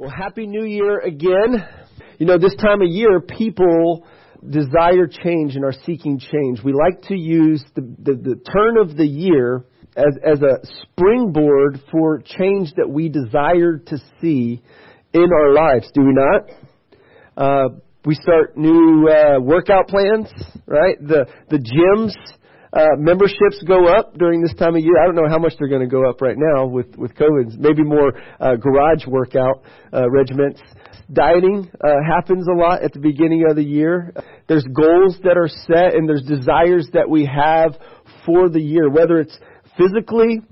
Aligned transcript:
Well, 0.00 0.12
Happy 0.16 0.46
New 0.46 0.64
Year 0.64 1.00
again. 1.00 1.66
You 2.18 2.26
know, 2.26 2.38
this 2.38 2.54
time 2.54 2.82
of 2.82 2.88
year, 2.88 3.20
people 3.20 4.06
desire 4.48 5.08
change 5.08 5.56
and 5.56 5.64
are 5.64 5.74
seeking 5.84 6.20
change. 6.20 6.62
We 6.62 6.72
like 6.72 7.02
to 7.08 7.16
use 7.16 7.64
the, 7.74 7.80
the, 7.80 8.12
the 8.12 8.36
turn 8.36 8.78
of 8.78 8.96
the 8.96 9.04
year 9.04 9.64
as, 9.96 10.16
as 10.24 10.40
a 10.40 10.60
springboard 10.82 11.80
for 11.90 12.22
change 12.24 12.74
that 12.76 12.88
we 12.88 13.08
desire 13.08 13.78
to 13.86 13.98
see 14.20 14.62
in 15.12 15.28
our 15.36 15.52
lives, 15.52 15.90
do 15.92 16.02
we 16.02 16.12
not? 16.12 16.42
Uh, 17.36 17.68
we 18.04 18.14
start 18.14 18.56
new 18.56 19.08
uh, 19.08 19.40
workout 19.40 19.88
plans, 19.88 20.28
right? 20.66 20.96
The 21.00 21.26
the 21.50 21.58
gyms 21.58 22.14
uh, 22.72 22.86
memberships 22.98 23.62
go 23.66 23.86
up 23.86 24.16
during 24.18 24.42
this 24.42 24.54
time 24.54 24.74
of 24.74 24.82
year. 24.82 25.00
I 25.02 25.06
don't 25.06 25.14
know 25.14 25.28
how 25.28 25.38
much 25.38 25.54
they're 25.58 25.68
going 25.68 25.82
to 25.82 25.86
go 25.88 26.08
up 26.08 26.20
right 26.20 26.36
now 26.36 26.66
with 26.66 26.96
with 26.96 27.14
COVID. 27.14 27.58
Maybe 27.58 27.82
more 27.82 28.12
uh, 28.40 28.56
garage 28.56 29.06
workout 29.06 29.62
uh, 29.92 30.10
regiments. 30.10 30.60
Dieting 31.10 31.70
uh, 31.82 31.88
happens 32.06 32.46
a 32.46 32.54
lot 32.54 32.82
at 32.82 32.92
the 32.92 32.98
beginning 32.98 33.46
of 33.48 33.56
the 33.56 33.64
year. 33.64 34.12
There's 34.46 34.64
goals 34.64 35.16
that 35.22 35.38
are 35.38 35.48
set 35.48 35.94
and 35.94 36.06
there's 36.06 36.22
desires 36.22 36.86
that 36.92 37.08
we 37.08 37.24
have 37.24 37.78
for 38.26 38.50
the 38.50 38.60
year, 38.60 38.90
whether 38.90 39.18
it's 39.18 39.36
physically, 39.78 40.42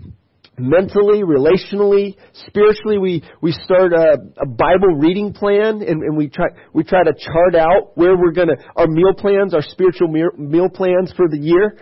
mentally, 0.58 1.22
relationally, 1.22 2.16
spiritually. 2.48 2.96
We 2.96 3.22
we 3.42 3.52
start 3.52 3.92
a, 3.92 4.16
a 4.40 4.46
Bible 4.46 4.94
reading 4.96 5.34
plan, 5.34 5.82
and, 5.82 6.02
and 6.02 6.16
we 6.16 6.30
try 6.30 6.46
we 6.72 6.84
try 6.84 7.02
to 7.04 7.12
chart 7.12 7.54
out 7.54 7.96
where 7.96 8.16
we're 8.16 8.32
gonna 8.32 8.56
our 8.76 8.86
meal 8.86 9.12
plans, 9.12 9.52
our 9.52 9.62
spiritual 9.62 10.08
meal, 10.08 10.30
meal 10.38 10.70
plans 10.70 11.12
for 11.16 11.28
the 11.28 11.38
year. 11.38 11.76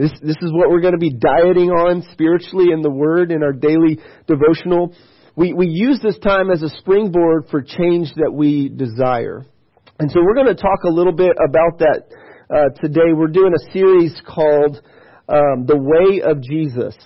This, 0.00 0.12
this 0.22 0.36
is 0.40 0.50
what 0.50 0.70
we're 0.70 0.80
going 0.80 0.94
to 0.94 0.98
be 0.98 1.12
dieting 1.12 1.68
on 1.68 2.02
spiritually 2.12 2.72
in 2.72 2.80
the 2.80 2.90
Word 2.90 3.30
in 3.30 3.42
our 3.42 3.52
daily 3.52 3.98
devotional. 4.26 4.94
We, 5.36 5.52
we 5.52 5.66
use 5.68 6.00
this 6.02 6.18
time 6.20 6.50
as 6.50 6.62
a 6.62 6.70
springboard 6.78 7.48
for 7.50 7.60
change 7.60 8.08
that 8.16 8.32
we 8.32 8.70
desire. 8.70 9.44
And 9.98 10.10
so 10.10 10.20
we're 10.24 10.32
going 10.32 10.46
to 10.46 10.54
talk 10.54 10.84
a 10.86 10.90
little 10.90 11.12
bit 11.12 11.36
about 11.36 11.80
that 11.80 12.04
uh, 12.48 12.80
today. 12.80 13.12
We're 13.14 13.26
doing 13.26 13.52
a 13.52 13.72
series 13.74 14.18
called 14.26 14.80
um, 15.28 15.66
The 15.66 15.76
Way 15.76 16.22
of 16.22 16.40
Jesus. 16.40 16.96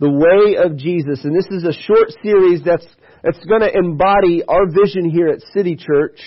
The 0.00 0.08
Way 0.08 0.56
of 0.56 0.78
Jesus. 0.78 1.24
And 1.24 1.36
this 1.36 1.48
is 1.50 1.64
a 1.64 1.74
short 1.74 2.08
series 2.22 2.62
that's, 2.64 2.86
that's 3.22 3.44
going 3.44 3.60
to 3.60 3.70
embody 3.76 4.42
our 4.48 4.66
vision 4.66 5.10
here 5.10 5.28
at 5.28 5.42
City 5.52 5.76
Church 5.76 6.18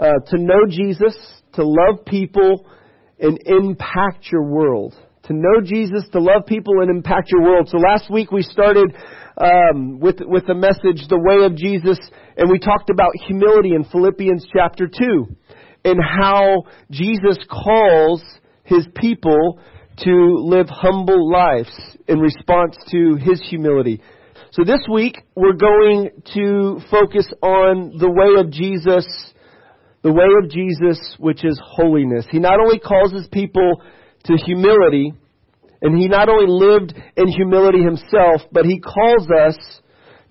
uh, 0.00 0.18
to 0.30 0.36
know 0.36 0.66
Jesus, 0.68 1.16
to 1.52 1.62
love 1.64 2.04
people, 2.04 2.66
and 3.18 3.38
impact 3.46 4.30
your 4.30 4.44
world. 4.44 4.94
To 5.24 5.32
know 5.32 5.60
Jesus, 5.64 6.04
to 6.12 6.20
love 6.20 6.46
people, 6.46 6.74
and 6.82 6.90
impact 6.90 7.30
your 7.32 7.42
world. 7.42 7.68
So 7.68 7.78
last 7.78 8.10
week 8.10 8.30
we 8.30 8.42
started 8.42 8.94
um, 9.36 9.98
with 9.98 10.20
with 10.20 10.46
the 10.46 10.54
message, 10.54 11.08
the 11.08 11.18
way 11.18 11.44
of 11.44 11.56
Jesus, 11.56 11.98
and 12.36 12.48
we 12.50 12.58
talked 12.58 12.90
about 12.90 13.10
humility 13.26 13.74
in 13.74 13.84
Philippians 13.84 14.46
chapter 14.54 14.86
two, 14.86 15.26
and 15.84 15.98
how 16.00 16.64
Jesus 16.90 17.38
calls 17.50 18.22
his 18.62 18.86
people 18.94 19.58
to 19.98 20.36
live 20.44 20.68
humble 20.68 21.30
lives 21.30 21.70
in 22.06 22.20
response 22.20 22.76
to 22.90 23.16
his 23.16 23.42
humility. 23.48 24.00
So 24.52 24.62
this 24.64 24.80
week 24.90 25.18
we're 25.34 25.54
going 25.54 26.10
to 26.34 26.80
focus 26.90 27.26
on 27.42 27.98
the 27.98 28.10
way 28.10 28.40
of 28.40 28.50
Jesus 28.50 29.06
the 30.06 30.12
way 30.12 30.30
of 30.40 30.48
Jesus, 30.48 31.16
which 31.18 31.44
is 31.44 31.60
holiness. 31.60 32.24
He 32.30 32.38
not 32.38 32.60
only 32.60 32.78
calls 32.78 33.10
his 33.10 33.26
people 33.26 33.82
to 34.26 34.36
humility, 34.36 35.12
and 35.82 35.98
he 35.98 36.06
not 36.06 36.28
only 36.28 36.46
lived 36.46 36.94
in 37.16 37.26
humility 37.26 37.82
himself, 37.82 38.42
but 38.52 38.66
he 38.66 38.78
calls 38.78 39.26
us 39.28 39.58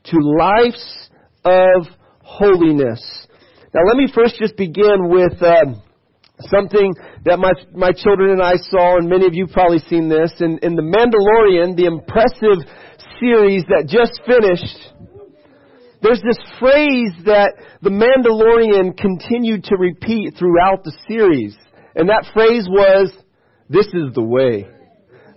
to 0.05 0.17
lives 0.39 1.09
of 1.43 1.87
holiness. 2.23 3.03
Now, 3.73 3.81
let 3.85 3.97
me 3.97 4.07
first 4.15 4.37
just 4.39 4.55
begin 4.55 5.09
with 5.09 5.43
uh, 5.43 5.75
something 6.47 6.93
that 7.25 7.37
my 7.37 7.51
my 7.73 7.91
children 7.91 8.31
and 8.31 8.41
I 8.41 8.55
saw, 8.55 8.95
and 8.95 9.09
many 9.09 9.27
of 9.27 9.33
you 9.33 9.45
probably 9.45 9.79
seen 9.89 10.07
this 10.07 10.31
in, 10.39 10.57
in 10.63 10.75
the 10.75 10.87
Mandalorian, 10.87 11.75
the 11.75 11.87
impressive 11.91 12.63
series 13.19 13.65
that 13.67 13.91
just 13.91 14.21
finished. 14.23 14.95
There's 16.05 16.21
this 16.21 16.37
phrase 16.61 17.17
that 17.25 17.57
the 17.81 17.89
Mandalorian 17.89 18.95
continued 18.95 19.63
to 19.65 19.75
repeat 19.75 20.37
throughout 20.37 20.83
the 20.83 20.93
series. 21.09 21.57
And 21.95 22.09
that 22.09 22.29
phrase 22.31 22.69
was, 22.69 23.09
this 23.69 23.87
is 23.87 24.13
the 24.13 24.21
way. 24.21 24.69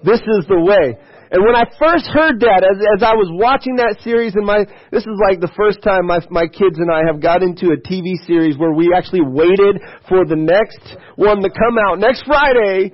This 0.05 0.21
is 0.21 0.45
the 0.45 0.61
way. 0.61 1.01
And 1.33 1.41
when 1.41 1.56
I 1.56 1.65
first 1.81 2.05
heard 2.12 2.41
that, 2.45 2.69
as, 2.69 2.77
as 2.97 3.03
I 3.03 3.17
was 3.17 3.33
watching 3.33 3.77
that 3.77 3.97
series, 4.05 4.34
and 4.37 4.45
my 4.45 4.65
this 4.93 5.05
is 5.05 5.17
like 5.29 5.41
the 5.41 5.53
first 5.56 5.81
time 5.81 6.05
my 6.05 6.21
my 6.29 6.45
kids 6.45 6.77
and 6.77 6.93
I 6.93 7.00
have 7.05 7.21
got 7.21 7.43
into 7.43 7.73
a 7.73 7.81
TV 7.81 8.17
series 8.29 8.56
where 8.56 8.73
we 8.73 8.93
actually 8.97 9.25
waited 9.25 9.81
for 10.09 10.25
the 10.25 10.37
next 10.37 10.81
one 11.17 11.41
to 11.41 11.49
come 11.49 11.77
out 11.81 11.99
next 11.99 12.25
Friday 12.25 12.93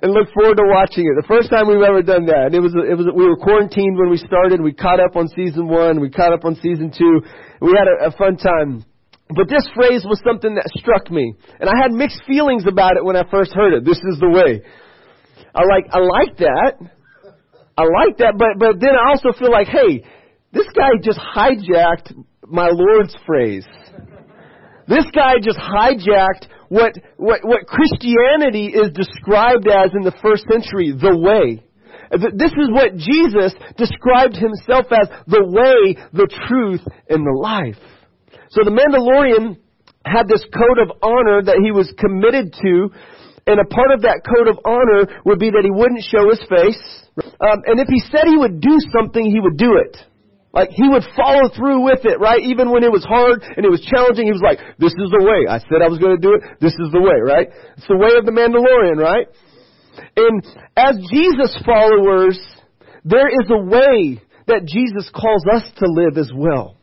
and 0.00 0.12
look 0.12 0.30
forward 0.32 0.56
to 0.56 0.66
watching 0.66 1.06
it. 1.06 1.14
The 1.18 1.26
first 1.26 1.50
time 1.50 1.66
we've 1.66 1.82
ever 1.82 2.02
done 2.02 2.26
that. 2.26 2.54
It 2.54 2.62
was, 2.62 2.70
it 2.74 2.94
was, 2.94 3.10
we 3.10 3.26
were 3.26 3.36
quarantined 3.36 3.98
when 3.98 4.10
we 4.10 4.18
started. 4.18 4.62
We 4.62 4.72
caught 4.72 5.00
up 5.00 5.16
on 5.16 5.26
season 5.34 5.66
one. 5.66 6.00
We 6.00 6.10
caught 6.10 6.32
up 6.32 6.44
on 6.44 6.54
season 6.56 6.94
two. 6.94 7.22
We 7.60 7.74
had 7.74 7.90
a, 7.90 8.08
a 8.08 8.10
fun 8.14 8.36
time. 8.38 8.84
But 9.28 9.50
this 9.50 9.66
phrase 9.74 10.06
was 10.06 10.22
something 10.24 10.54
that 10.54 10.70
struck 10.78 11.10
me. 11.10 11.34
And 11.60 11.68
I 11.68 11.74
had 11.82 11.92
mixed 11.92 12.22
feelings 12.26 12.64
about 12.66 12.96
it 12.96 13.04
when 13.04 13.16
I 13.16 13.28
first 13.30 13.52
heard 13.52 13.74
it. 13.74 13.84
This 13.84 13.98
is 13.98 14.18
the 14.20 14.30
way. 14.30 14.62
I 15.54 15.62
like, 15.66 15.86
I 15.92 15.98
like 15.98 16.36
that. 16.38 16.72
I 17.76 17.82
like 17.82 18.18
that, 18.18 18.34
but, 18.36 18.58
but 18.58 18.80
then 18.80 18.90
I 18.90 19.10
also 19.10 19.30
feel 19.38 19.52
like, 19.52 19.68
hey, 19.68 20.02
this 20.52 20.66
guy 20.74 20.98
just 21.00 21.18
hijacked 21.18 22.12
my 22.46 22.70
Lord's 22.72 23.14
phrase. 23.26 23.66
This 24.88 25.04
guy 25.14 25.34
just 25.40 25.58
hijacked 25.58 26.48
what, 26.68 26.94
what, 27.16 27.40
what 27.44 27.66
Christianity 27.66 28.68
is 28.68 28.92
described 28.92 29.68
as 29.68 29.90
in 29.94 30.04
the 30.04 30.16
first 30.22 30.44
century, 30.50 30.92
the 30.92 31.16
way. 31.16 31.64
This 32.10 32.52
is 32.56 32.72
what 32.72 32.96
Jesus 32.96 33.52
described 33.76 34.36
himself 34.36 34.86
as 34.88 35.08
the 35.28 35.44
way, 35.44 35.96
the 36.12 36.28
truth, 36.48 36.80
and 37.08 37.20
the 37.20 37.36
life. 37.36 37.80
So 38.50 38.64
the 38.64 38.72
Mandalorian 38.72 39.60
had 40.04 40.28
this 40.28 40.44
code 40.48 40.80
of 40.80 40.96
honor 41.02 41.44
that 41.44 41.60
he 41.60 41.70
was 41.70 41.92
committed 42.00 42.56
to, 42.64 42.88
and 43.44 43.60
a 43.60 43.68
part 43.68 43.92
of 43.92 44.02
that 44.08 44.24
code 44.24 44.48
of 44.48 44.56
honor 44.64 45.20
would 45.26 45.38
be 45.38 45.50
that 45.50 45.64
he 45.64 45.72
wouldn't 45.72 46.04
show 46.08 46.28
his 46.32 46.40
face. 46.48 46.80
Um, 47.44 47.60
and 47.68 47.80
if 47.80 47.88
he 47.88 48.00
said 48.08 48.24
he 48.24 48.40
would 48.40 48.60
do 48.60 48.76
something, 48.92 49.24
he 49.24 49.40
would 49.40 49.56
do 49.56 49.76
it. 49.76 49.96
Like 50.52 50.70
he 50.70 50.88
would 50.88 51.04
follow 51.14 51.48
through 51.52 51.84
with 51.84 52.04
it, 52.04 52.18
right? 52.20 52.40
Even 52.40 52.72
when 52.72 52.82
it 52.82 52.90
was 52.90 53.04
hard 53.04 53.42
and 53.42 53.66
it 53.66 53.70
was 53.70 53.84
challenging, 53.84 54.24
he 54.24 54.32
was 54.32 54.42
like, 54.42 54.58
this 54.78 54.96
is 54.96 55.10
the 55.12 55.20
way. 55.20 55.44
I 55.44 55.60
said 55.68 55.84
I 55.84 55.88
was 55.92 55.98
going 55.98 56.16
to 56.16 56.24
do 56.24 56.34
it. 56.34 56.60
This 56.60 56.72
is 56.72 56.88
the 56.90 57.00
way, 57.04 57.20
right? 57.20 57.48
It's 57.76 57.86
the 57.86 58.00
way 58.00 58.16
of 58.16 58.24
the 58.24 58.32
Mandalorian, 58.32 58.96
right? 58.96 59.28
And 60.16 60.40
as 60.76 60.96
Jesus 61.12 61.52
followers, 61.66 62.40
there 63.04 63.28
is 63.28 63.46
a 63.50 63.60
way 63.60 64.22
that 64.46 64.64
Jesus 64.64 65.10
calls 65.12 65.44
us 65.52 65.68
to 65.78 65.86
live 65.86 66.16
as 66.16 66.32
well. 66.34 66.76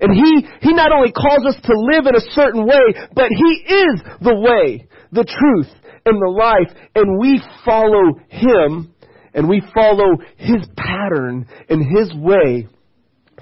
And 0.00 0.14
he, 0.14 0.46
he 0.60 0.72
not 0.74 0.92
only 0.92 1.10
calls 1.10 1.48
us 1.48 1.56
to 1.64 1.74
live 1.74 2.06
in 2.06 2.14
a 2.14 2.30
certain 2.36 2.66
way, 2.66 3.08
but 3.14 3.28
he 3.32 3.52
is 3.72 4.02
the 4.20 4.36
way, 4.36 4.86
the 5.10 5.24
truth, 5.24 5.72
and 6.04 6.20
the 6.20 6.30
life, 6.30 6.76
and 6.94 7.18
we 7.18 7.40
follow 7.64 8.20
him, 8.28 8.94
and 9.34 9.48
we 9.48 9.62
follow 9.74 10.18
his 10.36 10.66
pattern 10.76 11.46
and 11.68 11.82
his 11.98 12.14
way 12.14 12.68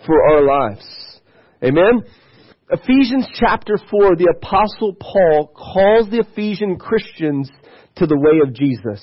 for 0.05 0.23
our 0.31 0.43
lives. 0.43 1.21
Amen? 1.63 2.03
Ephesians 2.71 3.29
chapter 3.39 3.77
4, 3.91 4.17
the 4.17 4.35
apostle 4.37 4.95
Paul 4.95 5.53
calls 5.55 6.11
the 6.11 6.25
Ephesian 6.29 6.77
Christians 6.79 7.49
to 7.97 8.07
the 8.07 8.19
way 8.19 8.41
of 8.47 8.55
Jesus. 8.55 9.01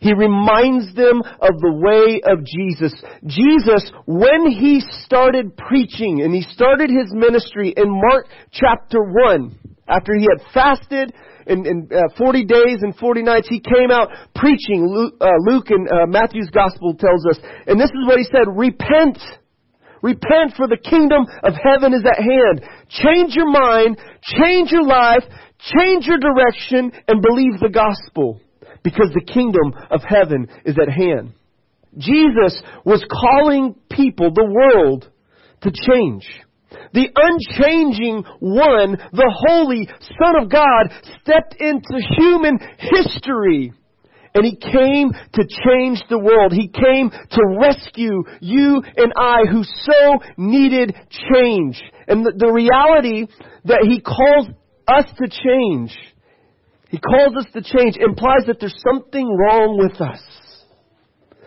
He 0.00 0.12
reminds 0.12 0.94
them 0.94 1.20
of 1.20 1.60
the 1.60 1.76
way 1.76 2.20
of 2.24 2.44
Jesus. 2.44 2.92
Jesus, 3.26 3.90
when 4.06 4.50
he 4.50 4.80
started 5.04 5.56
preaching 5.56 6.22
and 6.22 6.34
he 6.34 6.42
started 6.42 6.90
his 6.90 7.12
ministry 7.12 7.72
in 7.76 7.88
Mark 7.88 8.28
chapter 8.52 8.98
1, 9.00 9.58
after 9.88 10.14
he 10.14 10.26
had 10.30 10.46
fasted 10.54 11.12
in, 11.46 11.66
in 11.66 11.88
uh, 11.92 12.14
40 12.16 12.44
days 12.44 12.78
and 12.80 12.94
40 12.96 13.22
nights, 13.22 13.48
he 13.48 13.60
came 13.60 13.90
out 13.90 14.08
preaching. 14.34 14.86
Luke, 14.86 15.14
uh, 15.20 15.28
Luke 15.40 15.70
and 15.70 15.88
uh, 15.88 16.06
Matthew's 16.06 16.50
gospel 16.50 16.94
tells 16.94 17.26
us. 17.26 17.38
And 17.66 17.78
this 17.78 17.90
is 17.90 18.06
what 18.06 18.18
he 18.18 18.24
said, 18.24 18.46
repent 18.46 19.18
Repent 20.02 20.54
for 20.56 20.66
the 20.66 20.78
kingdom 20.78 21.26
of 21.42 21.54
heaven 21.54 21.92
is 21.92 22.04
at 22.04 22.18
hand. 22.18 22.62
Change 22.88 23.34
your 23.34 23.50
mind, 23.50 23.98
change 24.22 24.70
your 24.70 24.84
life, 24.84 25.24
change 25.58 26.06
your 26.06 26.18
direction, 26.18 26.92
and 27.06 27.22
believe 27.22 27.60
the 27.60 27.68
gospel 27.72 28.40
because 28.82 29.10
the 29.14 29.32
kingdom 29.32 29.74
of 29.90 30.00
heaven 30.02 30.48
is 30.64 30.76
at 30.80 30.92
hand. 30.92 31.34
Jesus 31.98 32.62
was 32.84 33.04
calling 33.10 33.74
people, 33.90 34.32
the 34.32 34.46
world, 34.46 35.10
to 35.62 35.70
change. 35.70 36.26
The 36.92 37.08
unchanging 37.14 38.24
one, 38.38 38.96
the 39.12 39.34
holy 39.48 39.88
Son 40.18 40.42
of 40.42 40.50
God, 40.50 40.92
stepped 41.20 41.56
into 41.60 42.00
human 42.16 42.58
history 42.78 43.72
and 44.34 44.44
He 44.44 44.56
came 44.56 45.10
to 45.10 45.42
change 45.66 46.02
the 46.08 46.18
world. 46.18 46.52
He 46.52 46.68
came 46.68 47.10
to 47.10 47.58
rescue 47.60 48.22
you 48.40 48.82
and 48.96 49.12
I 49.16 49.42
who 49.50 49.64
so 49.64 50.18
needed 50.36 50.94
change. 51.32 51.82
And 52.06 52.24
the, 52.24 52.32
the 52.36 52.52
reality 52.52 53.26
that 53.64 53.86
He 53.88 54.00
calls 54.00 54.48
us 54.86 55.06
to 55.18 55.28
change, 55.28 55.96
He 56.88 56.98
calls 56.98 57.36
us 57.36 57.46
to 57.54 57.62
change, 57.62 57.96
implies 57.96 58.46
that 58.46 58.58
there's 58.60 58.80
something 58.92 59.26
wrong 59.26 59.78
with 59.78 60.00
us. 60.00 60.20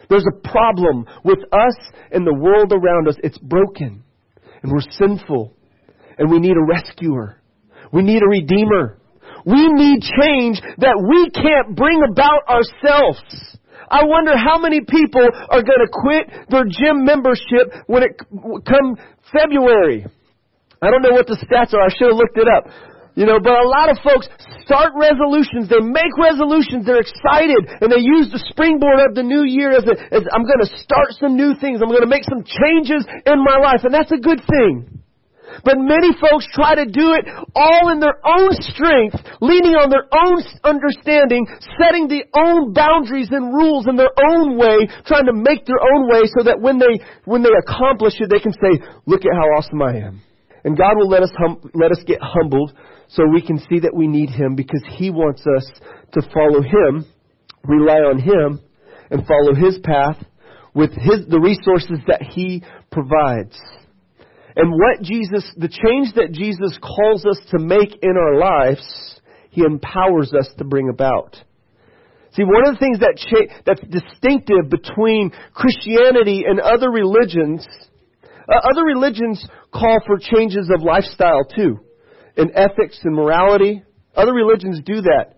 There's 0.09 0.25
a 0.27 0.47
problem 0.47 1.06
with 1.24 1.39
us 1.51 1.75
and 2.12 2.27
the 2.27 2.33
world 2.33 2.71
around 2.71 3.07
us. 3.07 3.15
It's 3.24 3.38
broken. 3.39 4.03
And 4.62 4.71
we're 4.71 4.91
sinful. 4.91 5.56
And 6.18 6.29
we 6.29 6.39
need 6.39 6.56
a 6.56 6.63
rescuer. 6.63 7.41
We 7.91 8.03
need 8.03 8.21
a 8.21 8.27
redeemer. 8.27 9.00
We 9.45 9.68
need 9.72 10.01
change 10.01 10.62
that 10.80 10.95
we 10.95 11.30
can't 11.36 11.75
bring 11.75 12.00
about 12.07 12.48
ourselves. 12.48 13.19
I 13.90 14.06
wonder 14.07 14.34
how 14.34 14.57
many 14.57 14.81
people 14.81 15.22
are 15.22 15.62
going 15.62 15.84
to 15.84 15.92
quit 15.92 16.25
their 16.50 16.66
gym 16.66 17.04
membership 17.04 17.69
when 17.88 18.04
it 18.04 18.18
come 18.66 18.98
February. 19.30 20.07
I 20.81 20.90
don't 20.90 21.04
know 21.04 21.16
what 21.16 21.28
the 21.28 21.38
stats 21.44 21.75
are. 21.75 21.84
I 21.84 21.92
should 21.92 22.10
have 22.10 22.19
looked 22.19 22.38
it 22.40 22.48
up. 22.48 22.72
You 23.13 23.30
know, 23.30 23.38
but 23.38 23.54
a 23.54 23.68
lot 23.69 23.94
of 23.94 24.01
folks 24.01 24.25
start 24.66 24.98
resolutions. 24.98 25.69
They 25.69 25.84
make 25.86 26.10
resolutions. 26.18 26.81
They're 26.89 27.04
excited 27.04 27.62
and 27.78 27.94
they 27.94 28.01
use 28.01 28.34
the 28.34 28.42
springboard 28.50 29.06
of 29.06 29.13
the 29.13 29.22
new 29.22 29.46
year 29.46 29.69
as, 29.69 29.86
a, 29.86 29.94
as 30.10 30.25
I'm 30.34 30.42
going 30.50 30.66
to 30.66 30.72
start 30.81 31.13
some 31.22 31.38
new 31.38 31.54
things. 31.62 31.86
I'm 31.86 31.94
going 31.94 32.01
to 32.01 32.10
make 32.10 32.25
some 32.25 32.42
changes 32.42 33.06
in 33.06 33.38
my 33.46 33.62
life. 33.62 33.86
And 33.86 33.94
that's 33.94 34.12
a 34.12 34.18
good 34.18 34.42
thing. 34.50 35.02
But 35.63 35.77
many 35.77 36.09
folks 36.17 36.50
try 36.51 36.75
to 36.75 36.85
do 36.85 37.13
it 37.13 37.29
all 37.53 37.94
in 37.94 38.00
their 38.00 38.17
own 38.25 38.50
strength, 38.73 39.21
leaning 39.41 39.77
on 39.77 39.94
their 39.94 40.09
own 40.09 40.41
understanding, 40.65 41.45
setting 41.77 42.09
the 42.09 42.25
own 42.33 42.73
boundaries 42.73 43.29
and 43.29 43.53
rules 43.53 43.85
in 43.88 43.95
their 43.95 44.13
own 44.33 44.57
way, 44.57 44.89
trying 45.05 45.29
to 45.29 45.33
make 45.33 45.65
their 45.65 45.79
own 45.79 46.09
way 46.09 46.25
so 46.33 46.44
that 46.44 46.59
when 46.59 46.79
they, 46.79 47.03
when 47.25 47.44
they 47.44 47.53
accomplish 47.53 48.17
it, 48.19 48.29
they 48.29 48.41
can 48.41 48.53
say, 48.53 48.81
look 49.05 49.21
at 49.21 49.38
how 49.38 49.47
awesome 49.53 49.81
I 49.81 50.01
am. 50.01 50.21
And 50.63 50.77
God 50.77 50.95
will 50.95 51.09
let 51.09 51.23
us, 51.23 51.31
hum- 51.38 51.71
let 51.73 51.91
us 51.91 52.00
get 52.05 52.19
humbled 52.21 52.73
so 53.09 53.23
we 53.27 53.41
can 53.41 53.59
see 53.69 53.79
that 53.81 53.94
we 53.94 54.07
need 54.07 54.29
Him 54.29 54.55
because 54.55 54.81
He 54.97 55.09
wants 55.09 55.44
us 55.45 55.69
to 56.13 56.21
follow 56.33 56.61
Him, 56.61 57.05
rely 57.63 58.00
on 58.00 58.19
Him, 58.19 58.61
and 59.11 59.27
follow 59.27 59.53
His 59.53 59.77
path 59.83 60.17
with 60.73 60.91
His, 60.91 61.27
the 61.27 61.39
resources 61.39 62.00
that 62.07 62.21
He 62.21 62.63
provides. 62.91 63.59
And 64.55 64.71
what 64.71 65.01
Jesus, 65.01 65.44
the 65.57 65.67
change 65.67 66.13
that 66.15 66.31
Jesus 66.31 66.77
calls 66.81 67.25
us 67.25 67.39
to 67.51 67.59
make 67.59 67.97
in 68.03 68.17
our 68.17 68.38
lives, 68.38 69.19
He 69.50 69.63
empowers 69.63 70.33
us 70.33 70.50
to 70.57 70.63
bring 70.63 70.89
about. 70.89 71.35
See, 72.35 72.44
one 72.44 72.67
of 72.67 72.73
the 72.73 72.79
things 72.79 73.00
that 73.00 73.17
cha- 73.17 73.61
that's 73.65 73.81
distinctive 73.81 74.69
between 74.69 75.31
Christianity 75.53 76.45
and 76.47 76.59
other 76.59 76.89
religions, 76.89 77.67
uh, 78.50 78.69
other 78.71 78.83
religions 78.83 79.45
call 79.71 80.00
for 80.05 80.17
changes 80.17 80.69
of 80.73 80.83
lifestyle 80.83 81.45
too, 81.45 81.79
in 82.35 82.51
ethics 82.55 83.00
and 83.03 83.15
morality. 83.15 83.83
Other 84.15 84.33
religions 84.33 84.81
do 84.85 85.01
that. 85.01 85.38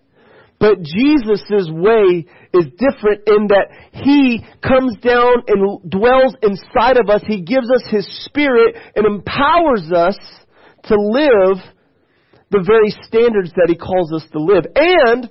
But 0.60 0.82
Jesus' 0.82 1.70
way 1.70 2.26
is 2.54 2.66
different 2.80 3.28
in 3.28 3.48
that 3.50 3.68
He 3.92 4.44
comes 4.64 4.98
down 5.02 5.44
and 5.48 5.90
dwells 5.90 6.36
inside 6.42 6.98
of 6.98 7.10
us. 7.10 7.22
He 7.28 7.42
gives 7.42 7.70
us 7.70 7.84
His 7.90 8.08
Spirit 8.26 8.76
and 8.96 9.06
empowers 9.06 9.92
us 9.92 10.18
to 10.86 10.96
live 10.96 11.58
the 12.52 12.64
very 12.66 12.92
standards 13.06 13.52
that 13.56 13.68
He 13.68 13.76
calls 13.76 14.14
us 14.14 14.26
to 14.32 14.40
live. 14.40 14.66
And 14.76 15.30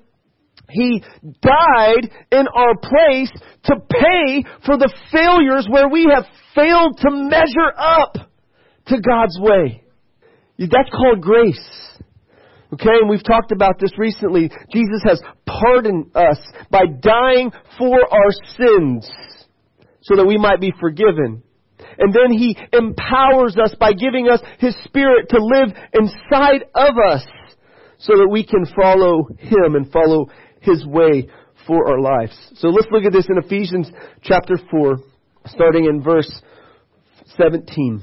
He 0.68 1.02
died 1.40 2.10
in 2.30 2.46
our 2.54 2.76
place 2.76 3.32
to 3.64 3.76
pay 3.88 4.44
for 4.66 4.76
the 4.76 4.92
failures 5.10 5.66
where 5.70 5.88
we 5.88 6.06
have 6.14 6.26
failed 6.54 6.98
to 6.98 7.10
measure 7.10 7.72
up 7.78 8.14
to 8.88 9.00
God's 9.00 9.38
way. 9.40 9.84
That's 10.58 10.90
called 10.90 11.22
grace. 11.22 11.93
Okay, 12.74 12.90
and 13.00 13.08
we've 13.08 13.22
talked 13.22 13.52
about 13.52 13.78
this 13.78 13.92
recently. 13.96 14.50
Jesus 14.72 15.00
has 15.04 15.22
pardoned 15.46 16.10
us 16.16 16.38
by 16.72 16.86
dying 16.86 17.52
for 17.78 18.00
our 18.12 18.32
sins 18.56 19.08
so 20.02 20.16
that 20.16 20.26
we 20.26 20.36
might 20.36 20.60
be 20.60 20.72
forgiven. 20.80 21.44
And 21.98 22.12
then 22.12 22.36
He 22.36 22.58
empowers 22.72 23.56
us 23.56 23.76
by 23.78 23.92
giving 23.92 24.28
us 24.28 24.40
His 24.58 24.74
Spirit 24.82 25.28
to 25.28 25.38
live 25.38 25.68
inside 25.92 26.64
of 26.74 26.94
us 26.98 27.24
so 27.98 28.16
that 28.16 28.28
we 28.28 28.44
can 28.44 28.66
follow 28.74 29.28
Him 29.38 29.76
and 29.76 29.92
follow 29.92 30.26
His 30.60 30.84
way 30.84 31.28
for 31.68 31.88
our 31.88 32.00
lives. 32.00 32.36
So 32.56 32.70
let's 32.70 32.88
look 32.90 33.04
at 33.04 33.12
this 33.12 33.28
in 33.28 33.38
Ephesians 33.38 33.88
chapter 34.22 34.56
4, 34.68 34.96
starting 35.46 35.84
in 35.84 36.02
verse 36.02 36.42
17. 37.36 38.02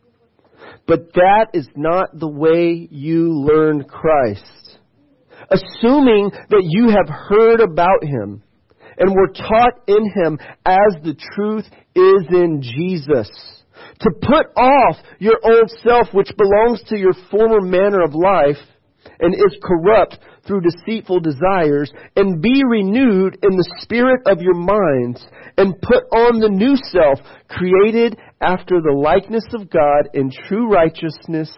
But 0.87 1.13
that 1.13 1.47
is 1.53 1.67
not 1.75 2.17
the 2.17 2.27
way 2.27 2.87
you 2.89 3.33
learn 3.33 3.83
Christ. 3.83 4.79
Assuming 5.49 6.31
that 6.49 6.63
you 6.63 6.89
have 6.89 7.09
heard 7.09 7.59
about 7.59 8.03
Him 8.03 8.43
and 8.97 9.13
were 9.13 9.33
taught 9.33 9.73
in 9.87 10.11
Him 10.11 10.39
as 10.65 11.03
the 11.03 11.15
truth 11.35 11.65
is 11.95 12.27
in 12.29 12.61
Jesus. 12.61 13.29
To 14.01 14.11
put 14.21 14.47
off 14.55 14.97
your 15.19 15.39
old 15.43 15.69
self 15.83 16.07
which 16.13 16.31
belongs 16.37 16.83
to 16.87 16.97
your 16.97 17.13
former 17.29 17.61
manner 17.61 18.03
of 18.03 18.13
life 18.13 18.57
and 19.19 19.33
is 19.33 19.57
corrupt 19.63 20.19
through 20.45 20.61
deceitful 20.61 21.19
desires, 21.19 21.91
and 22.15 22.41
be 22.41 22.63
renewed 22.67 23.37
in 23.43 23.55
the 23.55 23.75
spirit 23.79 24.21
of 24.25 24.41
your 24.41 24.55
minds, 24.55 25.23
and 25.57 25.79
put 25.81 26.03
on 26.11 26.39
the 26.39 26.49
new 26.49 26.75
self, 26.91 27.19
created 27.47 28.17
after 28.41 28.81
the 28.81 28.93
likeness 28.93 29.45
of 29.53 29.69
God 29.69 30.09
in 30.13 30.31
true 30.47 30.69
righteousness 30.71 31.55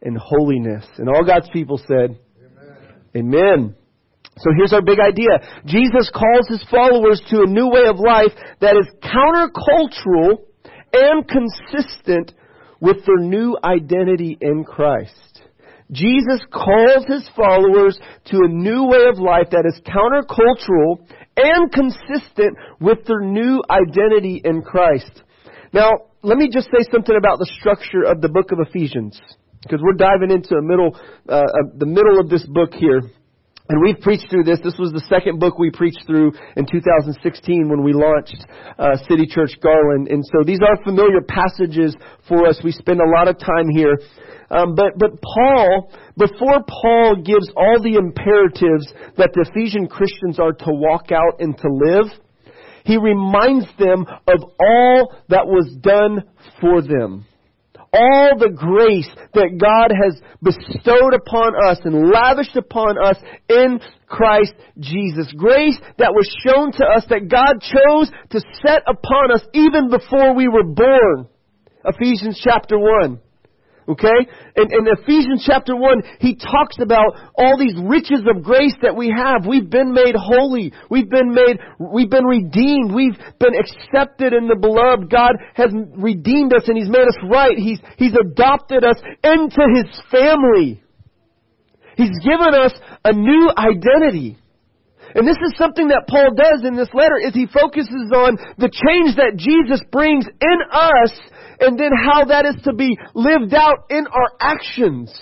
and 0.00 0.16
holiness. 0.18 0.84
And 0.98 1.08
all 1.08 1.24
God's 1.24 1.48
people 1.52 1.78
said, 1.78 2.18
Amen. 3.14 3.34
Amen. 3.34 3.74
So 4.38 4.50
here's 4.56 4.72
our 4.72 4.82
big 4.82 4.98
idea. 4.98 5.38
Jesus 5.66 6.10
calls 6.10 6.48
his 6.48 6.64
followers 6.70 7.20
to 7.28 7.42
a 7.42 7.46
new 7.46 7.68
way 7.68 7.84
of 7.86 7.96
life 7.98 8.32
that 8.60 8.76
is 8.76 8.88
countercultural 9.02 10.38
and 10.94 11.28
consistent 11.28 12.32
with 12.80 13.04
their 13.06 13.18
new 13.18 13.56
identity 13.62 14.38
in 14.40 14.64
Christ. 14.64 15.42
Jesus 15.90 16.40
calls 16.50 17.04
his 17.06 17.28
followers 17.36 17.98
to 18.26 18.38
a 18.38 18.48
new 18.48 18.84
way 18.84 19.04
of 19.10 19.18
life 19.18 19.48
that 19.50 19.66
is 19.66 19.78
countercultural 19.84 21.06
and 21.36 21.70
consistent 21.70 22.56
with 22.80 23.04
their 23.06 23.20
new 23.20 23.62
identity 23.68 24.40
in 24.42 24.62
Christ. 24.62 25.22
Now, 25.74 25.90
let 26.22 26.38
me 26.38 26.48
just 26.48 26.66
say 26.70 26.86
something 26.90 27.16
about 27.16 27.38
the 27.38 27.50
structure 27.58 28.06
of 28.06 28.20
the 28.20 28.28
book 28.28 28.52
of 28.52 28.58
Ephesians, 28.62 29.18
because 29.62 29.80
we're 29.82 29.98
diving 29.98 30.30
into 30.30 30.54
the 30.54 30.62
middle, 30.62 30.94
uh, 31.28 31.42
uh, 31.42 31.74
the 31.76 31.86
middle 31.86 32.20
of 32.20 32.30
this 32.30 32.46
book 32.46 32.72
here. 32.74 33.02
And 33.68 33.80
we've 33.80 33.98
preached 34.00 34.28
through 34.28 34.44
this. 34.44 34.58
This 34.62 34.74
was 34.78 34.92
the 34.92 35.02
second 35.08 35.38
book 35.38 35.58
we 35.58 35.70
preached 35.70 36.04
through 36.06 36.32
in 36.56 36.66
2016 36.66 37.70
when 37.70 37.82
we 37.82 37.92
launched 37.94 38.36
uh, 38.78 38.96
City 39.08 39.26
Church 39.26 39.54
Garland. 39.62 40.08
And 40.08 40.22
so 40.26 40.44
these 40.44 40.58
are 40.60 40.76
familiar 40.84 41.22
passages 41.22 41.96
for 42.28 42.46
us. 42.46 42.60
We 42.62 42.72
spend 42.72 43.00
a 43.00 43.08
lot 43.08 43.28
of 43.28 43.38
time 43.38 43.70
here. 43.70 43.96
Um, 44.50 44.74
but, 44.74 44.98
but 44.98 45.10
Paul, 45.22 45.90
before 46.18 46.58
Paul 46.68 47.22
gives 47.24 47.48
all 47.56 47.80
the 47.80 47.96
imperatives 47.96 48.92
that 49.16 49.30
the 49.32 49.46
Ephesian 49.48 49.88
Christians 49.88 50.38
are 50.38 50.52
to 50.52 50.70
walk 50.70 51.10
out 51.10 51.40
and 51.40 51.56
to 51.56 51.68
live, 51.70 52.12
he 52.84 52.96
reminds 52.96 53.66
them 53.78 54.06
of 54.26 54.42
all 54.60 55.14
that 55.28 55.46
was 55.46 55.74
done 55.80 56.24
for 56.60 56.82
them. 56.82 57.26
All 57.94 58.38
the 58.38 58.48
grace 58.48 59.10
that 59.34 59.58
God 59.60 59.92
has 59.92 60.18
bestowed 60.42 61.12
upon 61.12 61.52
us 61.68 61.78
and 61.84 62.10
lavished 62.10 62.56
upon 62.56 62.96
us 62.96 63.18
in 63.50 63.80
Christ 64.06 64.54
Jesus. 64.78 65.30
Grace 65.36 65.78
that 65.98 66.14
was 66.14 66.26
shown 66.44 66.72
to 66.72 66.84
us 66.86 67.04
that 67.10 67.28
God 67.28 67.60
chose 67.60 68.10
to 68.30 68.40
set 68.64 68.82
upon 68.86 69.32
us 69.32 69.42
even 69.52 69.90
before 69.90 70.34
we 70.34 70.48
were 70.48 70.64
born. 70.64 71.28
Ephesians 71.84 72.40
chapter 72.42 72.78
1. 72.78 73.20
Okay? 73.88 74.26
In, 74.56 74.64
in 74.70 74.86
Ephesians 74.86 75.42
chapter 75.44 75.74
1, 75.74 76.02
he 76.20 76.36
talks 76.36 76.76
about 76.80 77.14
all 77.36 77.58
these 77.58 77.74
riches 77.82 78.22
of 78.28 78.42
grace 78.42 78.74
that 78.82 78.94
we 78.94 79.12
have. 79.14 79.46
We've 79.46 79.68
been 79.68 79.92
made 79.92 80.14
holy. 80.14 80.72
We've 80.88 81.10
been 81.10 81.34
made, 81.34 81.58
we've 81.78 82.10
been 82.10 82.24
redeemed. 82.24 82.94
We've 82.94 83.18
been 83.40 83.54
accepted 83.58 84.32
in 84.34 84.46
the 84.46 84.56
beloved. 84.56 85.10
God 85.10 85.32
has 85.54 85.72
redeemed 85.96 86.54
us 86.54 86.62
and 86.68 86.76
He's 86.76 86.88
made 86.88 87.08
us 87.08 87.18
right. 87.28 87.58
He's, 87.58 87.80
He's 87.96 88.14
adopted 88.14 88.84
us 88.84 88.96
into 89.24 89.62
His 89.74 90.00
family. 90.10 90.82
He's 91.96 92.18
given 92.24 92.54
us 92.54 92.72
a 93.04 93.12
new 93.12 93.50
identity. 93.56 94.38
And 95.14 95.28
this 95.28 95.36
is 95.44 95.52
something 95.58 95.88
that 95.88 96.08
Paul 96.08 96.32
does 96.32 96.64
in 96.64 96.76
this 96.76 96.88
letter 96.94 97.20
is 97.20 97.34
he 97.34 97.46
focuses 97.46 98.08
on 98.14 98.36
the 98.56 98.72
change 98.72 99.16
that 99.20 99.36
Jesus 99.36 99.84
brings 99.92 100.24
in 100.24 100.58
us 100.72 101.12
and 101.60 101.78
then 101.78 101.92
how 101.92 102.24
that 102.26 102.46
is 102.46 102.56
to 102.64 102.72
be 102.72 102.96
lived 103.14 103.54
out 103.54 103.86
in 103.90 104.06
our 104.06 104.30
actions. 104.40 105.12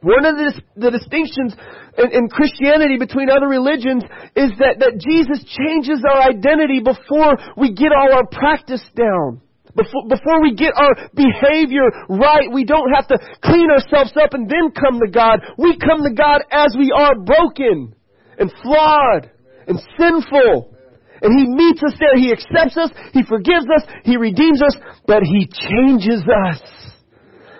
One 0.00 0.24
of 0.24 0.36
the, 0.36 0.62
the 0.76 0.90
distinctions 0.94 1.56
in, 1.98 2.12
in, 2.12 2.28
Christianity 2.28 2.98
between 2.98 3.30
other 3.30 3.48
religions 3.48 4.04
is 4.36 4.54
that, 4.62 4.78
that 4.78 5.02
Jesus 5.02 5.42
changes 5.42 6.04
our 6.06 6.22
identity 6.22 6.78
before 6.78 7.34
we 7.56 7.74
get 7.74 7.90
all 7.90 8.14
our 8.14 8.26
practice 8.30 8.84
down. 8.94 9.42
Before, 9.74 10.06
before 10.06 10.42
we 10.42 10.54
get 10.54 10.70
our 10.78 11.10
behavior 11.14 11.90
right, 12.08 12.46
we 12.52 12.62
don't 12.62 12.94
have 12.94 13.08
to 13.08 13.18
clean 13.42 13.70
ourselves 13.74 14.14
up 14.14 14.34
and 14.34 14.46
then 14.46 14.70
come 14.70 15.00
to 15.02 15.10
God. 15.10 15.42
We 15.58 15.78
come 15.78 16.06
to 16.06 16.14
God 16.14 16.46
as 16.50 16.74
we 16.78 16.94
are 16.94 17.18
broken 17.18 17.97
and 18.38 18.52
flawed 18.62 19.30
and 19.66 19.78
sinful. 19.98 20.74
And 21.20 21.38
He 21.38 21.46
meets 21.46 21.82
us 21.82 21.94
there. 21.98 22.16
He 22.16 22.32
accepts 22.32 22.76
us. 22.76 22.90
He 23.12 23.22
forgives 23.24 23.66
us. 23.74 23.82
He 24.04 24.16
redeems 24.16 24.62
us. 24.62 24.76
But 25.06 25.22
He 25.24 25.46
changes 25.46 26.22
us. 26.22 26.62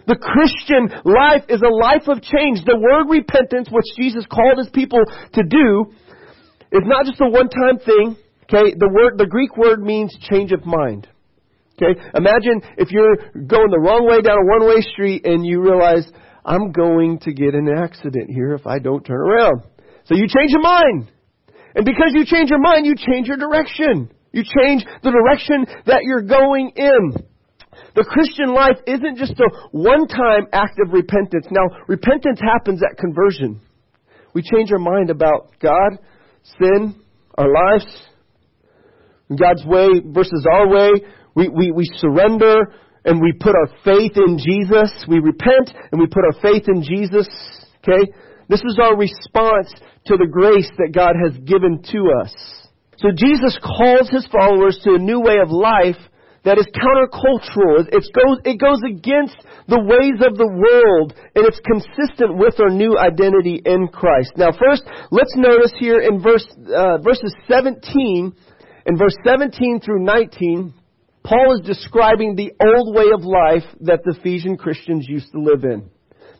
The 0.06 0.16
Christian 0.16 0.88
life 1.04 1.44
is 1.48 1.60
a 1.60 1.68
life 1.68 2.08
of 2.08 2.22
change. 2.22 2.64
The 2.64 2.78
word 2.78 3.12
repentance, 3.12 3.68
which 3.70 3.84
Jesus 4.00 4.24
called 4.30 4.56
His 4.56 4.70
people 4.70 5.02
to 5.34 5.42
do, 5.42 5.92
is 6.72 6.84
not 6.86 7.04
just 7.04 7.20
a 7.20 7.28
one-time 7.28 7.78
thing. 7.84 8.16
Okay, 8.44 8.72
the 8.72 8.88
word, 8.88 9.18
the 9.18 9.26
Greek 9.26 9.56
word 9.58 9.82
means 9.82 10.16
change 10.30 10.52
of 10.52 10.64
mind. 10.64 11.06
Okay, 11.76 12.00
imagine 12.14 12.62
if 12.78 12.90
you're 12.90 13.16
going 13.34 13.70
the 13.70 13.78
wrong 13.78 14.08
way 14.08 14.22
down 14.22 14.38
a 14.38 14.46
one-way 14.46 14.80
street 14.80 15.26
and 15.26 15.44
you 15.44 15.60
realize, 15.60 16.10
I'm 16.44 16.72
going 16.72 17.18
to 17.20 17.32
get 17.32 17.54
an 17.54 17.68
accident 17.68 18.30
here 18.30 18.54
if 18.54 18.66
I 18.66 18.78
don't 18.78 19.04
turn 19.04 19.20
around. 19.20 19.62
So 20.08 20.16
you 20.16 20.26
change 20.26 20.50
your 20.50 20.62
mind. 20.62 21.12
And 21.74 21.84
because 21.84 22.12
you 22.14 22.24
change 22.24 22.48
your 22.50 22.60
mind, 22.60 22.86
you 22.86 22.96
change 22.96 23.28
your 23.28 23.36
direction. 23.36 24.10
You 24.32 24.42
change 24.42 24.84
the 25.02 25.10
direction 25.10 25.66
that 25.86 26.00
you're 26.02 26.22
going 26.22 26.72
in. 26.76 27.12
The 27.94 28.04
Christian 28.04 28.54
life 28.54 28.76
isn't 28.86 29.18
just 29.18 29.38
a 29.38 29.68
one-time 29.70 30.48
act 30.52 30.78
of 30.84 30.92
repentance. 30.92 31.46
Now, 31.50 31.84
repentance 31.86 32.40
happens 32.40 32.82
at 32.82 32.96
conversion. 32.96 33.60
We 34.34 34.42
change 34.42 34.72
our 34.72 34.78
mind 34.78 35.10
about 35.10 35.52
God, 35.60 35.98
sin, 36.60 36.94
our 37.36 37.48
lives, 37.52 37.86
God's 39.28 39.64
way 39.66 40.00
versus 40.04 40.46
our 40.50 40.68
way. 40.68 40.90
We, 41.34 41.48
we, 41.48 41.72
we 41.72 41.84
surrender 41.96 42.56
and 43.04 43.20
we 43.20 43.32
put 43.38 43.54
our 43.54 43.68
faith 43.84 44.12
in 44.16 44.38
Jesus. 44.38 44.90
We 45.06 45.18
repent 45.18 45.70
and 45.92 46.00
we 46.00 46.06
put 46.06 46.24
our 46.24 46.40
faith 46.40 46.64
in 46.68 46.82
Jesus. 46.82 47.28
Okay? 47.78 48.12
This 48.48 48.60
is 48.60 48.78
our 48.82 48.96
response 48.96 49.72
to 50.06 50.16
the 50.16 50.28
grace 50.30 50.70
that 50.78 50.92
God 50.92 51.14
has 51.22 51.36
given 51.44 51.82
to 51.92 52.00
us. 52.24 52.32
So 52.96 53.08
Jesus 53.14 53.56
calls 53.62 54.08
his 54.08 54.26
followers 54.32 54.80
to 54.82 54.94
a 54.94 54.98
new 54.98 55.20
way 55.20 55.38
of 55.38 55.50
life 55.50 56.00
that 56.44 56.58
is 56.58 56.66
countercultural. 56.72 57.86
It 57.92 58.04
goes, 58.14 58.38
it 58.44 58.58
goes 58.58 58.80
against 58.88 59.36
the 59.68 59.78
ways 59.78 60.18
of 60.24 60.38
the 60.38 60.48
world, 60.48 61.12
and 61.36 61.44
it's 61.44 61.60
consistent 61.60 62.38
with 62.38 62.58
our 62.58 62.70
new 62.70 62.98
identity 62.98 63.60
in 63.64 63.88
Christ. 63.88 64.32
Now, 64.36 64.50
first, 64.50 64.82
let's 65.10 65.34
notice 65.36 65.72
here 65.78 66.00
in 66.00 66.22
verse, 66.22 66.46
uh, 66.74 66.98
verses 66.98 67.34
17, 67.46 68.32
in 68.86 68.96
verse 68.96 69.14
17 69.24 69.80
through 69.80 70.04
19, 70.04 70.72
Paul 71.22 71.60
is 71.60 71.66
describing 71.66 72.34
the 72.34 72.52
old 72.64 72.96
way 72.96 73.12
of 73.12 73.22
life 73.24 73.68
that 73.82 74.00
the 74.04 74.16
Ephesian 74.18 74.56
Christians 74.56 75.06
used 75.06 75.30
to 75.32 75.40
live 75.40 75.64
in. 75.64 75.90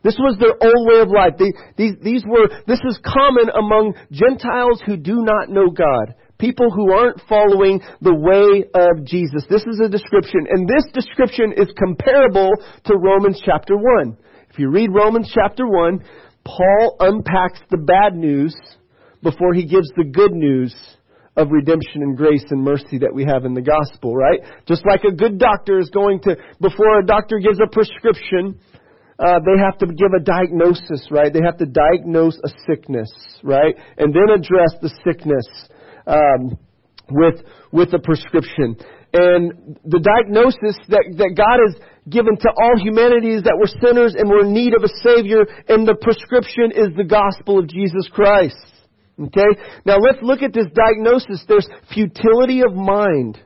This 0.03 0.17
was 0.19 0.37
their 0.39 0.55
old 0.55 0.87
way 0.87 1.01
of 1.01 1.11
life. 1.11 1.35
They, 1.39 1.53
these, 1.77 1.95
these 2.03 2.25
were, 2.27 2.49
this 2.67 2.81
is 2.87 3.01
common 3.05 3.51
among 3.51 3.95
Gentiles 4.11 4.81
who 4.87 4.97
do 4.97 5.23
not 5.23 5.51
know 5.51 5.71
God. 5.71 6.15
People 6.39 6.71
who 6.71 6.93
aren't 6.93 7.21
following 7.29 7.81
the 8.01 8.15
way 8.15 8.63
of 8.71 9.05
Jesus. 9.05 9.43
This 9.51 9.67
is 9.67 9.81
a 9.83 9.89
description, 9.89 10.47
and 10.49 10.69
this 10.69 10.87
description 10.95 11.53
is 11.57 11.67
comparable 11.77 12.51
to 12.85 12.95
Romans 12.95 13.43
chapter 13.45 13.75
1. 13.77 14.17
If 14.51 14.59
you 14.59 14.71
read 14.71 14.91
Romans 14.95 15.31
chapter 15.35 15.67
1, 15.67 16.01
Paul 16.45 16.97
unpacks 17.01 17.61
the 17.71 17.79
bad 17.79 18.15
news 18.15 18.55
before 19.23 19.53
he 19.53 19.67
gives 19.67 19.89
the 19.97 20.05
good 20.05 20.33
news 20.33 20.75
of 21.37 21.51
redemption 21.51 22.03
and 22.03 22.17
grace 22.17 22.45
and 22.51 22.63
mercy 22.63 22.99
that 22.99 23.15
we 23.15 23.25
have 23.25 23.45
in 23.45 23.55
the 23.55 23.63
gospel, 23.63 24.15
right? 24.15 24.41
Just 24.67 24.85
like 24.87 25.03
a 25.05 25.15
good 25.15 25.39
doctor 25.39 25.79
is 25.79 25.91
going 25.91 26.21
to, 26.23 26.37
before 26.61 26.99
a 26.99 27.07
doctor 27.07 27.39
gives 27.39 27.59
a 27.63 27.71
prescription, 27.71 28.59
uh, 29.19 29.41
they 29.45 29.61
have 29.61 29.79
to 29.79 29.87
give 29.87 30.13
a 30.17 30.23
diagnosis, 30.23 31.09
right? 31.11 31.33
They 31.33 31.43
have 31.45 31.59
to 31.59 31.67
diagnose 31.67 32.39
a 32.45 32.51
sickness, 32.67 33.11
right? 33.43 33.75
And 33.97 34.15
then 34.15 34.31
address 34.31 34.79
the 34.81 34.91
sickness 35.05 35.47
um, 36.07 36.59
with 37.11 37.43
with 37.73 37.93
a 37.95 37.99
prescription. 37.99 38.77
And 39.13 39.79
the 39.85 40.01
diagnosis 40.01 40.77
that, 40.89 41.05
that 41.17 41.33
God 41.35 41.59
has 41.65 41.81
given 42.09 42.37
to 42.37 42.49
all 42.61 42.77
humanity 42.77 43.35
is 43.35 43.43
that 43.45 43.57
we're 43.57 43.73
sinners 43.81 44.15
and 44.17 44.29
we're 44.29 44.45
in 44.45 44.53
need 44.53 44.75
of 44.75 44.85
a 44.85 44.93
Savior, 45.03 45.45
and 45.69 45.89
the 45.89 45.97
prescription 46.01 46.73
is 46.73 46.95
the 46.97 47.05
gospel 47.05 47.59
of 47.59 47.69
Jesus 47.69 48.09
Christ. 48.13 48.57
Okay? 49.19 49.61
Now 49.85 49.97
let's 49.99 50.19
look 50.23 50.43
at 50.43 50.53
this 50.53 50.67
diagnosis. 50.75 51.45
There's 51.49 51.69
futility 51.93 52.63
of 52.63 52.75
mind. 52.75 53.41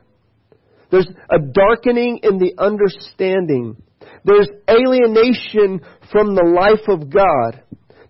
There's 0.91 1.07
a 1.29 1.39
darkening 1.39 2.19
in 2.23 2.37
the 2.37 2.53
understanding. 2.57 3.81
There's 4.25 4.49
alienation 4.69 5.81
from 6.11 6.35
the 6.35 6.45
life 6.55 6.87
of 6.87 7.09
God. 7.09 7.61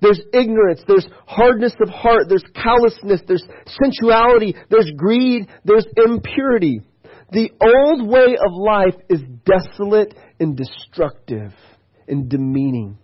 There's 0.02 0.22
ignorance. 0.34 0.82
There's 0.88 1.08
hardness 1.26 1.74
of 1.82 1.90
heart. 1.90 2.24
There's 2.28 2.44
callousness. 2.54 3.22
There's 3.26 3.44
sensuality. 3.82 4.56
There's 4.70 4.92
greed. 4.98 5.48
There's 5.64 5.88
impurity. 5.98 6.82
The 7.32 7.50
old 7.62 8.08
way 8.08 8.36
of 8.36 8.54
life 8.54 8.96
is 9.10 9.22
desolate 9.46 10.14
and 10.40 10.58
destructive 10.58 11.54
and 12.08 12.30
demeaning. 12.30 12.98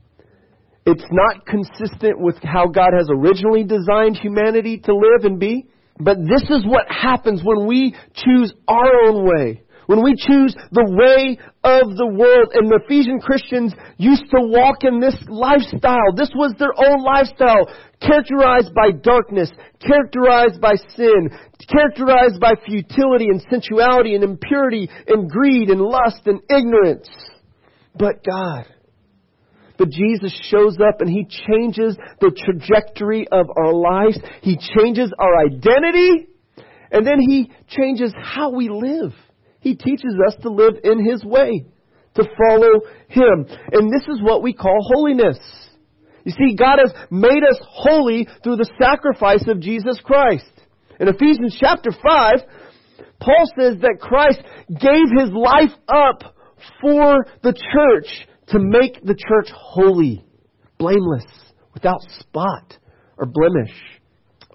It's 0.85 1.05
not 1.09 1.45
consistent 1.45 2.19
with 2.19 2.35
how 2.43 2.67
God 2.67 2.91
has 2.95 3.07
originally 3.09 3.63
designed 3.63 4.17
humanity 4.17 4.79
to 4.79 4.93
live 4.93 5.23
and 5.23 5.39
be. 5.39 5.67
But 5.99 6.17
this 6.17 6.43
is 6.49 6.65
what 6.65 6.85
happens 6.89 7.41
when 7.43 7.67
we 7.67 7.95
choose 8.13 8.53
our 8.67 9.05
own 9.07 9.25
way. 9.25 9.63
When 9.89 10.03
we 10.03 10.13
choose 10.13 10.53
the 10.69 10.85
way 10.85 11.33
of 11.65 11.97
the 11.97 12.05
world, 12.05 12.53
and 12.53 12.69
the 12.69 12.77
Ephesian 12.85 13.19
Christians 13.19 13.73
used 13.97 14.29
to 14.29 14.45
walk 14.45 14.85
in 14.85 14.99
this 14.99 15.17
lifestyle. 15.25 16.13
This 16.13 16.29
was 16.35 16.53
their 16.61 16.77
own 16.77 17.01
lifestyle, 17.01 17.65
characterized 17.97 18.69
by 18.77 18.93
darkness, 18.93 19.49
characterized 19.81 20.61
by 20.61 20.75
sin, 20.93 21.33
characterized 21.65 22.39
by 22.39 22.53
futility 22.67 23.33
and 23.33 23.41
sensuality 23.49 24.13
and 24.13 24.23
impurity 24.23 24.87
and 25.07 25.27
greed 25.27 25.71
and 25.71 25.81
lust 25.81 26.21
and 26.27 26.39
ignorance. 26.53 27.09
But 27.97 28.21
God, 28.23 28.67
but 29.79 29.89
Jesus 29.89 30.39
shows 30.53 30.77
up 30.77 31.01
and 31.01 31.09
He 31.09 31.25
changes 31.25 31.97
the 32.21 32.29
trajectory 32.29 33.27
of 33.31 33.47
our 33.57 33.73
lives. 33.73 34.19
He 34.43 34.55
changes 34.77 35.11
our 35.17 35.35
identity. 35.49 36.27
And 36.91 37.07
then 37.07 37.19
He 37.19 37.49
changes 37.67 38.13
how 38.15 38.51
we 38.51 38.69
live. 38.69 39.13
He 39.59 39.75
teaches 39.75 40.15
us 40.27 40.35
to 40.41 40.49
live 40.49 40.75
in 40.83 41.05
His 41.05 41.23
way, 41.23 41.65
to 42.15 42.23
follow 42.23 42.81
Him. 43.07 43.45
And 43.71 43.91
this 43.91 44.07
is 44.07 44.21
what 44.21 44.41
we 44.41 44.53
call 44.53 44.77
holiness. 44.81 45.37
You 46.23 46.31
see, 46.31 46.55
God 46.55 46.79
has 46.79 46.93
made 47.09 47.43
us 47.49 47.59
holy 47.61 48.27
through 48.43 48.57
the 48.57 48.69
sacrifice 48.81 49.47
of 49.47 49.59
Jesus 49.59 49.99
Christ. 50.03 50.51
In 50.99 51.07
Ephesians 51.07 51.57
chapter 51.59 51.91
5, 51.91 52.33
Paul 53.19 53.45
says 53.57 53.77
that 53.81 53.99
Christ 54.01 54.39
gave 54.67 55.07
His 55.17 55.31
life 55.33 55.77
up 55.87 56.35
for 56.81 57.25
the 57.41 57.53
church 57.53 58.27
to 58.49 58.59
make 58.59 59.01
the 59.03 59.15
church 59.15 59.49
holy, 59.53 60.25
blameless, 60.77 61.25
without 61.73 62.01
spot 62.19 62.77
or 63.17 63.25
blemish. 63.25 63.75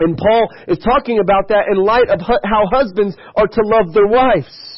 And 0.00 0.16
Paul 0.16 0.48
is 0.66 0.78
talking 0.78 1.20
about 1.20 1.48
that 1.48 1.66
in 1.70 1.82
light 1.82 2.08
of 2.08 2.20
how 2.20 2.66
husbands 2.70 3.16
are 3.36 3.46
to 3.46 3.60
love 3.64 3.92
their 3.92 4.08
wives 4.08 4.73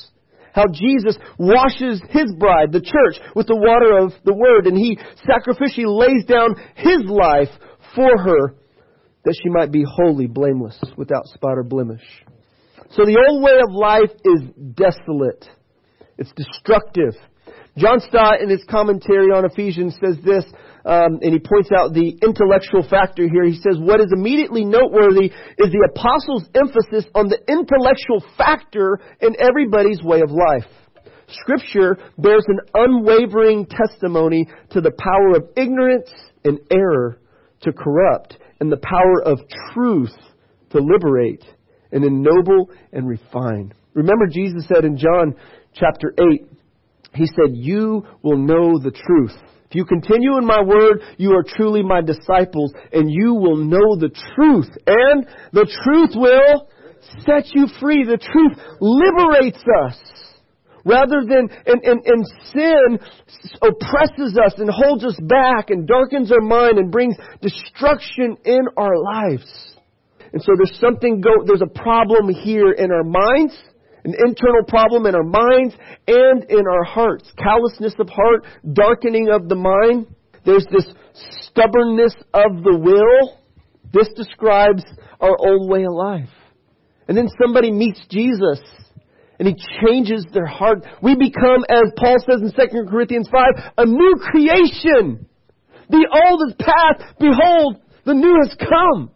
how 0.57 0.65
Jesus 0.73 1.19
washes 1.39 2.01
his 2.09 2.35
bride, 2.39 2.73
the 2.73 2.81
church, 2.81 3.21
with 3.37 3.47
the 3.47 3.55
water 3.55 3.99
of 3.99 4.15
the 4.25 4.35
word, 4.35 4.67
and 4.67 4.77
he 4.77 4.99
sacrificially 5.29 5.85
lays 5.87 6.25
down 6.25 6.57
his 6.75 7.05
life 7.05 7.53
for 7.95 8.17
her 8.19 8.57
that 9.25 9.39
she 9.43 9.51
might 9.51 9.71
be 9.71 9.85
holy, 9.87 10.27
blameless, 10.27 10.81
without 10.97 11.27
spot 11.27 11.59
or 11.59 11.63
blemish. 11.63 12.03
So 12.91 13.05
the 13.05 13.23
old 13.29 13.43
way 13.43 13.59
of 13.63 13.75
life 13.75 14.11
is 14.25 14.43
desolate. 14.75 15.47
It's 16.17 16.33
destructive. 16.33 17.15
John 17.77 18.01
Stott, 18.01 18.41
in 18.41 18.49
his 18.49 18.65
commentary 18.71 19.27
on 19.27 19.45
Ephesians, 19.45 19.99
says 20.03 20.17
this, 20.25 20.45
um, 20.87 21.19
and 21.21 21.33
he 21.33 21.40
points 21.40 21.71
out 21.76 21.93
the 21.93 22.16
intellectual 22.23 22.87
factor 22.88 23.28
here. 23.28 23.45
He 23.45 23.59
says, 23.59 23.76
What 23.76 24.00
is 24.00 24.12
immediately 24.14 24.64
noteworthy 24.64 25.35
is 25.59 25.73
the 25.75 25.88
apostles' 25.90 26.49
emphasis 26.55 27.11
on 27.12 27.26
the 27.28 27.43
intellectual 27.50 28.23
factor 28.38 29.00
in 29.21 29.35
everybody's 29.40 30.00
way 30.02 30.21
of 30.21 30.31
life. 30.31 30.71
Scripture 31.28 31.99
bears 32.19 32.45
an 32.47 32.61
unwavering 32.73 33.66
testimony 33.66 34.47
to 34.71 34.81
the 34.81 34.93
power 34.93 35.37
of 35.37 35.50
ignorance 35.57 36.09
and 36.45 36.61
error 36.71 37.19
to 37.62 37.73
corrupt, 37.73 38.38
and 38.61 38.71
the 38.71 38.76
power 38.76 39.23
of 39.25 39.40
truth 39.75 40.14
to 40.71 40.78
liberate, 40.78 41.45
and 41.90 42.05
ennoble 42.05 42.71
and 42.93 43.09
refine. 43.09 43.73
Remember, 43.95 44.26
Jesus 44.31 44.69
said 44.69 44.85
in 44.85 44.97
John 44.97 45.35
chapter 45.75 46.14
8, 46.33 46.47
He 47.14 47.26
said, 47.26 47.57
You 47.57 48.05
will 48.23 48.38
know 48.38 48.78
the 48.78 48.93
truth. 48.93 49.37
If 49.68 49.75
you 49.75 49.85
continue 49.85 50.38
in 50.38 50.46
my 50.46 50.62
word, 50.62 51.02
you 51.16 51.32
are 51.32 51.42
truly 51.42 51.82
my 51.82 52.00
disciples, 52.00 52.73
and 52.92 53.11
you 53.11 53.35
will 53.35 53.56
know 53.56 53.96
the 53.96 54.11
truth, 54.35 54.70
and 54.87 55.26
the 55.52 55.66
truth 55.85 56.11
will 56.14 56.68
set 57.25 57.54
you 57.54 57.66
free. 57.80 58.04
The 58.04 58.18
truth 58.18 58.58
liberates 58.80 59.62
us 59.85 59.96
rather 60.85 61.26
than 61.26 61.49
and, 61.66 61.82
and, 61.82 62.00
and 62.06 62.26
sin 62.52 62.99
oppresses 63.61 64.38
us 64.38 64.54
and 64.58 64.70
holds 64.70 65.04
us 65.04 65.18
back 65.23 65.70
and 65.70 65.87
darkens 65.87 66.30
our 66.30 66.40
mind 66.40 66.78
and 66.78 66.92
brings 66.92 67.16
destruction 67.42 68.37
in 68.44 68.61
our 68.76 68.96
lives. 68.96 69.76
And 70.32 70.40
so 70.40 70.52
there's 70.56 70.78
something 70.80 71.20
go 71.20 71.30
there's 71.44 71.62
a 71.62 71.78
problem 71.82 72.28
here 72.28 72.70
in 72.70 72.92
our 72.92 73.04
minds, 73.04 73.56
an 74.07 74.15
internal 74.25 74.63
problem 74.69 75.05
in 75.07 75.15
our 75.15 75.25
minds 75.25 75.75
and 76.07 76.45
in 76.49 76.65
our 76.67 76.85
hearts. 76.85 77.31
Callousness 77.37 77.95
of 77.99 78.09
heart, 78.09 78.47
darkening 78.73 79.29
of 79.31 79.49
the 79.49 79.57
mind. 79.57 80.07
There's 80.45 80.67
this 80.71 80.87
stubbornness 81.49 82.15
of 82.33 82.63
the 82.63 82.79
will. 82.79 83.39
This 83.93 84.09
describes 84.17 84.85
our 85.21 85.37
old 85.37 85.69
way 85.69 85.85
of 85.85 85.93
life. 85.93 86.31
And 87.09 87.17
then 87.17 87.29
somebody 87.43 87.73
meets 87.73 88.01
Jesus 88.09 88.61
and 89.39 89.49
He 89.49 89.57
changes 89.83 90.25
their 90.33 90.47
heart. 90.47 90.87
We 91.03 91.17
become, 91.17 91.65
as 91.69 91.93
Paul 91.97 92.17
says 92.21 92.43
in 92.43 92.53
2 92.53 92.89
Corinthians 92.89 93.29
5, 93.31 93.73
a 93.79 93.87
new 93.87 94.17
creation. 94.21 95.27
The 95.89 96.09
old 96.27 96.49
is 96.49 96.55
past. 96.59 97.19
Behold, 97.19 97.81
the 98.05 98.15
new 98.15 98.37
has 98.43 98.57
come. 98.57 99.11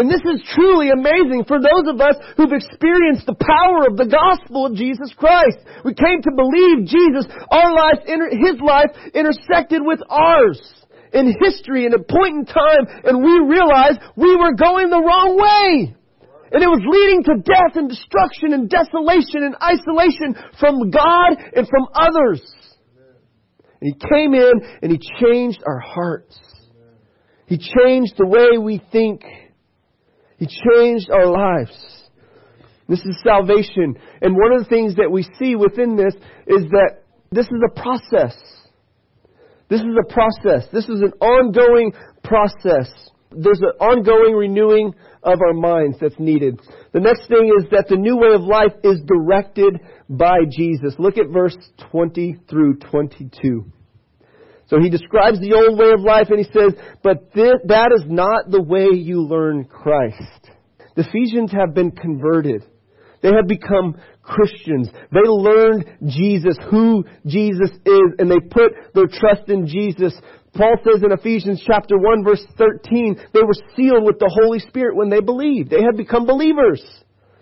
And 0.00 0.08
this 0.08 0.24
is 0.24 0.40
truly 0.56 0.88
amazing 0.88 1.44
for 1.44 1.60
those 1.60 1.84
of 1.84 2.00
us 2.00 2.16
who've 2.38 2.56
experienced 2.56 3.28
the 3.28 3.36
power 3.36 3.84
of 3.84 4.00
the 4.00 4.08
gospel 4.08 4.64
of 4.64 4.72
Jesus 4.72 5.12
Christ. 5.12 5.60
We 5.84 5.92
came 5.92 6.24
to 6.24 6.32
believe 6.32 6.88
Jesus, 6.88 7.28
our 7.52 7.68
life, 7.68 8.00
His 8.08 8.56
life 8.64 8.96
intersected 9.12 9.84
with 9.84 10.00
ours 10.08 10.56
in 11.12 11.36
history 11.44 11.84
in 11.84 11.92
a 11.92 12.00
point 12.00 12.32
in 12.32 12.44
time 12.46 12.88
and 13.04 13.20
we 13.20 13.44
realized 13.44 14.00
we 14.16 14.34
were 14.36 14.56
going 14.56 14.88
the 14.88 15.04
wrong 15.04 15.36
way. 15.36 15.94
And 16.48 16.64
it 16.64 16.72
was 16.72 16.80
leading 16.80 17.22
to 17.24 17.44
death 17.44 17.76
and 17.76 17.90
destruction 17.90 18.56
and 18.56 18.72
desolation 18.72 19.44
and 19.44 19.54
isolation 19.60 20.32
from 20.58 20.88
God 20.88 21.36
and 21.54 21.68
from 21.68 21.92
others. 21.92 22.40
And 23.82 23.92
He 23.92 24.08
came 24.08 24.32
in 24.32 24.52
and 24.80 24.90
He 24.90 24.98
changed 25.20 25.62
our 25.66 25.78
hearts. 25.78 26.40
He 27.44 27.58
changed 27.58 28.14
the 28.16 28.26
way 28.26 28.56
we 28.56 28.80
think. 28.90 29.24
He 30.40 30.46
changed 30.46 31.10
our 31.10 31.26
lives. 31.26 31.76
This 32.88 33.00
is 33.00 33.20
salvation. 33.22 33.94
And 34.22 34.34
one 34.34 34.52
of 34.52 34.64
the 34.64 34.68
things 34.70 34.96
that 34.96 35.12
we 35.12 35.22
see 35.38 35.54
within 35.54 35.96
this 35.96 36.14
is 36.46 36.64
that 36.70 37.04
this 37.30 37.44
is 37.44 37.62
a 37.68 37.80
process. 37.80 38.34
This 39.68 39.82
is 39.82 39.94
a 40.00 40.12
process. 40.12 40.66
This 40.72 40.88
is 40.88 41.02
an 41.02 41.12
ongoing 41.20 41.92
process. 42.24 42.90
There's 43.30 43.60
an 43.60 43.76
ongoing 43.80 44.34
renewing 44.34 44.94
of 45.22 45.38
our 45.46 45.52
minds 45.52 45.98
that's 46.00 46.18
needed. 46.18 46.58
The 46.92 47.00
next 47.00 47.28
thing 47.28 47.52
is 47.60 47.70
that 47.70 47.88
the 47.88 47.96
new 47.96 48.16
way 48.16 48.32
of 48.34 48.40
life 48.40 48.72
is 48.82 49.02
directed 49.06 49.78
by 50.08 50.38
Jesus. 50.50 50.94
Look 50.98 51.18
at 51.18 51.28
verse 51.28 51.56
20 51.90 52.38
through 52.48 52.78
22. 52.90 53.70
So 54.70 54.80
he 54.80 54.88
describes 54.88 55.38
the 55.40 55.52
old 55.52 55.78
way 55.78 55.90
of 55.92 56.00
life 56.00 56.28
and 56.30 56.38
he 56.38 56.44
says, 56.44 56.74
but 57.02 57.32
that 57.34 57.92
is 57.98 58.04
not 58.06 58.50
the 58.50 58.62
way 58.62 58.88
you 58.92 59.22
learn 59.22 59.64
Christ. 59.64 60.16
The 60.96 61.06
Ephesians 61.06 61.52
have 61.52 61.74
been 61.74 61.90
converted. 61.90 62.64
They 63.20 63.28
have 63.28 63.46
become 63.46 64.00
Christians. 64.22 64.88
They 65.12 65.28
learned 65.28 65.84
Jesus, 66.06 66.56
who 66.70 67.04
Jesus 67.26 67.70
is, 67.84 68.08
and 68.18 68.30
they 68.30 68.40
put 68.48 68.72
their 68.94 69.08
trust 69.08 69.48
in 69.48 69.66
Jesus 69.66 70.14
Paul 70.54 70.76
says 70.84 71.02
in 71.02 71.12
Ephesians 71.12 71.62
chapter 71.64 71.96
1 71.96 72.24
verse 72.24 72.44
13, 72.58 73.16
they 73.32 73.42
were 73.42 73.54
sealed 73.76 74.04
with 74.04 74.18
the 74.18 74.30
Holy 74.42 74.58
Spirit 74.58 74.96
when 74.96 75.08
they 75.08 75.20
believed. 75.20 75.70
They 75.70 75.82
had 75.82 75.96
become 75.96 76.26
believers. 76.26 76.82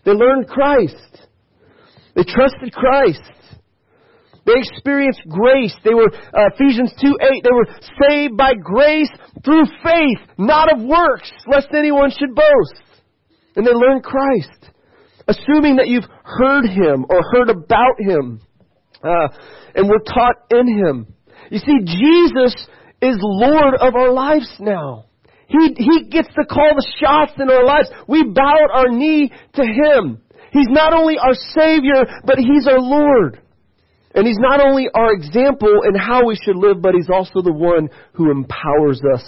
They 0.05 0.12
learned 0.12 0.48
Christ. 0.48 1.26
They 2.14 2.24
trusted 2.24 2.72
Christ. 2.72 3.22
They 4.48 4.64
experienced 4.64 5.20
grace. 5.28 5.76
They 5.84 5.92
were, 5.92 6.08
uh, 6.08 6.48
Ephesians 6.56 6.90
2 7.02 7.18
8, 7.20 7.44
they 7.44 7.52
were 7.52 7.68
saved 8.08 8.37
by 8.38 8.54
grace 8.54 9.11
through 9.44 9.66
faith, 9.84 10.18
not 10.38 10.72
of 10.72 10.80
works, 10.80 11.30
lest 11.46 11.68
anyone 11.76 12.11
should 12.11 12.34
boast. 12.34 13.04
And 13.56 13.66
they 13.66 13.72
learned 13.72 14.02
Christ. 14.02 14.72
Assuming 15.28 15.76
that 15.76 15.88
you've 15.88 16.08
heard 16.24 16.64
Him 16.64 17.04
or 17.11 17.20
heard 17.32 17.50
about 17.50 17.96
Him, 17.98 18.40
uh, 19.04 19.28
and 19.74 19.87
were 19.87 20.00
taught 20.00 20.37
in 20.50 20.66
Him. 20.66 21.06
You 21.50 21.58
see, 21.58 21.78
Jesus 21.84 22.54
is 23.02 23.16
Lord 23.20 23.74
of 23.74 23.94
our 23.94 24.12
lives 24.12 24.50
now. 24.58 25.04
He, 25.48 25.74
he 25.76 26.04
gets 26.11 26.28
to 26.28 26.46
call 26.46 26.72
the 26.74 26.87
shots 27.00 27.32
in 27.38 27.50
our 27.50 27.64
lives. 27.64 27.90
We 28.06 28.24
bow 28.24 28.56
our 28.72 28.88
knee 28.88 29.30
to 29.54 29.62
Him. 29.62 30.22
He's 30.52 30.68
not 30.68 30.94
only 30.94 31.18
our 31.18 31.34
Savior, 31.34 32.06
but 32.24 32.38
He's 32.38 32.66
our 32.66 32.80
Lord. 32.80 33.42
And 34.14 34.27
He's 34.27 34.38
not 34.38 34.64
only 34.64 34.88
our 34.94 35.12
example 35.12 35.81
in 35.87 35.94
how 35.94 36.27
we 36.27 36.37
should 36.37 36.57
live, 36.57 36.81
but 36.83 36.94
He's 36.94 37.11
also 37.11 37.42
the 37.42 37.53
one 37.53 37.88
who 38.12 38.31
empowers 38.31 39.01
us 39.14 39.25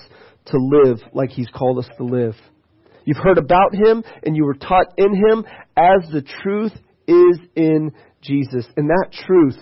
to 0.46 0.58
live 0.58 1.00
like 1.12 1.30
He's 1.30 1.48
called 1.54 1.78
us 1.78 1.88
to 1.98 2.04
live. 2.04 2.34
You've 3.04 3.22
heard 3.22 3.38
about 3.38 3.74
Him 3.74 4.04
and 4.22 4.36
you 4.36 4.44
were 4.44 4.54
taught 4.54 4.86
in 4.96 5.14
Him 5.14 5.44
as 5.76 6.10
the 6.12 6.24
truth 6.42 6.72
is 7.06 7.38
in 7.56 7.92
Jesus. 8.22 8.66
And 8.76 8.88
that 8.88 9.08
truth 9.26 9.56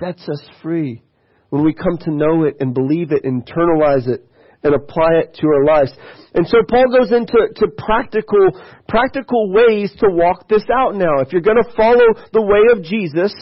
sets 0.00 0.28
us 0.28 0.42
free 0.62 1.02
when 1.50 1.64
we 1.64 1.74
come 1.74 1.98
to 1.98 2.10
know 2.10 2.44
it 2.44 2.56
and 2.60 2.74
believe 2.74 3.12
it, 3.12 3.24
internalize 3.24 4.08
it, 4.08 4.26
and 4.62 4.74
apply 4.74 5.12
it 5.24 5.34
to 5.40 5.46
our 5.46 5.64
lives. 5.64 5.92
And 6.34 6.46
so 6.46 6.58
Paul 6.68 6.84
goes 6.96 7.12
into 7.12 7.48
to 7.56 7.68
practical, 7.76 8.50
practical 8.88 9.52
ways 9.52 9.92
to 9.98 10.06
walk 10.10 10.48
this 10.48 10.64
out 10.72 10.94
now. 10.94 11.20
If 11.20 11.32
you're 11.32 11.40
going 11.40 11.62
to 11.62 11.76
follow 11.76 12.06
the 12.32 12.42
way 12.42 12.76
of 12.76 12.84
Jesus, 12.84 13.32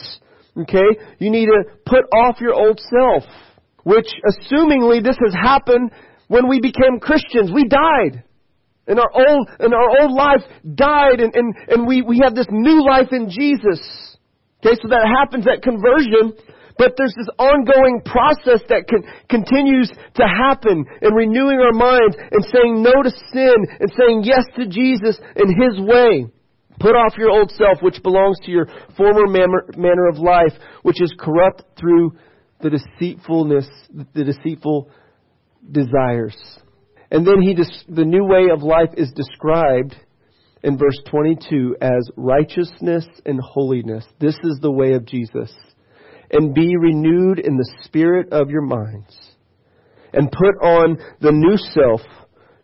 okay, 0.62 0.88
you 1.18 1.30
need 1.30 1.46
to 1.46 1.64
put 1.86 2.04
off 2.12 2.40
your 2.40 2.54
old 2.54 2.80
self, 2.80 3.24
which 3.84 4.08
assumingly 4.26 5.02
this 5.02 5.16
has 5.24 5.34
happened 5.34 5.90
when 6.28 6.48
we 6.48 6.60
became 6.60 7.00
Christians. 7.00 7.50
We 7.52 7.64
died. 7.66 8.24
And 8.86 8.98
our 8.98 9.10
old, 9.12 9.48
and 9.60 9.74
our 9.74 10.00
old 10.00 10.12
life 10.12 10.42
died 10.74 11.20
and, 11.20 11.34
and, 11.34 11.54
and 11.68 11.86
we, 11.86 12.00
we 12.00 12.20
have 12.24 12.34
this 12.34 12.46
new 12.50 12.86
life 12.86 13.08
in 13.12 13.28
Jesus. 13.28 14.16
Okay, 14.64 14.74
so 14.80 14.88
that 14.88 15.04
happens 15.04 15.46
at 15.46 15.62
conversion. 15.62 16.32
But 16.78 16.94
there's 16.96 17.14
this 17.18 17.28
ongoing 17.38 18.00
process 18.06 18.62
that 18.70 18.86
can, 18.86 19.02
continues 19.28 19.90
to 19.90 20.24
happen 20.24 20.86
in 21.02 21.12
renewing 21.12 21.58
our 21.58 21.74
minds 21.74 22.16
and 22.16 22.42
saying 22.54 22.82
no 22.82 23.02
to 23.02 23.10
sin 23.10 23.58
and 23.80 23.90
saying 23.98 24.22
yes 24.22 24.46
to 24.56 24.66
Jesus 24.66 25.18
and 25.34 25.50
His 25.50 25.74
way. 25.82 26.30
Put 26.80 26.94
off 26.94 27.14
your 27.18 27.30
old 27.30 27.50
self, 27.52 27.82
which 27.82 28.02
belongs 28.02 28.38
to 28.44 28.50
your 28.50 28.66
former 28.96 29.26
manner 29.26 30.08
of 30.08 30.18
life, 30.18 30.52
which 30.82 31.00
is 31.00 31.12
corrupt 31.18 31.64
through 31.78 32.12
the 32.60 32.70
deceitfulness, 32.70 33.68
the 34.14 34.24
deceitful 34.24 34.88
desires. 35.70 36.36
And 37.10 37.26
then 37.26 37.40
he, 37.40 37.54
the 37.54 38.04
new 38.04 38.24
way 38.24 38.50
of 38.52 38.62
life 38.62 38.90
is 38.96 39.12
described 39.12 39.96
in 40.62 40.76
verse 40.76 40.98
22 41.10 41.76
as 41.80 42.10
righteousness 42.16 43.06
and 43.24 43.40
holiness. 43.40 44.04
This 44.18 44.36
is 44.42 44.58
the 44.60 44.72
way 44.72 44.92
of 44.92 45.06
Jesus 45.06 45.52
and 46.30 46.54
be 46.54 46.76
renewed 46.76 47.38
in 47.38 47.56
the 47.56 47.70
spirit 47.82 48.32
of 48.32 48.50
your 48.50 48.62
minds, 48.62 49.16
and 50.12 50.30
put 50.30 50.66
on 50.66 50.98
the 51.20 51.32
new 51.32 51.56
self, 51.56 52.00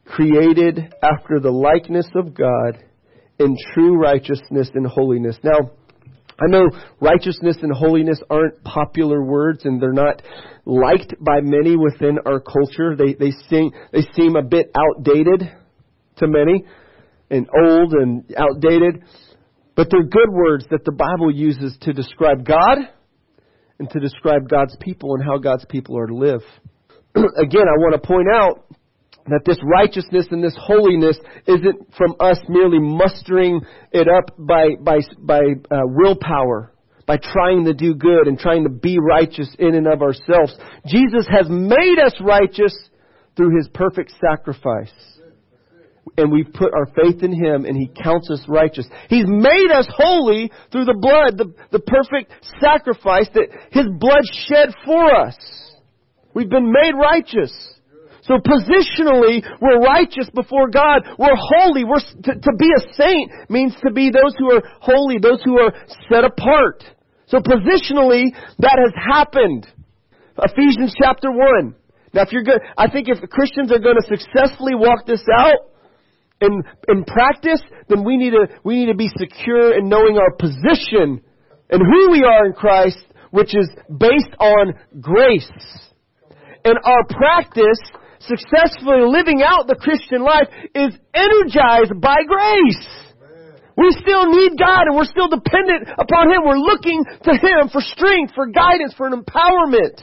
created 0.05 0.95
after 1.03 1.41
the 1.41 1.51
likeness 1.51 2.07
of 2.15 2.35
God 2.35 2.85
in 3.39 3.57
true 3.75 3.97
righteousness 3.97 4.71
and 4.75 4.87
holiness. 4.87 5.37
Now, 5.43 5.71
I 6.39 6.47
know 6.49 6.69
righteousness 7.01 7.57
and 7.63 7.73
holiness 7.73 8.21
aren't 8.29 8.63
popular 8.65 9.23
words 9.23 9.65
and 9.65 9.81
they're 9.81 9.93
not 9.93 10.23
liked 10.65 11.15
by 11.21 11.41
many 11.43 11.77
within 11.77 12.19
our 12.27 12.41
culture. 12.41 12.97
They, 12.97 13.15
they, 13.15 13.31
seem, 13.49 13.71
they 13.93 14.03
seem 14.15 14.35
a 14.37 14.43
bit 14.43 14.71
outdated 14.77 15.53
to 16.17 16.27
many 16.27 16.65
and 17.31 17.49
old 17.65 17.93
and 17.93 18.25
outdated. 18.37 19.05
But 19.77 19.89
they're 19.91 20.05
good 20.05 20.31
words 20.31 20.65
that 20.71 20.85
the 20.85 20.93
Bible 20.93 21.33
uses 21.33 21.77
to 21.83 21.93
describe 21.93 22.45
God 22.45 22.79
and 23.79 23.91
to 23.91 24.01
describe 24.01 24.49
God's 24.49 24.77
people 24.81 25.15
and 25.15 25.25
how 25.25 25.39
God's 25.39 25.65
people 25.67 25.99
are 25.99 26.07
to 26.07 26.17
live. 26.17 26.43
Again, 27.15 27.67
I 27.69 27.79
want 27.79 28.01
to 28.01 28.07
point 28.07 28.29
out 28.33 28.67
that 29.27 29.45
this 29.47 29.59
righteousness 29.63 30.27
and 30.31 30.45
this 30.45 30.57
holiness 30.59 31.19
isn't 31.47 31.95
from 31.97 32.15
us 32.21 32.39
merely 32.49 32.79
mustering 32.79 33.61
it 33.93 34.07
up 34.07 34.35
by, 34.39 34.71
by, 34.81 35.01
by 35.19 35.41
uh, 35.71 35.81
willpower, 35.85 36.73
by 37.07 37.17
trying 37.17 37.65
to 37.65 37.73
do 37.73 37.95
good 37.95 38.27
and 38.27 38.39
trying 38.39 38.65
to 38.65 38.71
be 38.71 38.99
righteous 38.99 39.49
in 39.59 39.75
and 39.75 39.87
of 39.87 40.03
ourselves. 40.03 40.55
Jesus 40.87 41.27
has 41.31 41.47
made 41.49 41.99
us 42.05 42.15
righteous 42.21 42.75
through 43.37 43.57
his 43.57 43.69
perfect 43.73 44.13
sacrifice. 44.21 44.93
And 46.17 46.31
we've 46.31 46.53
put 46.53 46.73
our 46.75 46.87
faith 46.87 47.23
in 47.23 47.33
him 47.33 47.65
and 47.65 47.77
he 47.77 47.91
counts 48.03 48.31
us 48.31 48.45
righteous. 48.47 48.87
He's 49.09 49.27
made 49.27 49.71
us 49.73 49.89
holy 49.91 50.53
through 50.71 50.85
the 50.85 50.99
blood, 51.01 51.39
the, 51.39 51.53
the 51.73 51.81
perfect 51.81 52.31
sacrifice 52.61 53.29
that 53.35 53.49
his 53.71 53.87
blood 53.99 54.23
shed 54.47 54.75
for 54.85 55.15
us. 55.15 55.37
We've 56.35 56.49
been 56.49 56.71
made 56.71 56.93
righteous. 56.95 57.74
So 58.25 58.41
positionally, 58.41 59.45
we're 59.61 59.81
righteous 59.81 60.31
before 60.35 60.71
God. 60.71 61.03
We're 61.19 61.37
holy. 61.37 61.85
We're, 61.85 62.01
to, 62.01 62.33
to 62.41 62.53
be 62.59 62.71
a 62.73 62.93
saint 62.95 63.51
means 63.51 63.75
to 63.85 63.93
be 63.93 64.11
those 64.11 64.35
who 64.39 64.51
are 64.51 64.63
holy, 64.81 65.19
those 65.21 65.43
who 65.45 65.59
are 65.61 65.73
set 66.11 66.25
apart. 66.25 66.83
So 67.27 67.39
positionally, 67.39 68.33
that 68.61 68.79
has 68.81 68.93
happened. 68.97 69.67
Ephesians 70.39 70.95
chapter 70.99 71.31
1. 71.31 71.75
Now 72.15 72.23
if 72.23 72.33
you're 72.33 72.45
good, 72.45 72.61
I 72.79 72.89
think 72.89 73.09
if 73.09 73.19
Christians 73.29 73.71
are 73.71 73.79
going 73.79 73.97
to 74.01 74.07
successfully 74.09 74.75
walk 74.75 75.05
this 75.07 75.23
out 75.37 75.71
in, 76.41 76.63
in 76.89 77.05
practice, 77.05 77.61
then 77.89 78.05
we 78.05 78.17
need 78.17 78.31
to, 78.31 78.47
we 78.65 78.77
need 78.77 78.93
to 78.93 78.97
be 78.97 79.11
secure 79.19 79.77
in 79.77 79.91
knowing 79.91 80.17
our 80.17 80.33
position 80.33 81.21
and 81.71 81.83
who 81.83 82.11
we 82.11 82.25
are 82.25 82.47
in 82.47 82.53
Christ, 82.55 83.05
which 83.33 83.55
is 83.55 83.69
based 83.99 84.35
on 84.41 84.73
grace. 84.99 85.51
And 86.65 86.79
our 86.83 87.05
practice 87.11 87.81
successfully 88.27 89.05
living 89.07 89.43
out 89.43 89.67
the 89.67 89.77
Christian 89.77 90.23
life 90.23 90.49
is 90.75 90.93
energized 91.15 92.01
by 92.01 92.17
grace. 92.27 92.87
We 93.77 93.91
still 93.99 94.31
need 94.31 94.55
God 94.59 94.87
and 94.87 94.97
we're 94.97 95.11
still 95.11 95.29
dependent 95.29 95.89
upon 95.99 96.31
Him. 96.31 96.47
We're 96.47 96.63
looking 96.63 97.05
to 97.25 97.33
Him 97.33 97.69
for 97.73 97.81
strength, 97.81 98.33
for 98.35 98.47
guidance, 98.47 98.95
for 98.97 99.07
an 99.07 99.15
empowerment. 99.19 100.01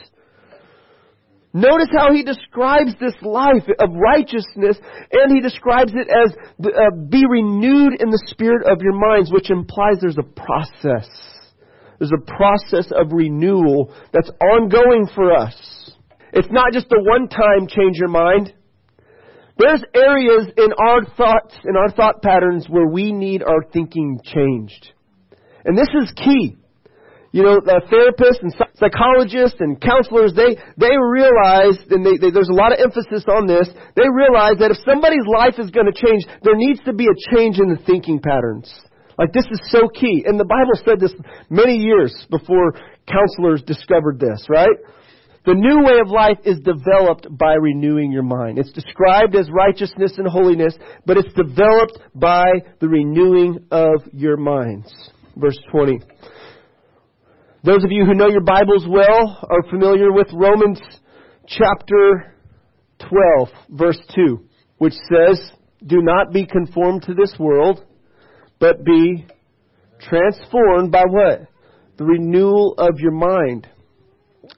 Notice 1.54 1.90
how 1.92 2.14
he 2.14 2.24
describes 2.24 2.94
this 3.00 3.16
life 3.22 3.68
of 3.80 3.90
righteousness, 3.92 4.78
and 5.12 5.36
he 5.36 5.42
describes 5.42 5.92
it 5.94 6.08
as 6.08 6.34
uh, 6.64 6.96
be 7.10 7.24
renewed 7.30 8.00
in 8.00 8.10
the 8.10 8.24
spirit 8.28 8.66
of 8.72 8.82
your 8.82 8.94
minds, 8.94 9.32
which 9.32 9.50
implies 9.50 9.98
there's 10.00 10.18
a 10.18 10.24
process. 10.24 11.10
There's 12.00 12.14
a 12.16 12.36
process 12.36 12.92
of 12.96 13.12
renewal 13.12 13.94
that's 14.14 14.32
ongoing 14.42 15.10
for 15.14 15.36
us. 15.36 15.81
It's 16.34 16.48
not 16.52 16.74
just 16.74 16.88
a 16.92 17.00
one 17.00 17.28
time 17.28 17.68
change 17.68 17.98
your 17.98 18.10
mind. 18.10 18.54
There's 19.58 19.84
areas 19.94 20.48
in 20.58 20.74
our 20.74 21.06
thoughts, 21.18 21.54
in 21.66 21.76
our 21.76 21.92
thought 21.92 22.22
patterns 22.22 22.68
where 22.70 22.88
we 22.88 23.12
need 23.12 23.44
our 23.44 23.64
thinking 23.72 24.20
changed. 24.24 24.92
And 25.66 25.78
this 25.78 25.90
is 26.02 26.12
key. 26.16 26.58
You 27.32 27.44
know, 27.44 27.62
the 27.64 27.80
therapists 27.88 28.44
and 28.44 28.52
psychologists 28.76 29.56
and 29.62 29.80
counselors, 29.80 30.34
they, 30.36 30.60
they 30.76 30.92
realize, 30.92 31.80
and 31.88 32.04
they, 32.04 32.20
they, 32.20 32.28
there's 32.28 32.52
a 32.52 32.58
lot 32.58 32.74
of 32.74 32.80
emphasis 32.84 33.24
on 33.32 33.48
this, 33.48 33.72
they 33.96 34.04
realize 34.12 34.60
that 34.60 34.72
if 34.72 34.84
somebody's 34.84 35.24
life 35.32 35.56
is 35.56 35.72
going 35.72 35.88
to 35.88 35.96
change, 35.96 36.28
there 36.44 36.60
needs 36.60 36.84
to 36.84 36.92
be 36.92 37.08
a 37.08 37.16
change 37.32 37.60
in 37.60 37.72
the 37.72 37.80
thinking 37.88 38.20
patterns. 38.20 38.68
Like 39.18 39.32
this 39.32 39.48
is 39.48 39.62
so 39.72 39.88
key. 39.88 40.26
And 40.28 40.36
the 40.40 40.50
Bible 40.50 40.76
said 40.84 41.00
this 41.00 41.16
many 41.50 41.78
years 41.78 42.12
before 42.30 42.76
counselors 43.08 43.64
discovered 43.64 44.20
this, 44.20 44.44
right? 44.50 44.76
The 45.44 45.56
new 45.56 45.84
way 45.84 46.00
of 46.00 46.10
life 46.10 46.38
is 46.46 46.60
developed 46.60 47.26
by 47.36 47.54
renewing 47.54 48.12
your 48.12 48.22
mind. 48.22 48.60
It's 48.60 48.72
described 48.72 49.36
as 49.36 49.50
righteousness 49.50 50.14
and 50.18 50.28
holiness, 50.28 50.76
but 51.08 51.18
it's 51.18 51.34
developed 51.34 51.98
by 52.14 52.52
the 52.80 52.88
renewing 52.88 53.66
of 53.72 54.04
your 54.14 54.38
minds. 54.38 54.94
Verse 55.36 55.58
20. 55.72 56.00
Those 57.64 57.84
of 57.84 57.92
you 57.92 58.06
who 58.06 58.14
know 58.14 58.28
your 58.28 58.44
Bibles 58.44 58.86
well 58.88 59.48
are 59.50 59.70
familiar 59.72 60.12
with 60.12 60.28
Romans 60.32 60.80
chapter 61.48 62.36
12, 63.00 63.50
verse 63.72 64.00
2, 64.14 64.48
which 64.78 64.94
says, 64.94 65.42
Do 65.88 66.04
not 66.04 66.32
be 66.32 66.46
conformed 66.46 67.04
to 67.04 67.16
this 67.16 67.34
world, 67.40 67.84
but 68.60 68.84
be 68.86 69.26
transformed 70.00 70.92
by 70.92 71.06
what? 71.08 71.48
The 71.98 72.04
renewal 72.04 72.76
of 72.78 73.00
your 73.00 73.12
mind 73.12 73.68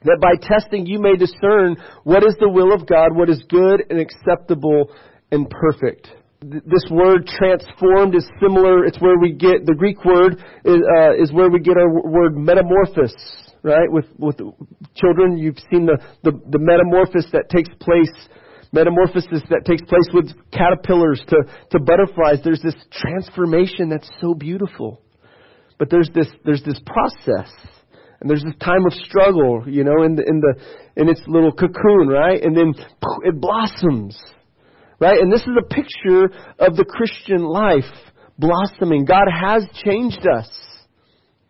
that 0.03 0.19
by 0.21 0.35
testing 0.41 0.85
you 0.85 0.99
may 0.99 1.15
discern 1.15 1.75
what 2.03 2.23
is 2.23 2.35
the 2.39 2.49
will 2.49 2.73
of 2.73 2.87
God, 2.87 3.15
what 3.15 3.29
is 3.29 3.43
good 3.49 3.83
and 3.89 3.99
acceptable 3.99 4.91
and 5.31 5.49
perfect. 5.49 6.07
This 6.41 6.83
word 6.91 7.25
transformed 7.27 8.15
is 8.15 8.27
similar. 8.41 8.85
It's 8.85 8.99
where 8.99 9.17
we 9.17 9.31
get 9.31 9.65
the 9.65 9.75
Greek 9.75 10.03
word 10.03 10.43
is, 10.65 10.75
uh, 10.75 11.13
is 11.15 11.31
where 11.31 11.49
we 11.49 11.59
get 11.59 11.77
our 11.77 11.89
word 11.89 12.35
metamorphosis. 12.35 13.15
Right 13.63 13.89
with 13.89 14.05
with 14.19 14.35
children, 14.93 15.37
you've 15.37 15.59
seen 15.71 15.85
the, 15.85 15.97
the 16.23 16.31
the 16.51 16.59
metamorphosis 16.59 17.31
that 17.31 17.47
takes 17.49 17.69
place 17.79 18.27
metamorphosis 18.73 19.41
that 19.49 19.63
takes 19.65 19.83
place 19.83 20.09
with 20.13 20.33
caterpillars 20.51 21.21
to, 21.29 21.37
to 21.71 21.79
butterflies. 21.79 22.39
There's 22.43 22.61
this 22.61 22.75
transformation 22.91 23.87
that's 23.87 24.09
so 24.19 24.33
beautiful. 24.33 25.01
But 25.77 25.89
there's 25.89 26.09
this, 26.13 26.27
there's 26.43 26.63
this 26.63 26.79
process 26.85 27.51
and 28.23 28.29
there's 28.29 28.43
this 28.43 28.55
time 28.63 28.85
of 28.85 28.93
struggle, 28.93 29.65
you 29.67 29.83
know, 29.83 30.03
in 30.03 30.15
the, 30.15 30.23
in 30.25 30.39
the 30.39 30.55
in 30.95 31.09
its 31.09 31.19
little 31.27 31.51
cocoon, 31.51 32.07
right? 32.07 32.41
And 32.41 32.55
then 32.55 32.73
it 33.23 33.41
blossoms, 33.41 34.17
right? 34.97 35.19
And 35.19 35.31
this 35.31 35.41
is 35.41 35.57
a 35.59 35.67
picture 35.67 36.25
of 36.57 36.77
the 36.77 36.85
Christian 36.85 37.43
life 37.43 37.83
blossoming. 38.39 39.03
God 39.03 39.27
has 39.29 39.65
changed 39.83 40.25
us. 40.25 40.49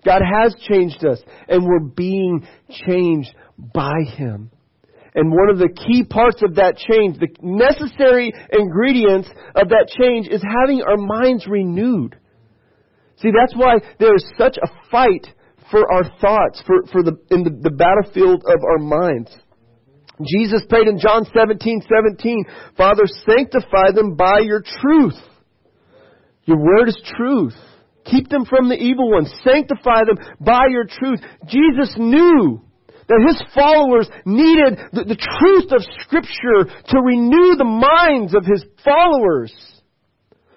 God 0.03 0.21
has 0.23 0.55
changed 0.67 1.05
us, 1.05 1.21
and 1.47 1.63
we're 1.63 1.79
being 1.95 2.47
changed 2.87 3.29
by 3.57 3.93
Him. 4.17 4.49
And 5.13 5.31
one 5.31 5.51
of 5.51 5.59
the 5.59 5.69
key 5.69 6.03
parts 6.03 6.41
of 6.41 6.55
that 6.55 6.75
change, 6.77 7.19
the 7.19 7.27
necessary 7.43 8.33
ingredients 8.51 9.29
of 9.55 9.69
that 9.69 9.93
change, 9.95 10.27
is 10.27 10.41
having 10.41 10.81
our 10.81 10.97
minds 10.97 11.45
renewed. 11.47 12.17
See, 13.17 13.29
that's 13.29 13.55
why 13.55 13.75
there 13.99 14.15
is 14.15 14.25
such 14.39 14.57
a 14.57 14.67
fight 14.89 15.27
for 15.71 15.91
our 15.91 16.03
thoughts, 16.19 16.61
for, 16.65 16.83
for 16.91 17.03
the, 17.03 17.17
in 17.31 17.43
the, 17.43 17.49
the 17.49 17.71
battlefield 17.71 18.43
of 18.45 18.63
our 18.63 18.79
minds. 18.79 19.29
Jesus 20.21 20.61
prayed 20.69 20.87
in 20.87 20.99
John 20.99 21.25
17, 21.35 21.81
17, 21.81 22.45
Father, 22.77 23.03
sanctify 23.05 23.91
them 23.95 24.15
by 24.15 24.39
your 24.39 24.61
truth. 24.81 25.17
Your 26.45 26.57
word 26.57 26.89
is 26.89 27.01
truth. 27.17 27.55
Keep 28.05 28.29
them 28.29 28.45
from 28.45 28.69
the 28.69 28.75
evil 28.75 29.11
one. 29.11 29.25
Sanctify 29.43 30.01
them 30.05 30.17
by 30.39 30.67
your 30.69 30.85
truth. 30.85 31.19
Jesus 31.47 31.95
knew 31.97 32.61
that 33.07 33.25
his 33.27 33.41
followers 33.53 34.09
needed 34.25 34.79
the, 34.91 35.03
the 35.03 35.15
truth 35.39 35.71
of 35.71 35.81
Scripture 36.01 36.71
to 36.89 36.99
renew 36.99 37.55
the 37.55 37.63
minds 37.63 38.35
of 38.35 38.45
his 38.45 38.63
followers 38.83 39.53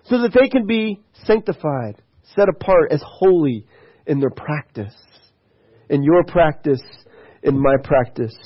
so 0.04 0.22
that 0.22 0.32
they 0.34 0.48
can 0.48 0.66
be 0.66 1.00
sanctified, 1.24 2.02
set 2.36 2.48
apart 2.48 2.92
as 2.92 3.02
holy 3.04 3.66
in 4.06 4.20
their 4.20 4.30
practice 4.30 4.94
in 5.88 6.02
your 6.02 6.24
practice, 6.24 6.82
in 7.42 7.60
my 7.60 7.76
practice. 7.82 8.36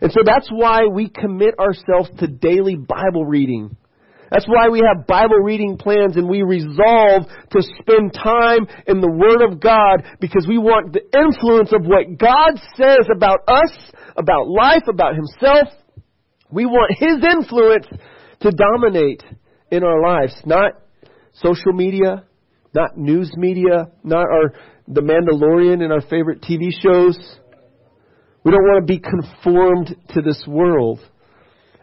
And 0.00 0.12
so 0.12 0.20
that's 0.24 0.48
why 0.50 0.86
we 0.92 1.08
commit 1.08 1.58
ourselves 1.58 2.10
to 2.18 2.26
daily 2.26 2.76
Bible 2.76 3.24
reading. 3.24 3.76
That's 4.30 4.46
why 4.46 4.68
we 4.68 4.80
have 4.80 5.06
Bible 5.06 5.40
reading 5.44 5.76
plans 5.76 6.16
and 6.16 6.28
we 6.28 6.42
resolve 6.42 7.24
to 7.50 7.62
spend 7.80 8.14
time 8.14 8.66
in 8.86 9.00
the 9.00 9.10
Word 9.10 9.42
of 9.42 9.60
God 9.60 10.04
because 10.20 10.46
we 10.48 10.56
want 10.56 10.92
the 10.92 11.02
influence 11.18 11.72
of 11.72 11.84
what 11.84 12.18
God 12.18 12.58
says 12.76 13.06
about 13.14 13.40
us, 13.46 13.72
about 14.16 14.48
life, 14.48 14.84
about 14.88 15.14
Himself. 15.14 15.68
We 16.50 16.64
want 16.64 16.96
His 16.96 17.22
influence 17.22 17.86
to 18.40 18.50
dominate 18.50 19.22
in 19.70 19.84
our 19.84 20.00
lives, 20.00 20.34
not 20.46 20.72
social 21.34 21.72
media, 21.72 22.24
not 22.74 22.96
news 22.96 23.30
media, 23.36 23.88
not 24.02 24.26
our 24.28 24.54
the 24.88 25.00
Mandalorian 25.00 25.82
and 25.82 25.92
our 25.92 26.02
favorite 26.02 26.42
TV 26.42 26.70
shows. 26.80 27.18
We 28.44 28.50
don't 28.50 28.62
want 28.62 28.86
to 28.86 28.92
be 28.92 28.98
conformed 28.98 29.96
to 30.14 30.22
this 30.22 30.44
world. 30.46 31.00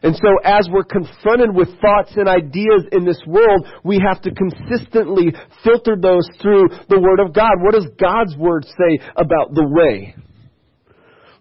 And 0.02 0.16
so 0.16 0.30
as 0.46 0.68
we're 0.72 0.86
confronted 0.86 1.54
with 1.54 1.68
thoughts 1.82 2.14
and 2.16 2.30
ideas 2.30 2.86
in 2.92 3.06
this 3.06 3.22
world, 3.28 3.68
we 3.84 4.00
have 4.06 4.22
to 4.22 4.32
consistently 4.32 5.34
filter 5.64 5.98
those 6.02 6.28
through 6.42 6.70
the 6.88 7.00
Word 7.00 7.20
of 7.20 7.34
God. 7.34 7.52
What 7.60 7.74
does 7.74 7.88
God's 8.00 8.36
Word 8.38 8.66
say 8.66 9.00
about 9.16 9.54
the 9.54 9.68
way? 9.68 10.16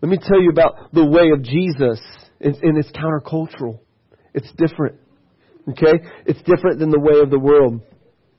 Let 0.02 0.10
me 0.10 0.18
tell 0.20 0.40
you 0.40 0.50
about 0.50 0.92
the 0.92 1.04
way 1.04 1.30
of 1.32 1.42
Jesus, 1.42 2.00
and 2.40 2.78
it's 2.78 2.90
countercultural. 2.90 3.80
It's 4.34 4.50
different. 4.56 4.96
Okay? 5.70 6.00
It's 6.26 6.42
different 6.42 6.78
than 6.78 6.90
the 6.90 7.00
way 7.00 7.20
of 7.20 7.30
the 7.30 7.38
world. 7.38 7.80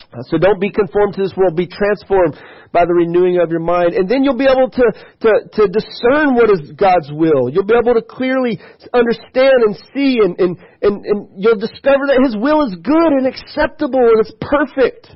So 0.09 0.41
don't 0.41 0.59
be 0.59 0.73
conformed 0.73 1.13
to 1.15 1.21
this 1.21 1.37
world. 1.37 1.55
Be 1.55 1.69
transformed 1.69 2.33
by 2.73 2.85
the 2.85 2.97
renewing 2.97 3.37
of 3.37 3.53
your 3.53 3.61
mind. 3.61 3.93
And 3.93 4.09
then 4.09 4.25
you'll 4.25 4.41
be 4.41 4.49
able 4.49 4.69
to, 4.73 4.85
to, 5.21 5.31
to 5.53 5.63
discern 5.69 6.33
what 6.33 6.49
is 6.49 6.73
God's 6.73 7.13
will. 7.13 7.45
You'll 7.45 7.69
be 7.69 7.77
able 7.77 7.93
to 7.93 8.01
clearly 8.01 8.57
understand 8.89 9.69
and 9.69 9.77
see 9.93 10.17
and, 10.25 10.33
and, 10.41 10.57
and, 10.81 11.05
and 11.05 11.19
you'll 11.37 11.61
discover 11.61 12.09
that 12.09 12.25
His 12.25 12.33
will 12.33 12.65
is 12.65 12.73
good 12.81 13.11
and 13.21 13.29
acceptable 13.29 14.01
and 14.01 14.25
it's 14.25 14.33
perfect. 14.41 15.13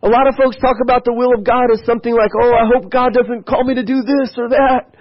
A 0.00 0.08
lot 0.08 0.28
of 0.28 0.36
folks 0.40 0.56
talk 0.56 0.80
about 0.80 1.04
the 1.04 1.12
will 1.12 1.36
of 1.36 1.44
God 1.44 1.68
as 1.68 1.84
something 1.84 2.12
like, 2.12 2.32
oh, 2.40 2.52
I 2.56 2.64
hope 2.64 2.88
God 2.88 3.12
doesn't 3.12 3.44
call 3.44 3.64
me 3.64 3.76
to 3.76 3.84
do 3.84 4.00
this 4.00 4.32
or 4.40 4.48
that 4.48 4.96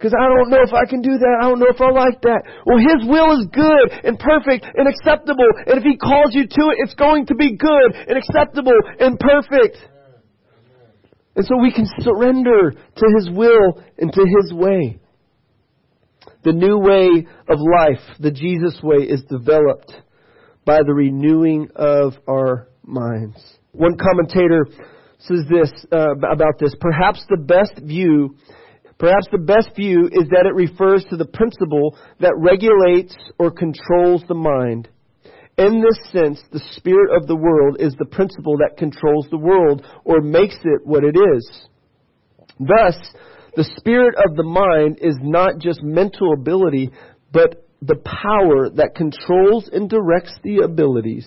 because 0.00 0.16
I 0.16 0.32
don't 0.32 0.48
know 0.48 0.64
if 0.64 0.72
I 0.72 0.88
can 0.88 1.02
do 1.02 1.12
that. 1.12 1.36
I 1.42 1.44
don't 1.44 1.60
know 1.60 1.68
if 1.68 1.78
I 1.78 1.92
like 1.92 2.22
that. 2.22 2.40
Well, 2.64 2.80
His 2.80 3.04
will 3.04 3.36
is 3.36 3.44
good 3.52 4.00
and 4.00 4.18
perfect 4.18 4.64
and 4.64 4.88
acceptable. 4.88 5.44
And 5.66 5.76
if 5.76 5.84
He 5.84 5.98
calls 5.98 6.32
you 6.32 6.48
to 6.48 6.62
it, 6.72 6.80
it's 6.80 6.94
going 6.94 7.26
to 7.26 7.34
be 7.34 7.54
good 7.54 8.08
and 8.08 8.16
acceptable 8.16 8.72
and 8.98 9.20
perfect. 9.20 9.76
And 11.36 11.44
so 11.44 11.58
we 11.60 11.70
can 11.70 11.84
surrender 11.98 12.72
to 12.72 13.06
His 13.18 13.28
will 13.28 13.84
and 13.98 14.10
to 14.10 14.24
His 14.40 14.54
way. 14.54 15.00
The 16.44 16.52
new 16.52 16.78
way 16.78 17.26
of 17.46 17.58
life, 17.60 18.00
the 18.18 18.30
Jesus 18.30 18.80
way, 18.82 19.04
is 19.04 19.22
developed 19.24 19.92
by 20.64 20.78
the 20.78 20.94
renewing 20.94 21.68
of 21.76 22.14
our 22.26 22.68
minds. 22.86 23.36
One 23.72 23.98
commentator 23.98 24.64
says 25.18 25.44
this 25.50 25.70
uh, 25.92 26.16
about 26.16 26.58
this. 26.58 26.74
Perhaps 26.80 27.26
the 27.28 27.36
best 27.36 27.84
view 27.84 28.36
Perhaps 29.00 29.28
the 29.32 29.38
best 29.38 29.74
view 29.74 30.10
is 30.12 30.28
that 30.28 30.44
it 30.44 30.54
refers 30.54 31.04
to 31.08 31.16
the 31.16 31.24
principle 31.24 31.96
that 32.20 32.36
regulates 32.36 33.16
or 33.38 33.50
controls 33.50 34.22
the 34.28 34.34
mind. 34.34 34.88
In 35.56 35.80
this 35.80 36.12
sense, 36.12 36.38
the 36.52 36.62
spirit 36.72 37.16
of 37.16 37.26
the 37.26 37.34
world 37.34 37.78
is 37.80 37.94
the 37.98 38.04
principle 38.04 38.58
that 38.58 38.76
controls 38.76 39.26
the 39.30 39.38
world 39.38 39.86
or 40.04 40.20
makes 40.20 40.56
it 40.64 40.86
what 40.86 41.02
it 41.02 41.16
is. 41.16 41.66
Thus, 42.58 42.94
the 43.56 43.68
spirit 43.78 44.16
of 44.16 44.36
the 44.36 44.44
mind 44.44 44.98
is 45.00 45.16
not 45.22 45.58
just 45.58 45.82
mental 45.82 46.34
ability, 46.34 46.90
but 47.32 47.66
the 47.80 47.96
power 47.96 48.68
that 48.68 48.94
controls 48.94 49.70
and 49.72 49.88
directs 49.88 50.34
the 50.44 50.58
abilities. 50.62 51.26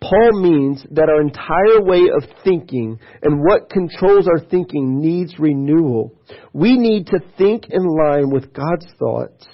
Paul 0.00 0.40
means 0.40 0.84
that 0.92 1.08
our 1.08 1.20
entire 1.20 1.82
way 1.82 2.08
of 2.14 2.22
thinking 2.44 2.98
and 3.22 3.40
what 3.40 3.68
controls 3.68 4.28
our 4.28 4.38
thinking 4.38 5.00
needs 5.00 5.38
renewal. 5.38 6.14
We 6.52 6.76
need 6.76 7.08
to 7.08 7.18
think 7.36 7.66
in 7.70 7.84
line 7.84 8.30
with 8.30 8.52
God's 8.52 8.86
thoughts 8.98 9.44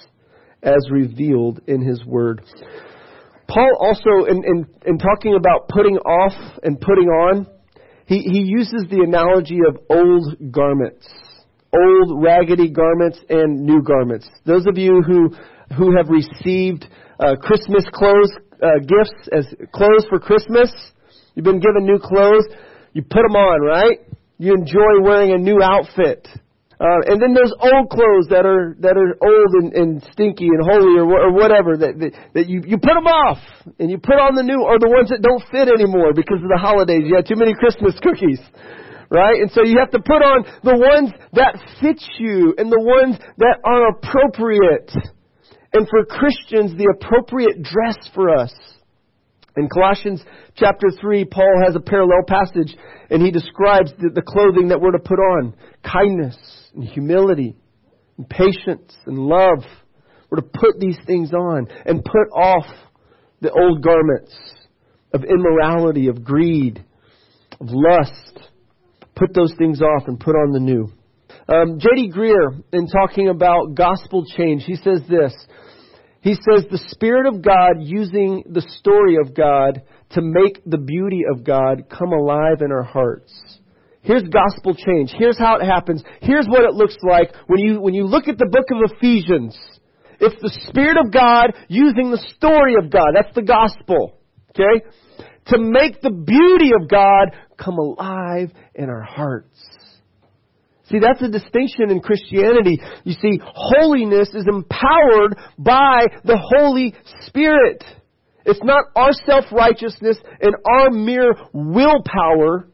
as 0.61 0.89
revealed 0.91 1.61
in 1.67 1.81
His 1.81 2.03
Word. 2.05 2.41
Paul 3.47 3.71
also, 3.79 4.25
in, 4.29 4.43
in, 4.43 4.67
in 4.85 4.97
talking 4.97 5.35
about 5.35 5.67
putting 5.69 5.97
off 5.97 6.33
and 6.63 6.79
putting 6.79 7.07
on, 7.07 7.47
he, 8.07 8.19
he 8.19 8.41
uses 8.41 8.85
the 8.89 9.03
analogy 9.03 9.59
of 9.67 9.77
old 9.89 10.51
garments. 10.51 11.07
Old 11.73 12.23
raggedy 12.23 12.69
garments 12.69 13.19
and 13.29 13.61
new 13.61 13.81
garments. 13.81 14.29
Those 14.45 14.65
of 14.67 14.77
you 14.77 15.01
who, 15.05 15.35
who 15.75 15.95
have 15.97 16.07
received 16.09 16.85
uh, 17.19 17.35
Christmas 17.41 17.85
clothes 17.93 18.31
uh, 18.61 18.79
gifts 18.79 19.29
as 19.31 19.45
clothes 19.73 20.05
for 20.09 20.19
Christmas. 20.19 20.71
You've 21.35 21.45
been 21.45 21.59
given 21.59 21.85
new 21.85 21.99
clothes. 21.99 22.45
You 22.93 23.01
put 23.01 23.23
them 23.27 23.35
on, 23.35 23.61
right? 23.61 23.99
You 24.37 24.53
enjoy 24.53 25.03
wearing 25.03 25.31
a 25.31 25.37
new 25.37 25.61
outfit. 25.61 26.27
Uh, 26.75 26.99
and 27.07 27.21
then 27.21 27.31
those 27.31 27.55
old 27.55 27.87
clothes 27.87 28.27
that 28.27 28.43
are 28.43 28.75
that 28.83 28.99
are 28.99 29.15
old 29.23 29.51
and, 29.63 29.71
and 29.71 30.03
stinky 30.11 30.51
and 30.51 30.59
holy 30.59 30.99
or, 30.99 31.07
or 31.07 31.31
whatever 31.31 31.79
that, 31.79 31.95
that 31.95 32.11
that 32.35 32.45
you 32.51 32.59
you 32.67 32.75
put 32.75 32.99
them 32.99 33.07
off 33.07 33.39
and 33.79 33.87
you 33.87 33.95
put 33.95 34.19
on 34.19 34.35
the 34.35 34.43
new 34.43 34.59
or 34.59 34.75
the 34.75 34.91
ones 34.91 35.07
that 35.07 35.23
don't 35.23 35.39
fit 35.47 35.71
anymore 35.71 36.11
because 36.11 36.43
of 36.43 36.51
the 36.51 36.59
holidays. 36.59 37.07
You 37.07 37.15
had 37.15 37.23
too 37.23 37.39
many 37.39 37.55
Christmas 37.55 37.95
cookies, 38.03 38.43
right? 39.07 39.39
And 39.39 39.47
so 39.55 39.63
you 39.63 39.79
have 39.79 39.95
to 39.95 40.03
put 40.03 40.19
on 40.19 40.43
the 40.67 40.75
ones 40.75 41.15
that 41.39 41.55
fit 41.79 42.03
you 42.19 42.51
and 42.59 42.67
the 42.67 42.83
ones 42.83 43.23
that 43.39 43.63
are 43.63 43.95
appropriate 43.95 44.91
and 45.75 45.87
for 45.89 46.05
Christians 46.05 46.71
the 46.77 46.93
appropriate 46.95 47.61
dress 47.61 47.97
for 48.13 48.33
us. 48.33 48.53
In 49.57 49.67
Colossians 49.67 50.23
chapter 50.55 50.87
3, 51.01 51.25
Paul 51.25 51.63
has 51.65 51.75
a 51.75 51.81
parallel 51.81 52.23
passage 52.27 52.75
and 53.09 53.21
he 53.21 53.29
describes 53.29 53.91
the, 53.99 54.09
the 54.13 54.21
clothing 54.21 54.69
that 54.69 54.79
we're 54.79 54.91
to 54.91 54.99
put 54.99 55.19
on 55.19 55.53
kindness 55.83 56.37
and 56.73 56.83
humility 56.85 57.57
and 58.17 58.29
patience 58.29 58.95
and 59.05 59.17
love. 59.17 59.63
We're 60.29 60.39
to 60.39 60.49
put 60.53 60.79
these 60.79 60.97
things 61.05 61.33
on 61.33 61.67
and 61.85 62.03
put 62.03 62.29
off 62.33 62.65
the 63.41 63.51
old 63.51 63.83
garments 63.83 64.33
of 65.13 65.25
immorality, 65.25 66.07
of 66.07 66.23
greed, 66.23 66.83
of 67.59 67.67
lust. 67.69 68.39
Put 69.13 69.33
those 69.33 69.53
things 69.57 69.81
off 69.81 70.07
and 70.07 70.17
put 70.19 70.35
on 70.35 70.51
the 70.51 70.59
new. 70.59 70.91
Um, 71.47 71.79
J.D. 71.79 72.11
Greear, 72.11 72.63
in 72.71 72.87
talking 72.87 73.27
about 73.27 73.75
gospel 73.75 74.23
change, 74.37 74.63
he 74.65 74.77
says 74.77 75.01
this 75.09 75.33
he 76.25 76.33
says 76.33 76.65
the 76.71 76.83
Spirit 76.87 77.27
of 77.27 77.43
God 77.43 77.73
using 77.81 78.41
the 78.49 78.65
story 78.79 79.17
of 79.23 79.35
God 79.35 79.83
to 80.09 80.21
make 80.23 80.59
the 80.65 80.79
beauty 80.79 81.21
of 81.31 81.43
God 81.43 81.83
come 81.87 82.13
alive 82.13 82.61
in 82.61 82.71
our 82.71 82.81
hearts. 82.81 83.31
Here's 84.01 84.23
gospel 84.23 84.73
change. 84.73 85.13
Here's 85.15 85.37
how 85.37 85.57
it 85.57 85.65
happens. 85.65 86.03
Here's 86.21 86.47
what 86.47 86.63
it 86.63 86.73
looks 86.73 86.97
like 87.03 87.31
when 87.45 87.59
you, 87.59 87.79
when 87.79 87.93
you 87.93 88.05
look 88.05 88.27
at 88.27 88.39
the 88.39 88.49
book 88.49 88.65
of 88.71 88.91
Ephesians. 88.97 89.55
It's 90.19 90.41
the 90.41 90.49
Spirit 90.67 90.97
of 90.97 91.13
God 91.13 91.53
using 91.67 92.09
the 92.09 92.25
story 92.35 92.73
of 92.83 92.89
God. 92.89 93.09
That's 93.13 93.35
the 93.35 93.43
gospel. 93.43 94.17
Okay? 94.49 94.83
To 95.49 95.59
make 95.59 96.01
the 96.01 96.09
beauty 96.09 96.71
of 96.81 96.89
God 96.89 97.37
come 97.55 97.77
alive 97.77 98.51
in 98.73 98.89
our 98.89 99.03
hearts. 99.03 99.59
See, 100.89 100.99
that's 100.99 101.21
a 101.21 101.29
distinction 101.29 101.89
in 101.89 101.99
Christianity. 101.99 102.79
You 103.03 103.13
see, 103.13 103.39
holiness 103.43 104.29
is 104.33 104.45
empowered 104.47 105.35
by 105.57 106.05
the 106.23 106.37
Holy 106.57 106.93
Spirit. 107.25 107.83
It's 108.45 108.63
not 108.63 108.83
our 108.95 109.11
self-righteousness 109.25 110.17
and 110.41 110.55
our 110.63 110.91
mere 110.91 111.33
willpower. 111.53 112.67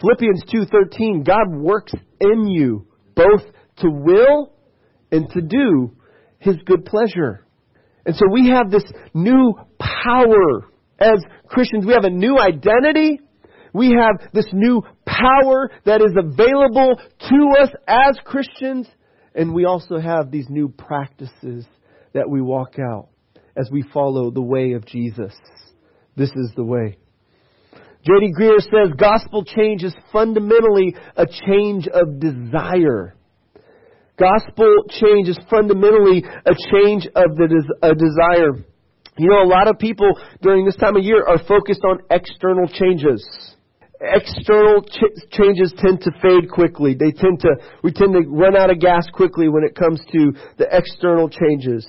Philippians 0.00 0.44
2:13 0.44 1.22
God 1.22 1.54
works 1.54 1.92
in 2.20 2.48
you 2.48 2.86
both 3.14 3.42
to 3.78 3.90
will 3.90 4.52
and 5.12 5.28
to 5.30 5.42
do 5.42 5.92
his 6.38 6.56
good 6.64 6.86
pleasure. 6.86 7.44
And 8.06 8.14
so 8.14 8.22
we 8.30 8.48
have 8.48 8.70
this 8.70 8.84
new 9.12 9.52
power 9.78 10.70
as 10.98 11.22
Christians. 11.46 11.84
We 11.84 11.92
have 11.92 12.04
a 12.04 12.10
new 12.10 12.38
identity 12.38 13.20
we 13.76 13.90
have 13.90 14.32
this 14.32 14.46
new 14.54 14.82
power 15.20 15.70
that 15.84 16.00
is 16.00 16.12
available 16.16 16.96
to 17.28 17.62
us 17.62 17.70
as 17.86 18.18
Christians, 18.24 18.88
and 19.34 19.54
we 19.54 19.64
also 19.64 19.98
have 19.98 20.30
these 20.30 20.46
new 20.48 20.68
practices 20.68 21.64
that 22.12 22.28
we 22.28 22.40
walk 22.40 22.78
out 22.78 23.08
as 23.56 23.68
we 23.70 23.82
follow 23.92 24.30
the 24.30 24.42
way 24.42 24.72
of 24.72 24.86
Jesus. 24.86 25.34
This 26.16 26.30
is 26.30 26.52
the 26.56 26.64
way. 26.64 26.98
J.D. 28.04 28.32
Greear 28.38 28.60
says 28.60 28.92
gospel 28.96 29.44
change 29.44 29.82
is 29.82 29.94
fundamentally 30.12 30.94
a 31.16 31.26
change 31.26 31.88
of 31.88 32.20
desire. 32.20 33.16
Gospel 34.18 34.84
change 34.88 35.28
is 35.28 35.38
fundamentally 35.50 36.24
a 36.24 36.54
change 36.72 37.06
of 37.06 37.36
the 37.36 37.48
des- 37.48 37.86
a 37.86 37.94
desire. 37.94 38.64
You 39.18 39.28
know, 39.28 39.42
a 39.42 39.48
lot 39.48 39.68
of 39.68 39.78
people 39.78 40.08
during 40.40 40.64
this 40.64 40.76
time 40.76 40.96
of 40.96 41.02
year 41.02 41.26
are 41.26 41.38
focused 41.38 41.82
on 41.84 41.98
external 42.10 42.68
changes 42.68 43.55
external 44.00 44.82
ch- 44.82 45.30
changes 45.30 45.72
tend 45.78 46.00
to 46.02 46.10
fade 46.22 46.50
quickly. 46.50 46.94
They 46.94 47.12
tend 47.12 47.40
to, 47.40 47.56
we 47.82 47.92
tend 47.92 48.12
to 48.14 48.28
run 48.28 48.56
out 48.56 48.70
of 48.70 48.80
gas 48.80 49.06
quickly 49.12 49.48
when 49.48 49.64
it 49.64 49.74
comes 49.74 50.00
to 50.12 50.32
the 50.58 50.66
external 50.70 51.28
changes. 51.28 51.86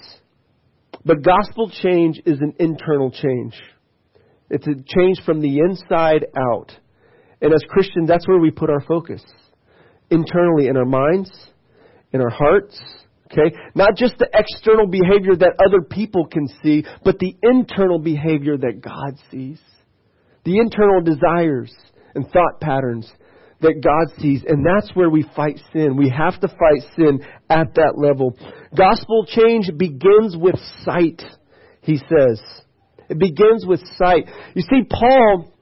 But 1.05 1.23
gospel 1.23 1.69
change 1.69 2.21
is 2.25 2.39
an 2.39 2.53
internal 2.59 3.11
change. 3.11 3.55
It's 4.49 4.67
a 4.67 4.75
change 4.75 5.21
from 5.25 5.41
the 5.41 5.59
inside 5.59 6.25
out. 6.35 6.71
And 7.41 7.53
as 7.53 7.61
Christians, 7.69 8.07
that's 8.07 8.27
where 8.27 8.39
we 8.39 8.51
put 8.51 8.69
our 8.69 8.81
focus. 8.81 9.23
Internally, 10.09 10.67
in 10.67 10.77
our 10.77 10.85
minds, 10.85 11.31
in 12.13 12.21
our 12.21 12.29
hearts, 12.29 12.79
okay? 13.31 13.55
Not 13.75 13.95
just 13.95 14.17
the 14.17 14.29
external 14.33 14.87
behavior 14.87 15.35
that 15.35 15.59
other 15.65 15.81
people 15.81 16.27
can 16.27 16.47
see, 16.63 16.85
but 17.03 17.19
the 17.19 17.35
internal 17.43 17.99
behavior 17.99 18.57
that 18.57 18.81
God 18.81 19.19
sees. 19.29 19.59
The 20.45 20.57
internal 20.59 21.01
desires 21.01 21.73
and 22.17 22.29
thought 22.29 22.59
patterns 22.59 23.09
that 23.61 23.81
God 23.81 24.13
sees. 24.21 24.43
And 24.47 24.65
that's 24.65 24.93
where 24.95 25.09
we 25.09 25.25
fight 25.35 25.59
sin. 25.73 25.97
We 25.97 26.09
have 26.09 26.39
to 26.41 26.47
fight 26.47 26.89
sin 26.95 27.21
at 27.49 27.75
that 27.75 27.93
level. 27.97 28.37
Gospel 28.75 29.25
change 29.25 29.71
begins 29.77 30.35
with 30.37 30.55
sight, 30.83 31.23
he 31.81 31.97
says. 31.97 32.41
It 33.09 33.17
begins 33.17 33.65
with 33.65 33.81
sight. 33.97 34.27
You 34.53 34.61
see, 34.61 34.83
Paul, 34.89 35.53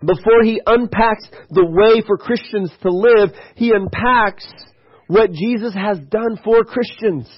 before 0.00 0.42
he 0.42 0.60
unpacks 0.66 1.28
the 1.50 1.64
way 1.64 2.02
for 2.06 2.18
Christians 2.18 2.72
to 2.82 2.90
live, 2.90 3.30
he 3.54 3.72
unpacks 3.72 4.46
what 5.06 5.32
Jesus 5.32 5.74
has 5.74 5.98
done 6.10 6.38
for 6.44 6.64
Christians 6.64 7.28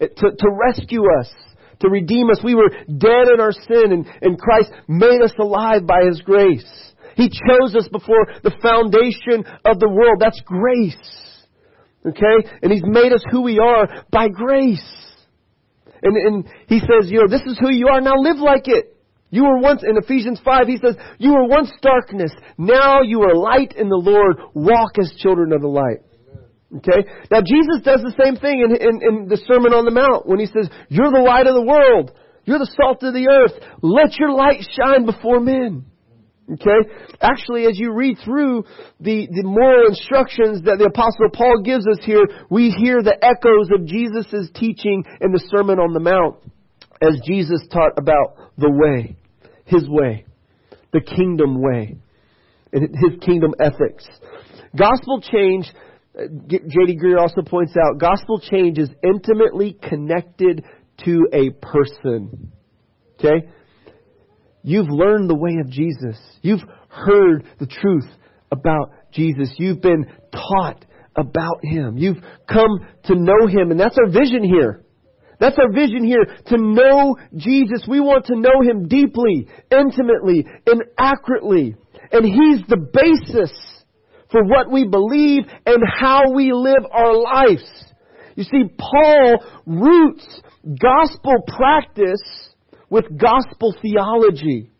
to, 0.00 0.06
to 0.06 0.48
rescue 0.66 1.02
us, 1.20 1.30
to 1.80 1.88
redeem 1.88 2.30
us. 2.30 2.40
We 2.42 2.54
were 2.54 2.70
dead 2.70 3.28
in 3.32 3.40
our 3.40 3.52
sin 3.52 3.92
and, 3.92 4.06
and 4.22 4.38
Christ 4.38 4.70
made 4.86 5.20
us 5.22 5.32
alive 5.38 5.86
by 5.86 6.04
His 6.08 6.20
grace. 6.22 6.87
He 7.18 7.28
chose 7.28 7.74
us 7.74 7.88
before 7.90 8.30
the 8.44 8.54
foundation 8.62 9.42
of 9.66 9.80
the 9.80 9.90
world. 9.90 10.18
That's 10.20 10.40
grace. 10.46 10.94
Okay? 12.06 12.48
And 12.62 12.70
He's 12.70 12.86
made 12.86 13.12
us 13.12 13.24
who 13.32 13.42
we 13.42 13.58
are 13.58 14.04
by 14.12 14.28
grace. 14.28 14.86
And, 16.00 16.16
and 16.16 16.48
He 16.68 16.78
says, 16.78 17.10
you 17.10 17.18
know, 17.18 17.28
this 17.28 17.42
is 17.42 17.58
who 17.58 17.70
you 17.70 17.88
are. 17.88 18.00
Now 18.00 18.14
live 18.16 18.38
like 18.38 18.68
it. 18.68 18.94
You 19.30 19.42
were 19.42 19.58
once, 19.58 19.82
in 19.82 19.96
Ephesians 19.98 20.40
5, 20.42 20.68
he 20.68 20.78
says, 20.78 20.96
you 21.18 21.34
were 21.34 21.46
once 21.48 21.70
darkness. 21.82 22.32
Now 22.56 23.02
you 23.02 23.20
are 23.22 23.34
light 23.34 23.74
in 23.76 23.88
the 23.88 24.00
Lord. 24.02 24.38
Walk 24.54 24.92
as 24.98 25.12
children 25.18 25.52
of 25.52 25.60
the 25.60 25.68
light. 25.68 26.00
Okay? 26.76 27.04
Now 27.30 27.40
Jesus 27.40 27.82
does 27.84 28.00
the 28.00 28.14
same 28.22 28.36
thing 28.36 28.64
in, 28.64 28.70
in, 28.76 29.00
in, 29.02 29.28
the 29.28 29.36
Sermon 29.48 29.74
on 29.74 29.84
the 29.84 29.90
Mount 29.90 30.26
when 30.26 30.38
he 30.38 30.46
says, 30.46 30.70
You're 30.88 31.10
the 31.10 31.26
light 31.26 31.46
of 31.46 31.54
the 31.54 31.62
world. 31.62 32.12
You're 32.44 32.58
the 32.58 32.72
salt 32.80 33.02
of 33.02 33.12
the 33.12 33.28
earth. 33.28 33.52
Let 33.82 34.18
your 34.18 34.32
light 34.32 34.64
shine 34.78 35.04
before 35.04 35.40
men. 35.40 35.84
Okay? 36.52 36.88
Actually, 37.20 37.66
as 37.66 37.78
you 37.78 37.92
read 37.92 38.16
through 38.24 38.64
the, 39.00 39.26
the 39.30 39.42
moral 39.44 39.88
instructions 39.88 40.62
that 40.62 40.78
the 40.78 40.86
Apostle 40.86 41.28
Paul 41.32 41.62
gives 41.62 41.86
us 41.86 41.98
here, 42.02 42.24
we 42.50 42.70
hear 42.70 43.02
the 43.02 43.16
echoes 43.22 43.68
of 43.72 43.86
Jesus' 43.86 44.50
teaching 44.54 45.04
in 45.20 45.32
the 45.32 45.44
Sermon 45.50 45.78
on 45.78 45.92
the 45.92 46.00
Mount 46.00 46.36
as 47.02 47.20
Jesus 47.26 47.66
taught 47.70 47.98
about 47.98 48.36
the 48.56 48.70
way, 48.70 49.16
His 49.66 49.88
way, 49.88 50.24
the 50.92 51.00
kingdom 51.00 51.60
way, 51.60 51.96
and 52.72 52.88
His 52.94 53.20
kingdom 53.20 53.54
ethics. 53.60 54.06
Gospel 54.74 55.20
change 55.20 55.70
uh, 56.18 56.24
J.D. 56.48 56.98
Greear 56.98 57.18
also 57.18 57.42
points 57.42 57.74
out 57.76 57.98
gospel 57.98 58.40
change 58.40 58.78
is 58.78 58.88
intimately 59.04 59.76
connected 59.80 60.64
to 61.04 61.28
a 61.32 61.50
person. 61.64 62.52
Okay? 63.18 63.48
You've 64.62 64.90
learned 64.90 65.30
the 65.30 65.36
way 65.36 65.56
of 65.60 65.70
Jesus. 65.70 66.18
You've 66.42 66.62
heard 66.88 67.44
the 67.58 67.66
truth 67.66 68.08
about 68.50 68.92
Jesus. 69.12 69.52
You've 69.56 69.80
been 69.80 70.06
taught 70.32 70.84
about 71.16 71.60
Him. 71.62 71.96
You've 71.96 72.22
come 72.50 72.86
to 73.04 73.14
know 73.14 73.46
Him, 73.46 73.70
and 73.70 73.78
that's 73.78 73.96
our 73.98 74.10
vision 74.10 74.44
here. 74.44 74.84
That's 75.40 75.56
our 75.58 75.72
vision 75.72 76.04
here, 76.04 76.24
to 76.46 76.56
know 76.56 77.16
Jesus. 77.36 77.86
We 77.88 78.00
want 78.00 78.26
to 78.26 78.36
know 78.36 78.60
Him 78.62 78.88
deeply, 78.88 79.48
intimately, 79.70 80.46
and 80.66 80.82
accurately. 80.98 81.76
And 82.10 82.24
He's 82.24 82.66
the 82.66 82.76
basis 82.92 83.52
for 84.30 84.44
what 84.44 84.70
we 84.70 84.84
believe 84.84 85.44
and 85.64 85.82
how 86.00 86.32
we 86.34 86.52
live 86.52 86.84
our 86.90 87.14
lives. 87.14 87.64
You 88.34 88.44
see, 88.44 88.64
Paul 88.78 89.44
roots 89.66 90.42
gospel 90.80 91.34
practice 91.46 92.47
with 92.90 93.04
gospel 93.16 93.74
theology. 93.80 94.70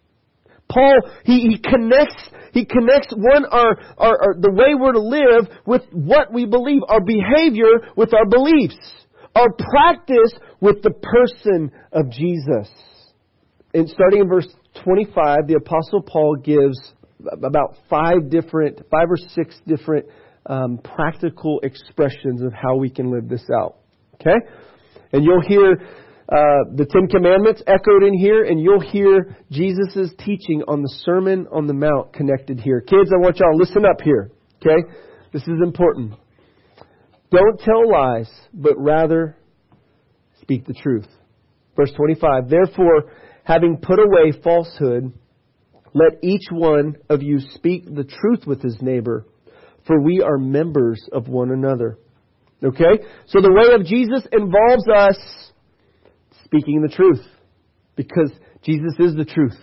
Paul, 0.71 1.01
he, 1.25 1.40
he 1.40 1.59
connects, 1.59 2.29
he 2.53 2.64
connects 2.64 3.12
one, 3.16 3.47
our, 3.47 3.79
our, 3.97 4.23
our, 4.23 4.35
the 4.38 4.51
way 4.51 4.75
we're 4.79 4.92
to 4.92 5.01
live 5.01 5.49
with 5.66 5.83
what 5.92 6.33
we 6.33 6.44
believe, 6.44 6.83
our 6.88 7.01
behavior 7.01 7.92
with 7.97 8.12
our 8.12 8.27
beliefs, 8.27 8.77
our 9.35 9.49
practice 9.53 10.33
with 10.61 10.83
the 10.83 10.90
person 10.90 11.71
of 11.92 12.11
Jesus. 12.11 12.68
And 13.73 13.88
starting 13.88 14.21
in 14.21 14.29
verse 14.29 14.49
25, 14.85 15.47
the 15.47 15.55
apostle 15.55 16.03
Paul 16.03 16.37
gives 16.37 16.77
about 17.42 17.77
five 17.88 18.31
different, 18.31 18.79
five 18.90 19.09
or 19.09 19.16
six 19.16 19.57
different 19.66 20.07
um, 20.47 20.79
practical 20.79 21.61
expressions 21.62 22.42
of 22.42 22.53
how 22.53 22.77
we 22.77 22.90
can 22.90 23.11
live 23.11 23.29
this 23.29 23.44
out. 23.55 23.77
Okay? 24.14 24.37
And 25.12 25.25
you'll 25.25 25.42
hear 25.47 25.77
uh, 26.31 26.69
the 26.75 26.85
Ten 26.85 27.09
Commandments 27.09 27.62
echoed 27.67 28.03
in 28.03 28.12
here, 28.12 28.45
and 28.45 28.61
you'll 28.61 28.81
hear 28.81 29.35
Jesus' 29.51 30.12
teaching 30.19 30.62
on 30.69 30.83
the 30.83 30.95
Sermon 31.05 31.47
on 31.51 31.67
the 31.67 31.73
Mount 31.73 32.12
connected 32.12 32.61
here. 32.61 32.83
Kids, 32.83 33.11
I 33.11 33.17
want 33.17 33.38
y'all 33.38 33.53
to 33.53 33.57
listen 33.57 33.87
up 33.87 34.03
here. 34.03 34.31
Okay? 34.61 34.87
This 35.33 35.43
is 35.43 35.61
important. 35.62 36.14
Don't 37.31 37.61
tell 37.61 37.91
lies, 37.91 38.31
but 38.53 38.75
rather 38.77 39.37
speak 40.43 40.67
the 40.67 40.75
truth. 40.75 41.07
Verse 41.77 41.93
25. 41.97 42.51
Therefore, 42.51 43.11
having 43.45 43.79
put 43.79 43.99
away 43.99 44.33
falsehood, 44.45 45.12
let 45.95 46.23
each 46.23 46.45
one 46.51 46.97
of 47.09 47.23
you 47.23 47.38
speak 47.55 47.87
the 47.87 48.05
truth 48.05 48.47
with 48.47 48.62
his 48.62 48.77
neighbor, 48.83 49.25
for 49.87 50.03
we 50.03 50.23
are 50.23 50.37
members 50.37 51.03
of 51.11 51.29
one 51.29 51.53
another. 51.53 51.99
Okay? 52.62 53.03
So 53.29 53.41
the 53.41 53.53
way 53.53 53.75
of 53.75 53.87
Jesus 53.87 54.27
involves 54.31 54.87
us 54.88 55.48
speaking 56.49 56.83
the 56.83 56.89
truth, 56.89 57.25
because 57.97 58.33
Jesus 58.63 58.95
is 58.99 59.15
the 59.15 59.25
truth. 59.25 59.57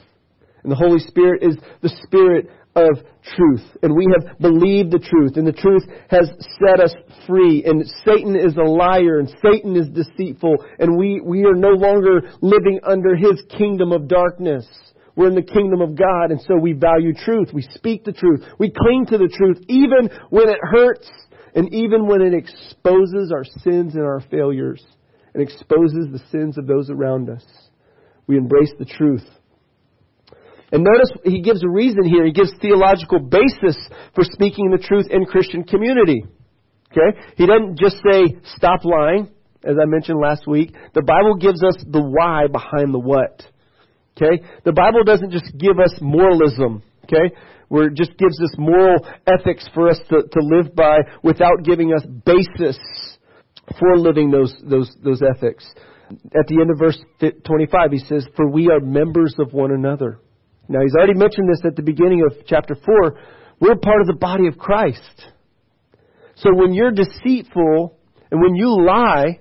And 0.63 0.71
the 0.71 0.76
Holy 0.76 1.00
Spirit 1.00 1.43
is 1.43 1.58
the 1.82 1.93
Spirit 2.08 2.50
of 2.76 2.98
truth. 3.36 3.63
And 3.84 3.95
we 3.95 4.08
have 4.17 4.39
believed 4.39 4.91
the 4.91 5.00
truth. 5.00 5.38
And 5.38 5.45
the 5.48 5.54
truth 5.54 5.84
has 6.10 6.30
set 6.60 6.84
us 6.84 6.93
free. 7.28 7.63
And 7.65 7.86
Satan 8.04 8.36
is 8.36 8.56
a 8.58 8.67
liar. 8.67 9.19
And 9.19 9.30
Satan 9.41 9.76
is 9.76 9.88
deceitful. 9.89 10.58
And 10.80 10.98
we, 10.98 11.21
we 11.24 11.45
are 11.45 11.54
no 11.54 11.69
longer 11.69 12.21
living 12.41 12.80
under 12.84 13.15
his 13.15 13.41
kingdom 13.58 13.91
of 13.91 14.08
darkness. 14.08 14.65
We're 15.15 15.30
in 15.30 15.36
the 15.36 15.43
kingdom 15.43 15.80
of 15.80 15.95
God, 15.95 16.32
and 16.32 16.41
so 16.41 16.58
we 16.60 16.74
value 16.74 17.13
truth. 17.13 17.50
We 17.54 17.62
speak 17.62 18.04
the 18.04 18.12
truth. 18.12 18.43
We 18.60 18.69
cling 18.69 19.06
to 19.12 19.17
the 19.17 19.30
truth, 19.30 19.63
even 19.69 20.10
when 20.30 20.50
it 20.50 20.60
hurts, 20.62 21.10
and 21.54 21.74
even 21.74 22.06
when 22.06 22.21
it 22.21 22.34
exposes 22.34 23.32
our 23.34 23.45
sins 23.63 23.95
and 23.95 24.04
our 24.04 24.21
failures, 24.30 24.84
and 25.36 25.43
exposes 25.43 26.08
the 26.12 26.24
sins 26.32 26.58
of 26.58 26.65
those 26.65 26.89
around 26.89 27.30
us. 27.30 27.43
We 28.26 28.38
embrace 28.38 28.71
the 28.80 28.86
truth. 28.86 29.26
And 30.71 30.84
notice 30.84 31.12
he 31.26 31.41
gives 31.41 31.62
a 31.63 31.69
reason 31.69 32.06
here. 32.06 32.26
He 32.26 32.32
gives 32.32 32.52
theological 32.62 33.19
basis 33.19 33.78
for 34.15 34.24
speaking 34.24 34.71
the 34.71 34.82
truth 34.82 35.08
in 35.12 35.26
Christian 35.26 35.63
community. 35.63 36.24
Okay? 36.91 37.19
He 37.36 37.45
doesn't 37.45 37.78
just 37.78 37.98
say, 37.98 38.38
stop 38.56 38.86
lying, 38.86 39.30
as 39.63 39.76
I 39.80 39.86
mentioned 39.86 40.19
last 40.21 40.48
week. 40.48 40.74
The 40.93 41.04
Bible 41.04 41.36
gives 41.36 41.62
us 41.62 41.76
the 41.86 42.02
why 42.02 42.48
behind 42.48 42.93
the 42.93 43.00
what. 43.00 43.43
Okay? 44.15 44.41
The 44.63 44.71
Bible 44.71 45.04
doesn't 45.04 45.32
just 45.32 45.52
give 45.58 45.80
us 45.80 45.93
moralism. 46.00 46.82
Okay? 47.04 47.36
Where 47.67 47.88
it 47.88 47.95
just 47.95 48.17
gives 48.17 48.41
us 48.41 48.56
moral 48.58 49.06
ethics 49.28 49.67
for 49.74 49.89
us 49.89 50.00
to, 50.10 50.24
to 50.24 50.39
live 50.39 50.74
by 50.74 51.00
without 51.24 51.63
giving 51.63 51.93
us 51.93 52.06
basis 52.26 52.80
for 53.80 53.97
living 53.97 54.32
those, 54.32 54.54
those, 54.63 54.91
those 55.04 55.21
ethics. 55.21 55.65
At 56.10 56.47
the 56.47 56.60
end 56.62 56.69
of 56.69 56.78
verse 56.78 56.97
25, 57.19 57.91
he 57.91 57.99
says, 57.99 58.28
For 58.36 58.49
we 58.49 58.69
are 58.69 58.80
members 58.80 59.36
of 59.39 59.54
one 59.54 59.71
another. 59.71 60.19
Now, 60.67 60.82
he's 60.82 60.95
already 60.95 61.17
mentioned 61.17 61.49
this 61.49 61.62
at 61.65 61.75
the 61.75 61.82
beginning 61.82 62.23
of 62.30 62.45
chapter 62.47 62.75
4. 62.75 63.19
We're 63.60 63.75
part 63.75 64.01
of 64.01 64.08
the 64.08 64.17
body 64.19 64.47
of 64.47 64.58
Christ. 64.58 65.28
So 66.36 66.54
when 66.54 66.73
you're 66.73 66.91
deceitful 66.91 67.97
and 68.32 68.41
when 68.41 68.56
you 68.56 68.84
lie, 68.86 69.39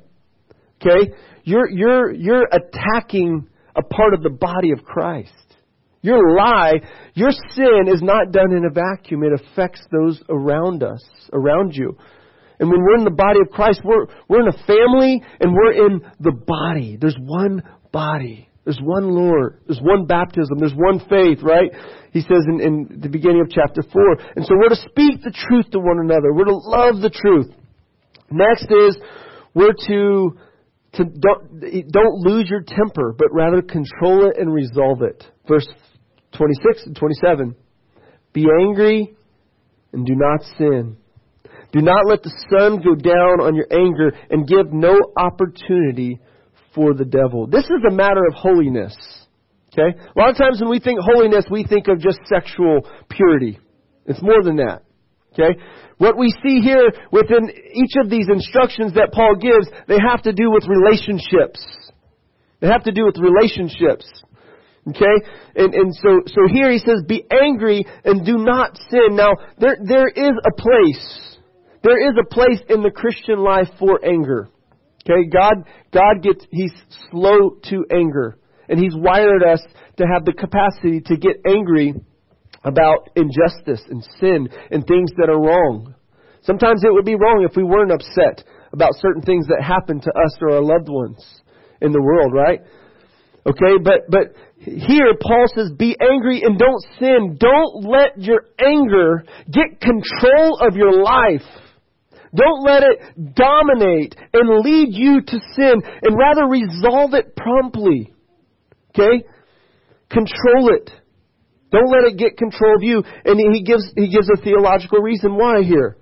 okay, 0.80 1.12
you're, 1.42 1.68
you're, 1.68 2.12
you're 2.12 2.46
attacking 2.50 3.48
a 3.76 3.82
part 3.82 4.14
of 4.14 4.22
the 4.22 4.30
body 4.30 4.70
of 4.70 4.84
Christ. 4.84 5.32
Your 6.00 6.36
lie, 6.36 6.80
your 7.14 7.30
sin 7.30 7.88
is 7.88 8.02
not 8.02 8.30
done 8.30 8.52
in 8.52 8.64
a 8.66 8.70
vacuum. 8.70 9.22
It 9.24 9.32
affects 9.32 9.82
those 9.90 10.22
around 10.28 10.82
us, 10.82 11.02
around 11.32 11.74
you. 11.74 11.96
And 12.60 12.70
when 12.70 12.80
we're 12.80 12.98
in 12.98 13.04
the 13.04 13.10
body 13.10 13.40
of 13.40 13.50
Christ, 13.50 13.80
we're, 13.84 14.06
we're 14.28 14.42
in 14.42 14.48
a 14.48 14.66
family 14.66 15.22
and 15.40 15.52
we're 15.52 15.86
in 15.86 16.00
the 16.20 16.32
body. 16.32 16.96
There's 17.00 17.16
one 17.18 17.62
body. 17.92 18.48
There's 18.64 18.80
one 18.80 19.10
Lord. 19.10 19.60
There's 19.66 19.80
one 19.80 20.06
baptism. 20.06 20.58
There's 20.58 20.74
one 20.74 21.00
faith, 21.00 21.42
right? 21.42 21.70
He 22.12 22.20
says 22.20 22.46
in, 22.48 22.60
in 22.60 23.00
the 23.02 23.08
beginning 23.08 23.42
of 23.42 23.50
chapter 23.50 23.82
4. 23.82 24.16
And 24.36 24.46
so 24.46 24.54
we're 24.56 24.70
to 24.70 24.76
speak 24.76 25.22
the 25.22 25.34
truth 25.48 25.70
to 25.72 25.80
one 25.80 25.98
another. 26.00 26.32
We're 26.32 26.44
to 26.44 26.56
love 26.56 27.00
the 27.00 27.10
truth. 27.10 27.52
Next 28.30 28.66
is 28.70 28.96
we're 29.52 29.74
to 29.88 30.38
to 30.94 31.04
don't, 31.04 31.60
don't 31.90 32.14
lose 32.20 32.48
your 32.48 32.62
temper, 32.62 33.14
but 33.16 33.28
rather 33.32 33.62
control 33.62 34.30
it 34.30 34.38
and 34.38 34.52
resolve 34.52 35.02
it. 35.02 35.24
Verse 35.48 35.66
26 36.36 36.86
and 36.86 36.96
27. 36.96 37.56
Be 38.32 38.46
angry 38.62 39.16
and 39.92 40.06
do 40.06 40.14
not 40.14 40.40
sin. 40.56 40.96
Do 41.74 41.82
not 41.82 42.06
let 42.06 42.22
the 42.22 42.30
sun 42.54 42.78
go 42.78 42.94
down 42.94 43.42
on 43.42 43.56
your 43.56 43.66
anger 43.66 44.14
and 44.30 44.46
give 44.46 44.72
no 44.72 44.94
opportunity 45.18 46.20
for 46.72 46.94
the 46.94 47.04
devil. 47.04 47.48
This 47.48 47.64
is 47.64 47.82
a 47.90 47.92
matter 47.92 48.22
of 48.30 48.34
holiness. 48.34 48.94
Okay? 49.72 49.98
A 49.98 50.18
lot 50.18 50.30
of 50.30 50.36
times 50.36 50.60
when 50.60 50.70
we 50.70 50.78
think 50.78 51.00
holiness, 51.02 51.46
we 51.50 51.64
think 51.64 51.88
of 51.88 51.98
just 51.98 52.20
sexual 52.26 52.86
purity. 53.10 53.58
It's 54.06 54.22
more 54.22 54.40
than 54.44 54.56
that. 54.62 54.82
Okay? 55.32 55.58
What 55.98 56.16
we 56.16 56.32
see 56.46 56.60
here 56.60 56.92
within 57.10 57.50
each 57.50 57.94
of 58.00 58.08
these 58.08 58.28
instructions 58.28 58.94
that 58.94 59.10
Paul 59.12 59.34
gives, 59.34 59.66
they 59.88 59.98
have 59.98 60.22
to 60.22 60.32
do 60.32 60.52
with 60.52 60.62
relationships. 60.68 61.58
They 62.60 62.68
have 62.68 62.84
to 62.84 62.92
do 62.92 63.04
with 63.04 63.16
relationships. 63.18 64.06
Okay? 64.90 65.26
And, 65.56 65.74
and 65.74 65.92
so, 65.92 66.22
so 66.26 66.46
here 66.52 66.70
he 66.70 66.78
says, 66.78 67.02
be 67.08 67.26
angry 67.32 67.84
and 68.04 68.24
do 68.24 68.38
not 68.38 68.78
sin. 68.90 69.16
Now, 69.16 69.32
there, 69.58 69.76
there 69.82 70.06
is 70.06 70.34
a 70.46 70.54
place. 70.54 71.33
There 71.84 72.10
is 72.10 72.16
a 72.18 72.34
place 72.34 72.60
in 72.70 72.82
the 72.82 72.90
Christian 72.90 73.38
life 73.38 73.68
for 73.78 74.04
anger. 74.04 74.48
Okay, 75.04 75.28
God, 75.28 75.68
God 75.92 76.22
gets, 76.22 76.44
He's 76.50 76.72
slow 77.10 77.58
to 77.68 77.84
anger. 77.92 78.38
And 78.68 78.80
He's 78.80 78.94
wired 78.96 79.42
us 79.44 79.60
to 79.98 80.04
have 80.10 80.24
the 80.24 80.32
capacity 80.32 81.02
to 81.02 81.16
get 81.16 81.36
angry 81.46 81.94
about 82.64 83.10
injustice 83.14 83.84
and 83.90 84.02
sin 84.18 84.48
and 84.70 84.86
things 84.86 85.10
that 85.18 85.28
are 85.28 85.38
wrong. 85.38 85.94
Sometimes 86.40 86.82
it 86.82 86.92
would 86.92 87.04
be 87.04 87.16
wrong 87.16 87.46
if 87.48 87.54
we 87.54 87.62
weren't 87.62 87.92
upset 87.92 88.42
about 88.72 88.92
certain 89.00 89.22
things 89.22 89.46
that 89.48 89.62
happen 89.62 90.00
to 90.00 90.10
us 90.10 90.38
or 90.40 90.56
our 90.56 90.62
loved 90.62 90.88
ones 90.88 91.22
in 91.82 91.92
the 91.92 92.00
world, 92.00 92.32
right? 92.32 92.60
Okay, 93.46 93.76
but, 93.82 94.08
but 94.08 94.34
here 94.56 95.12
Paul 95.20 95.44
says, 95.54 95.70
be 95.76 95.94
angry 96.00 96.42
and 96.42 96.58
don't 96.58 96.82
sin. 96.98 97.36
Don't 97.38 97.84
let 97.84 98.18
your 98.18 98.46
anger 98.58 99.24
get 99.50 99.80
control 99.80 100.60
of 100.60 100.76
your 100.76 101.02
life. 101.02 101.42
Don't 102.34 102.64
let 102.64 102.82
it 102.82 103.34
dominate 103.34 104.16
and 104.32 104.64
lead 104.64 104.88
you 104.90 105.20
to 105.20 105.38
sin 105.54 105.82
and 106.02 106.18
rather 106.18 106.46
resolve 106.48 107.14
it 107.14 107.36
promptly. 107.36 108.12
Okay? 108.90 109.24
Control 110.10 110.74
it. 110.74 110.90
Don't 111.70 111.90
let 111.90 112.12
it 112.12 112.18
get 112.18 112.36
control 112.36 112.76
of 112.76 112.82
you. 112.82 113.02
And 113.24 113.54
he 113.54 113.62
gives, 113.62 113.84
he 113.96 114.08
gives 114.08 114.28
a 114.30 114.40
theological 114.42 114.98
reason 114.98 115.36
why 115.36 115.62
here. 115.62 115.96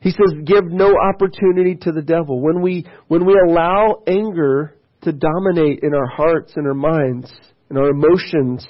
He 0.00 0.10
says, 0.10 0.34
give 0.44 0.64
no 0.66 0.92
opportunity 0.96 1.76
to 1.82 1.92
the 1.92 2.02
devil. 2.02 2.40
When 2.40 2.60
we, 2.60 2.86
when 3.08 3.24
we 3.24 3.34
allow 3.48 4.02
anger 4.06 4.76
to 5.02 5.12
dominate 5.12 5.80
in 5.82 5.94
our 5.94 6.06
hearts 6.06 6.52
and 6.56 6.66
our 6.66 6.74
minds 6.74 7.32
and 7.70 7.78
our 7.78 7.88
emotions, 7.88 8.66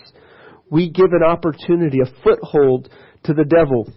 we 0.70 0.90
give 0.90 1.10
an 1.12 1.22
opportunity, 1.26 1.98
a 2.00 2.22
foothold 2.22 2.88
to 3.24 3.34
the 3.34 3.44
devil. 3.44 3.92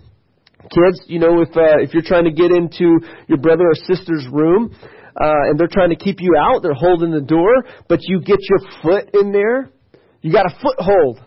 Kids, 0.70 1.02
you 1.08 1.20
know, 1.20 1.42
if 1.42 1.50
uh, 1.56 1.80
if 1.80 1.94
you're 1.94 2.04
trying 2.04 2.26
to 2.26 2.32
get 2.32 2.52
into 2.52 3.00
your 3.28 3.38
brother 3.38 3.64
or 3.64 3.76
sister's 3.76 4.28
room, 4.32 4.76
uh, 5.20 5.50
and 5.50 5.60
they're 5.60 5.72
trying 5.72 5.90
to 5.90 5.96
keep 5.96 6.18
you 6.20 6.36
out, 6.38 6.62
they're 6.62 6.74
holding 6.74 7.12
the 7.12 7.22
door, 7.22 7.66
but 7.90 8.00
you 8.04 8.22
get 8.22 8.38
your 8.42 8.60
foot 8.84 9.10
in 9.14 9.32
there, 9.32 9.72
you 10.22 10.32
got 10.32 10.46
a 10.46 10.56
foothold 10.62 11.20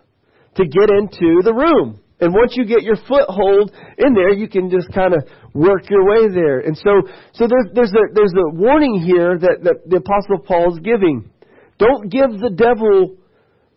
to 0.55 0.65
get 0.65 0.91
into 0.91 1.43
the 1.43 1.53
room. 1.53 2.01
And 2.21 2.35
once 2.35 2.53
you 2.55 2.67
get 2.67 2.83
your 2.83 2.97
foothold 2.97 3.73
in 3.97 4.13
there, 4.13 4.33
you 4.33 4.47
can 4.47 4.71
just 4.71 4.93
kind 4.93 5.15
of 5.15 5.25
work 5.55 5.89
your 5.89 6.05
way 6.05 6.29
there. 6.29 6.61
And 6.61 6.77
so, 6.77 7.03
so 7.33 7.49
there's, 7.49 7.67
there's 7.73 7.93
a, 7.93 8.15
there's 8.15 8.35
a 8.37 8.55
warning 8.55 9.01
here 9.01 9.39
that, 9.39 9.61
that 9.63 9.89
the 9.89 9.97
apostle 9.97 10.39
Paul 10.47 10.75
is 10.75 10.81
giving. 10.81 11.31
Don't 11.79 12.11
give 12.11 12.39
the 12.39 12.51
devil 12.55 13.17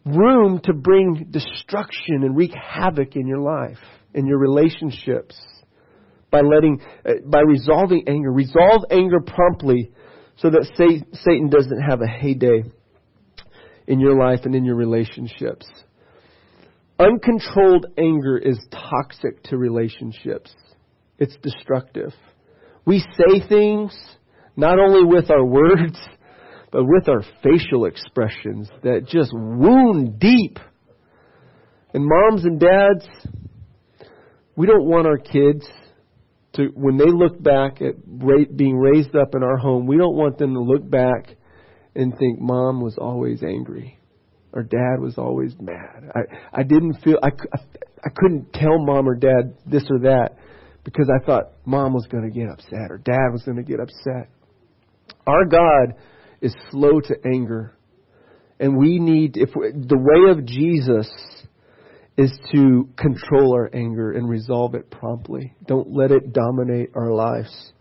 room 0.05 0.59
to 0.65 0.73
bring 0.73 1.27
destruction 1.31 2.23
and 2.23 2.35
wreak 2.35 2.51
havoc 2.53 3.15
in 3.15 3.27
your 3.27 3.39
life, 3.39 3.79
in 4.13 4.27
your 4.27 4.37
relationships 4.37 5.39
by 6.33 6.41
letting, 6.41 6.81
uh, 7.05 7.11
by 7.27 7.41
resolving 7.41 8.03
anger. 8.07 8.31
Resolve 8.31 8.81
anger 8.89 9.21
promptly 9.21 9.91
so 10.37 10.49
that 10.49 10.65
Satan 11.13 11.49
doesn't 11.49 11.79
have 11.79 12.01
a 12.01 12.07
heyday 12.07 12.63
in 13.85 13.99
your 13.99 14.17
life 14.17 14.39
and 14.43 14.55
in 14.55 14.65
your 14.65 14.75
relationships. 14.75 15.67
Uncontrolled 16.99 17.85
anger 17.99 18.37
is 18.37 18.59
toxic 18.71 19.43
to 19.43 19.57
relationships. 19.57 20.51
It's 21.19 21.37
destructive. 21.43 22.13
We 22.83 22.99
say 22.99 23.47
things 23.47 23.95
not 24.55 24.79
only 24.79 25.03
with 25.03 25.29
our 25.29 25.45
words, 25.45 25.99
but 26.71 26.83
with 26.85 27.07
our 27.07 27.21
facial 27.43 27.85
expressions 27.85 28.69
that 28.81 29.05
just 29.07 29.31
wound 29.33 30.19
deep. 30.19 30.57
And 31.93 32.03
moms 32.03 32.43
and 32.43 32.59
dads, 32.59 33.07
we 34.55 34.65
don't 34.65 34.85
want 34.85 35.05
our 35.05 35.17
kids 35.17 35.67
to, 36.53 36.67
when 36.75 36.97
they 36.97 37.09
look 37.09 37.41
back 37.41 37.81
at 37.81 37.95
being 38.55 38.77
raised 38.77 39.15
up 39.15 39.35
in 39.35 39.43
our 39.43 39.57
home, 39.57 39.87
we 39.87 39.97
don't 39.97 40.15
want 40.15 40.37
them 40.37 40.53
to 40.53 40.61
look 40.61 40.87
back 40.89 41.35
and 41.95 42.17
think 42.17 42.39
mom 42.39 42.81
was 42.81 42.97
always 42.97 43.41
angry 43.43 43.99
or 44.53 44.61
dad 44.63 44.99
was 44.99 45.17
always 45.17 45.55
mad. 45.59 46.11
I, 46.15 46.59
I 46.59 46.63
didn't 46.63 46.95
feel, 47.03 47.17
I, 47.23 47.29
I, 48.03 48.09
couldn't 48.15 48.53
tell 48.53 48.77
mom 48.79 49.09
or 49.09 49.15
dad 49.15 49.55
this 49.65 49.83
or 49.89 49.99
that 49.99 50.37
because 50.83 51.09
I 51.09 51.25
thought 51.25 51.53
mom 51.65 51.93
was 51.93 52.07
going 52.07 52.23
to 52.23 52.29
get 52.29 52.49
upset 52.49 52.91
or 52.91 52.99
dad 52.99 53.29
was 53.31 53.41
going 53.43 53.57
to 53.57 53.63
get 53.63 53.79
upset. 53.79 54.29
Our 55.25 55.45
God 55.45 55.95
is 56.41 56.53
slow 56.69 56.99
to 56.99 57.15
anger. 57.25 57.75
And 58.59 58.77
we 58.77 58.99
need, 58.99 59.37
if 59.37 59.49
we, 59.55 59.71
the 59.71 59.97
way 59.97 60.31
of 60.31 60.45
Jesus 60.45 61.09
is 62.17 62.31
to 62.51 62.87
control 62.97 63.53
our 63.53 63.69
anger 63.73 64.11
and 64.11 64.29
resolve 64.29 64.75
it 64.75 64.89
promptly. 64.91 65.53
Don't 65.67 65.91
let 65.91 66.11
it 66.11 66.31
dominate 66.31 66.91
our 66.95 67.11
lives. 67.11 67.73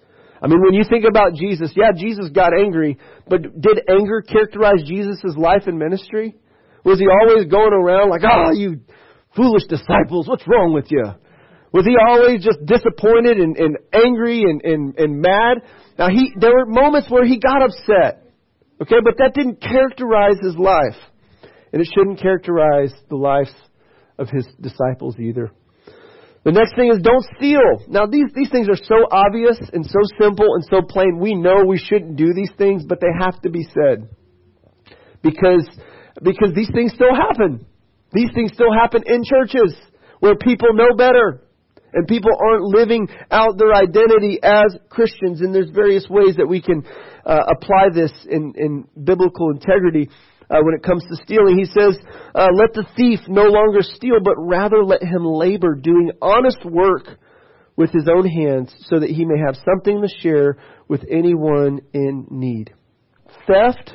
I 0.42 0.48
mean, 0.48 0.60
when 0.62 0.74
you 0.74 0.84
think 0.88 1.04
about 1.08 1.34
Jesus, 1.34 1.72
yeah, 1.76 1.92
Jesus 1.96 2.30
got 2.30 2.52
angry, 2.58 2.98
but 3.28 3.42
did 3.42 3.80
anger 3.88 4.22
characterize 4.22 4.82
Jesus' 4.86 5.36
life 5.36 5.64
and 5.66 5.78
ministry? 5.78 6.34
Was 6.84 6.98
he 6.98 7.06
always 7.06 7.46
going 7.46 7.72
around 7.72 8.10
like, 8.10 8.22
ah, 8.24 8.46
oh, 8.48 8.52
you 8.52 8.80
foolish 9.36 9.64
disciples, 9.68 10.26
what's 10.26 10.44
wrong 10.48 10.72
with 10.74 10.90
you? 10.90 11.04
Was 11.72 11.86
he 11.86 11.96
always 11.96 12.44
just 12.44 12.58
disappointed 12.66 13.38
and, 13.38 13.56
and 13.56 13.78
angry 13.92 14.42
and, 14.42 14.62
and, 14.62 14.98
and 14.98 15.20
mad? 15.20 15.62
Now 15.98 16.08
he, 16.08 16.32
there 16.38 16.52
were 16.52 16.66
moments 16.66 17.08
where 17.10 17.24
he 17.24 17.38
got 17.38 17.62
upset. 17.62 18.26
Okay, 18.82 18.96
but 19.02 19.14
that 19.18 19.32
didn't 19.34 19.60
characterize 19.60 20.36
his 20.42 20.56
life. 20.56 20.98
And 21.72 21.80
it 21.80 21.88
shouldn't 21.94 22.20
characterize 22.20 22.92
the 23.08 23.16
life 23.16 23.48
of 24.18 24.28
his 24.28 24.46
disciples 24.60 25.16
either. 25.18 25.50
The 26.44 26.52
next 26.52 26.74
thing 26.74 26.90
is 26.90 26.98
don't 27.02 27.24
steal. 27.38 27.86
Now 27.86 28.06
these, 28.06 28.26
these 28.34 28.50
things 28.50 28.68
are 28.68 28.76
so 28.76 29.06
obvious 29.10 29.58
and 29.72 29.86
so 29.86 30.00
simple 30.20 30.54
and 30.54 30.64
so 30.68 30.82
plain. 30.82 31.18
We 31.20 31.34
know 31.34 31.64
we 31.66 31.78
shouldn't 31.78 32.16
do 32.16 32.34
these 32.34 32.50
things, 32.58 32.84
but 32.84 33.00
they 33.00 33.12
have 33.20 33.40
to 33.42 33.50
be 33.50 33.62
said. 33.62 34.10
Because, 35.22 35.68
because 36.20 36.50
these 36.54 36.70
things 36.74 36.92
still 36.94 37.14
happen. 37.14 37.64
These 38.12 38.30
things 38.34 38.50
still 38.54 38.72
happen 38.72 39.04
in 39.06 39.22
churches 39.24 39.76
where 40.18 40.34
people 40.34 40.74
know 40.74 40.96
better 40.96 41.46
and 41.94 42.08
people 42.08 42.32
aren't 42.34 42.64
living 42.64 43.06
out 43.30 43.56
their 43.56 43.72
identity 43.72 44.40
as 44.42 44.76
Christians. 44.88 45.42
And 45.42 45.54
there's 45.54 45.70
various 45.70 46.06
ways 46.10 46.36
that 46.36 46.46
we 46.46 46.60
can 46.60 46.82
uh, 47.24 47.40
apply 47.54 47.90
this 47.94 48.12
in, 48.28 48.54
in 48.56 48.84
biblical 49.04 49.50
integrity 49.50 50.08
uh, 50.52 50.60
when 50.62 50.74
it 50.74 50.82
comes 50.82 51.02
to 51.04 51.16
stealing. 51.24 51.56
He 51.56 51.64
says, 51.64 51.96
uh, 52.34 52.48
Let 52.54 52.74
the 52.74 52.86
thief 52.94 53.20
no 53.26 53.44
longer 53.44 53.80
steal, 53.80 54.20
but 54.22 54.34
rather 54.36 54.84
let 54.84 55.02
him 55.02 55.24
labor, 55.24 55.74
doing 55.74 56.12
honest 56.20 56.64
work 56.64 57.06
with 57.74 57.90
his 57.90 58.06
own 58.06 58.28
hands, 58.28 58.74
so 58.80 59.00
that 59.00 59.08
he 59.08 59.24
may 59.24 59.38
have 59.44 59.56
something 59.64 60.02
to 60.02 60.08
share 60.20 60.58
with 60.88 61.02
anyone 61.10 61.80
in 61.94 62.26
need. 62.30 62.72
Theft 63.46 63.94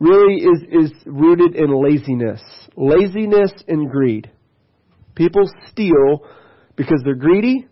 really 0.00 0.36
is, 0.36 0.90
is 0.90 0.92
rooted 1.04 1.54
in 1.54 1.70
laziness. 1.70 2.40
Laziness 2.74 3.52
and 3.68 3.90
greed. 3.90 4.30
People 5.14 5.42
steal 5.68 6.26
because 6.74 7.02
they're 7.04 7.14
greedy 7.14 7.68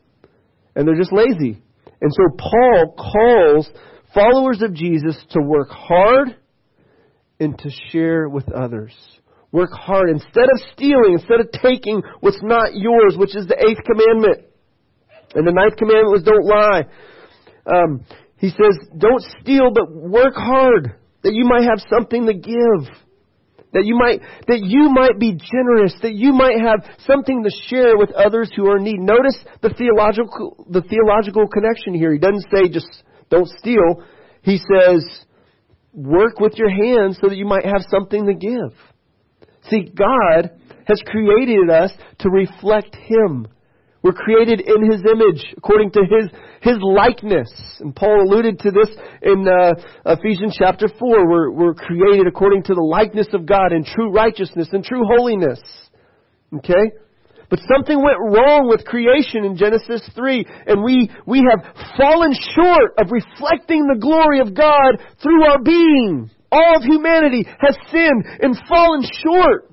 and 0.76 0.86
they're 0.86 0.98
just 0.98 1.12
lazy. 1.12 1.62
And 2.02 2.12
so 2.12 2.36
Paul 2.36 2.94
calls 2.96 3.68
followers 4.14 4.60
of 4.60 4.74
Jesus 4.74 5.16
to 5.30 5.40
work 5.42 5.70
hard 5.70 6.36
and 7.40 7.58
to 7.58 7.70
share 7.90 8.28
with 8.28 8.52
others. 8.52 8.94
Work 9.50 9.70
hard. 9.72 10.10
Instead 10.10 10.44
of 10.44 10.60
stealing, 10.72 11.14
instead 11.14 11.40
of 11.40 11.50
taking 11.50 12.02
what's 12.20 12.40
not 12.42 12.74
yours, 12.74 13.16
which 13.16 13.34
is 13.34 13.46
the 13.48 13.56
eighth 13.58 13.82
commandment. 13.84 14.46
And 15.34 15.46
the 15.46 15.52
ninth 15.52 15.76
commandment 15.76 16.12
was 16.12 16.22
don't 16.22 16.44
lie. 16.44 16.84
Um, 17.66 18.04
he 18.36 18.50
says, 18.50 18.88
don't 18.96 19.22
steal, 19.40 19.70
but 19.72 19.90
work 19.90 20.34
hard 20.34 20.96
that 21.22 21.34
you 21.34 21.44
might 21.44 21.64
have 21.64 21.80
something 21.90 22.26
to 22.26 22.34
give. 22.34 22.94
That 23.72 23.84
you 23.84 23.96
might, 23.96 24.20
that 24.48 24.60
you 24.62 24.90
might 24.90 25.18
be 25.20 25.38
generous, 25.38 25.94
that 26.02 26.14
you 26.14 26.32
might 26.32 26.58
have 26.58 26.82
something 27.06 27.44
to 27.44 27.50
share 27.68 27.96
with 27.96 28.10
others 28.12 28.50
who 28.54 28.66
are 28.66 28.78
in 28.78 28.84
need. 28.84 28.98
Notice 28.98 29.38
the 29.62 29.70
theological, 29.70 30.66
the 30.68 30.82
theological 30.82 31.46
connection 31.46 31.94
here. 31.94 32.12
He 32.12 32.18
doesn't 32.18 32.46
say 32.50 32.68
just 32.68 32.90
don't 33.30 33.48
steal. 33.58 34.02
He 34.42 34.58
says, 34.58 35.04
work 35.92 36.38
with 36.40 36.54
your 36.56 36.70
hands 36.70 37.18
so 37.20 37.28
that 37.28 37.36
you 37.36 37.46
might 37.46 37.64
have 37.64 37.82
something 37.90 38.26
to 38.26 38.34
give. 38.34 38.76
See, 39.68 39.90
God 39.94 40.50
has 40.86 41.02
created 41.06 41.70
us 41.70 41.92
to 42.20 42.30
reflect 42.30 42.94
Him. 42.94 43.48
We're 44.02 44.12
created 44.12 44.60
in 44.60 44.90
His 44.90 45.02
image, 45.02 45.44
according 45.56 45.90
to 45.92 46.00
His, 46.00 46.30
His 46.62 46.78
likeness. 46.80 47.50
And 47.80 47.94
Paul 47.94 48.22
alluded 48.22 48.58
to 48.60 48.70
this 48.70 48.88
in 49.22 49.46
uh, 49.46 49.74
Ephesians 50.06 50.56
chapter 50.58 50.88
4. 50.88 51.28
We're, 51.28 51.50
we're 51.50 51.74
created 51.74 52.26
according 52.26 52.62
to 52.64 52.74
the 52.74 52.80
likeness 52.80 53.28
of 53.34 53.46
God 53.46 53.72
in 53.72 53.84
true 53.84 54.10
righteousness 54.10 54.68
and 54.72 54.82
true 54.82 55.02
holiness. 55.04 55.60
Okay? 56.56 56.92
But 57.50 57.58
something 57.66 57.98
went 57.98 58.22
wrong 58.22 58.70
with 58.70 58.86
creation 58.86 59.44
in 59.44 59.58
Genesis 59.58 60.06
3, 60.14 60.46
and 60.68 60.84
we, 60.84 61.10
we 61.26 61.42
have 61.50 61.66
fallen 61.98 62.32
short 62.54 62.94
of 62.96 63.10
reflecting 63.10 63.90
the 63.90 63.98
glory 63.98 64.38
of 64.38 64.54
God 64.54 65.02
through 65.20 65.44
our 65.44 65.60
being. 65.60 66.30
All 66.52 66.76
of 66.76 66.84
humanity 66.84 67.44
has 67.58 67.76
sinned 67.90 68.24
and 68.40 68.56
fallen 68.68 69.02
short. 69.02 69.66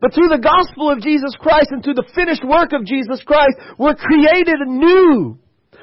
But 0.00 0.14
through 0.14 0.34
the 0.34 0.42
gospel 0.42 0.90
of 0.90 1.00
Jesus 1.00 1.38
Christ 1.38 1.70
and 1.70 1.82
through 1.82 1.94
the 1.94 2.10
finished 2.12 2.44
work 2.44 2.72
of 2.72 2.84
Jesus 2.84 3.22
Christ, 3.24 3.54
we're 3.78 3.94
created 3.94 4.58
anew. 4.58 5.38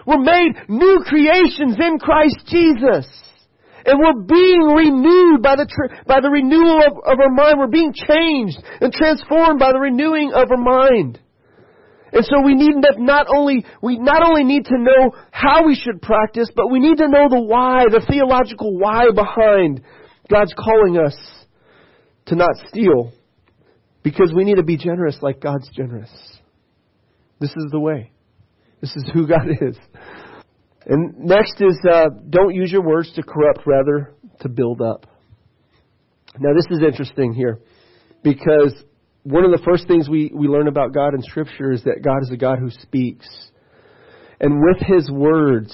We're 0.05 0.19
made 0.19 0.59
new 0.67 1.03
creations 1.07 1.77
in 1.79 1.99
Christ 1.99 2.43
Jesus. 2.47 3.07
And 3.85 3.99
we're 3.99 4.23
being 4.23 4.61
renewed 4.61 5.41
by 5.41 5.55
the, 5.55 5.67
by 6.05 6.21
the 6.21 6.29
renewal 6.29 6.81
of, 6.85 6.93
of 7.05 7.19
our 7.19 7.29
mind. 7.29 7.59
We're 7.59 7.67
being 7.67 7.93
changed 7.93 8.57
and 8.79 8.93
transformed 8.93 9.59
by 9.59 9.71
the 9.73 9.79
renewing 9.79 10.31
of 10.33 10.51
our 10.51 10.57
mind. 10.57 11.19
And 12.13 12.25
so 12.25 12.41
we 12.43 12.55
need 12.55 12.75
not 12.97 13.27
only, 13.33 13.65
we 13.81 13.97
not 13.97 14.21
only 14.21 14.43
need 14.43 14.65
to 14.65 14.77
know 14.77 15.11
how 15.31 15.65
we 15.65 15.75
should 15.75 16.01
practice, 16.01 16.49
but 16.55 16.69
we 16.69 16.79
need 16.79 16.97
to 16.97 17.07
know 17.07 17.29
the 17.29 17.39
why, 17.39 17.85
the 17.89 18.05
theological 18.09 18.77
why 18.77 19.05
behind 19.15 19.81
God's 20.29 20.53
calling 20.53 20.97
us 20.97 21.15
to 22.27 22.35
not 22.35 22.51
steal. 22.67 23.13
Because 24.03 24.33
we 24.35 24.43
need 24.43 24.55
to 24.55 24.63
be 24.63 24.77
generous 24.77 25.17
like 25.21 25.39
God's 25.39 25.69
generous. 25.69 26.11
This 27.39 27.51
is 27.51 27.67
the 27.71 27.79
way. 27.79 28.11
This 28.81 28.95
is 28.95 29.09
who 29.13 29.27
God 29.27 29.47
is. 29.61 29.77
And 30.91 31.17
next 31.19 31.55
is 31.61 31.79
uh, 31.89 32.09
don't 32.29 32.53
use 32.53 32.69
your 32.69 32.83
words 32.83 33.11
to 33.13 33.23
corrupt, 33.23 33.61
rather 33.65 34.13
to 34.41 34.49
build 34.49 34.81
up. 34.81 35.07
Now 36.37 36.53
this 36.53 36.65
is 36.69 36.83
interesting 36.85 37.33
here 37.33 37.59
because 38.23 38.73
one 39.23 39.45
of 39.45 39.51
the 39.51 39.63
first 39.63 39.87
things 39.87 40.09
we, 40.09 40.31
we 40.33 40.49
learn 40.49 40.67
about 40.67 40.93
God 40.93 41.13
in 41.13 41.21
Scripture 41.21 41.71
is 41.71 41.81
that 41.85 42.01
God 42.03 42.23
is 42.23 42.29
a 42.31 42.35
God 42.35 42.59
who 42.59 42.69
speaks. 42.69 43.25
And 44.41 44.61
with 44.61 44.85
His 44.85 45.09
words, 45.09 45.73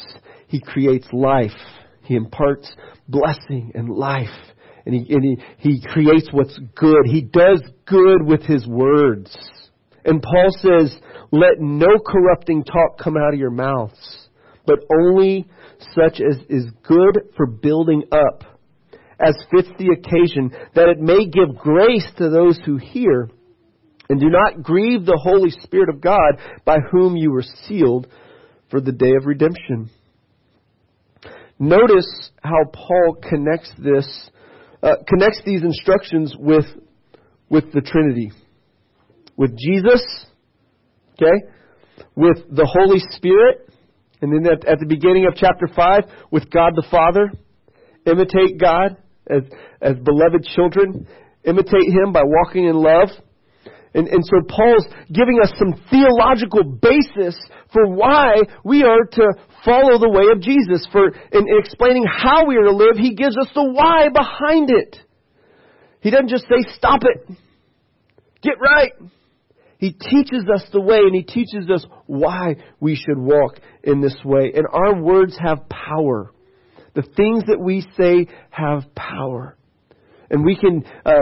He 0.49 0.61
creates 0.61 1.07
life. 1.11 1.49
He 2.03 2.15
imparts 2.15 2.71
blessing 3.07 3.71
and 3.73 3.89
life. 3.89 4.27
And 4.85 4.93
He, 4.93 5.11
and 5.11 5.23
he, 5.23 5.71
he 5.71 5.81
creates 5.87 6.29
what's 6.31 6.59
good. 6.75 7.05
He 7.05 7.21
does 7.21 7.63
good 7.87 8.21
with 8.23 8.43
His 8.43 8.67
words. 8.67 9.35
And 10.05 10.21
Paul 10.21 10.51
says, 10.59 10.95
let 11.31 11.59
no 11.59 11.87
corrupting 12.05 12.65
talk 12.65 12.99
come 13.03 13.15
out 13.17 13.33
of 13.33 13.39
your 13.39 13.51
mouths, 13.51 14.26
but 14.67 14.79
only 14.93 15.47
such 15.95 16.19
as 16.21 16.37
is 16.49 16.65
good 16.83 17.29
for 17.35 17.47
building 17.47 18.03
up, 18.11 18.43
as 19.19 19.35
fits 19.49 19.69
the 19.79 19.95
occasion, 19.97 20.51
that 20.75 20.89
it 20.89 20.99
may 20.99 21.25
give 21.25 21.57
grace 21.57 22.07
to 22.17 22.29
those 22.29 22.59
who 22.65 22.77
hear. 22.77 23.29
And 24.09 24.19
do 24.19 24.29
not 24.29 24.61
grieve 24.61 25.05
the 25.05 25.19
Holy 25.21 25.49
Spirit 25.49 25.89
of 25.89 26.01
God, 26.01 26.39
by 26.65 26.77
whom 26.91 27.15
you 27.15 27.31
were 27.31 27.43
sealed 27.67 28.07
for 28.69 28.79
the 28.79 28.91
day 28.91 29.13
of 29.19 29.25
redemption. 29.25 29.89
Notice 31.59 32.29
how 32.43 32.65
Paul 32.71 33.17
connects 33.27 33.71
this, 33.79 34.29
uh, 34.83 34.97
connects 35.07 35.41
these 35.45 35.63
instructions 35.63 36.35
with, 36.37 36.65
with 37.49 37.71
the 37.73 37.81
Trinity. 37.81 38.31
With 39.35 39.57
Jesus, 39.57 40.25
okay? 41.13 41.47
With 42.15 42.37
the 42.49 42.65
Holy 42.65 42.99
Spirit, 43.09 43.66
and 44.21 44.33
then 44.33 44.51
at, 44.51 44.65
at 44.65 44.79
the 44.79 44.85
beginning 44.85 45.25
of 45.25 45.35
chapter 45.35 45.67
5, 45.67 46.03
with 46.31 46.49
God 46.49 46.73
the 46.75 46.87
Father. 46.89 47.31
Imitate 48.05 48.59
God 48.59 48.97
as, 49.29 49.43
as 49.81 49.95
beloved 50.03 50.43
children. 50.55 51.07
Imitate 51.43 51.87
Him 51.87 52.13
by 52.13 52.23
walking 52.23 52.65
in 52.65 52.75
love. 52.75 53.09
And, 53.93 54.07
and 54.07 54.23
so 54.23 54.41
Paul's 54.47 54.85
giving 55.11 55.39
us 55.41 55.51
some 55.57 55.73
theological 55.89 56.63
basis 56.63 57.37
for 57.73 57.87
why 57.87 58.35
we 58.63 58.83
are 58.83 59.05
to 59.11 59.25
follow 59.65 59.97
the 59.99 60.09
way 60.09 60.31
of 60.31 60.41
Jesus. 60.41 60.87
For 60.91 61.07
in, 61.07 61.47
in 61.47 61.57
explaining 61.59 62.05
how 62.05 62.45
we 62.45 62.57
are 62.57 62.65
to 62.65 62.71
live, 62.71 62.97
he 62.97 63.15
gives 63.15 63.37
us 63.37 63.49
the 63.53 63.63
why 63.63 64.09
behind 64.09 64.69
it. 64.69 64.97
He 66.01 66.11
doesn't 66.11 66.29
just 66.29 66.43
say, 66.43 66.63
stop 66.75 67.01
it. 67.03 67.37
Get 68.41 68.55
right. 68.61 68.91
He 69.77 69.91
teaches 69.91 70.45
us 70.53 70.63
the 70.71 70.81
way 70.81 70.97
and 70.97 71.13
he 71.13 71.23
teaches 71.23 71.69
us 71.69 71.85
why 72.07 72.55
we 72.79 72.95
should 72.95 73.17
walk 73.17 73.59
in 73.83 74.01
this 74.01 74.15
way. 74.25 74.51
And 74.55 74.65
our 74.71 75.01
words 75.01 75.37
have 75.39 75.69
power. 75.69 76.31
The 76.95 77.03
things 77.03 77.43
that 77.47 77.59
we 77.59 77.85
say 77.95 78.27
have 78.49 78.83
power. 78.95 79.55
And 80.31 80.43
we 80.43 80.55
can, 80.55 80.83
uh, 81.05 81.19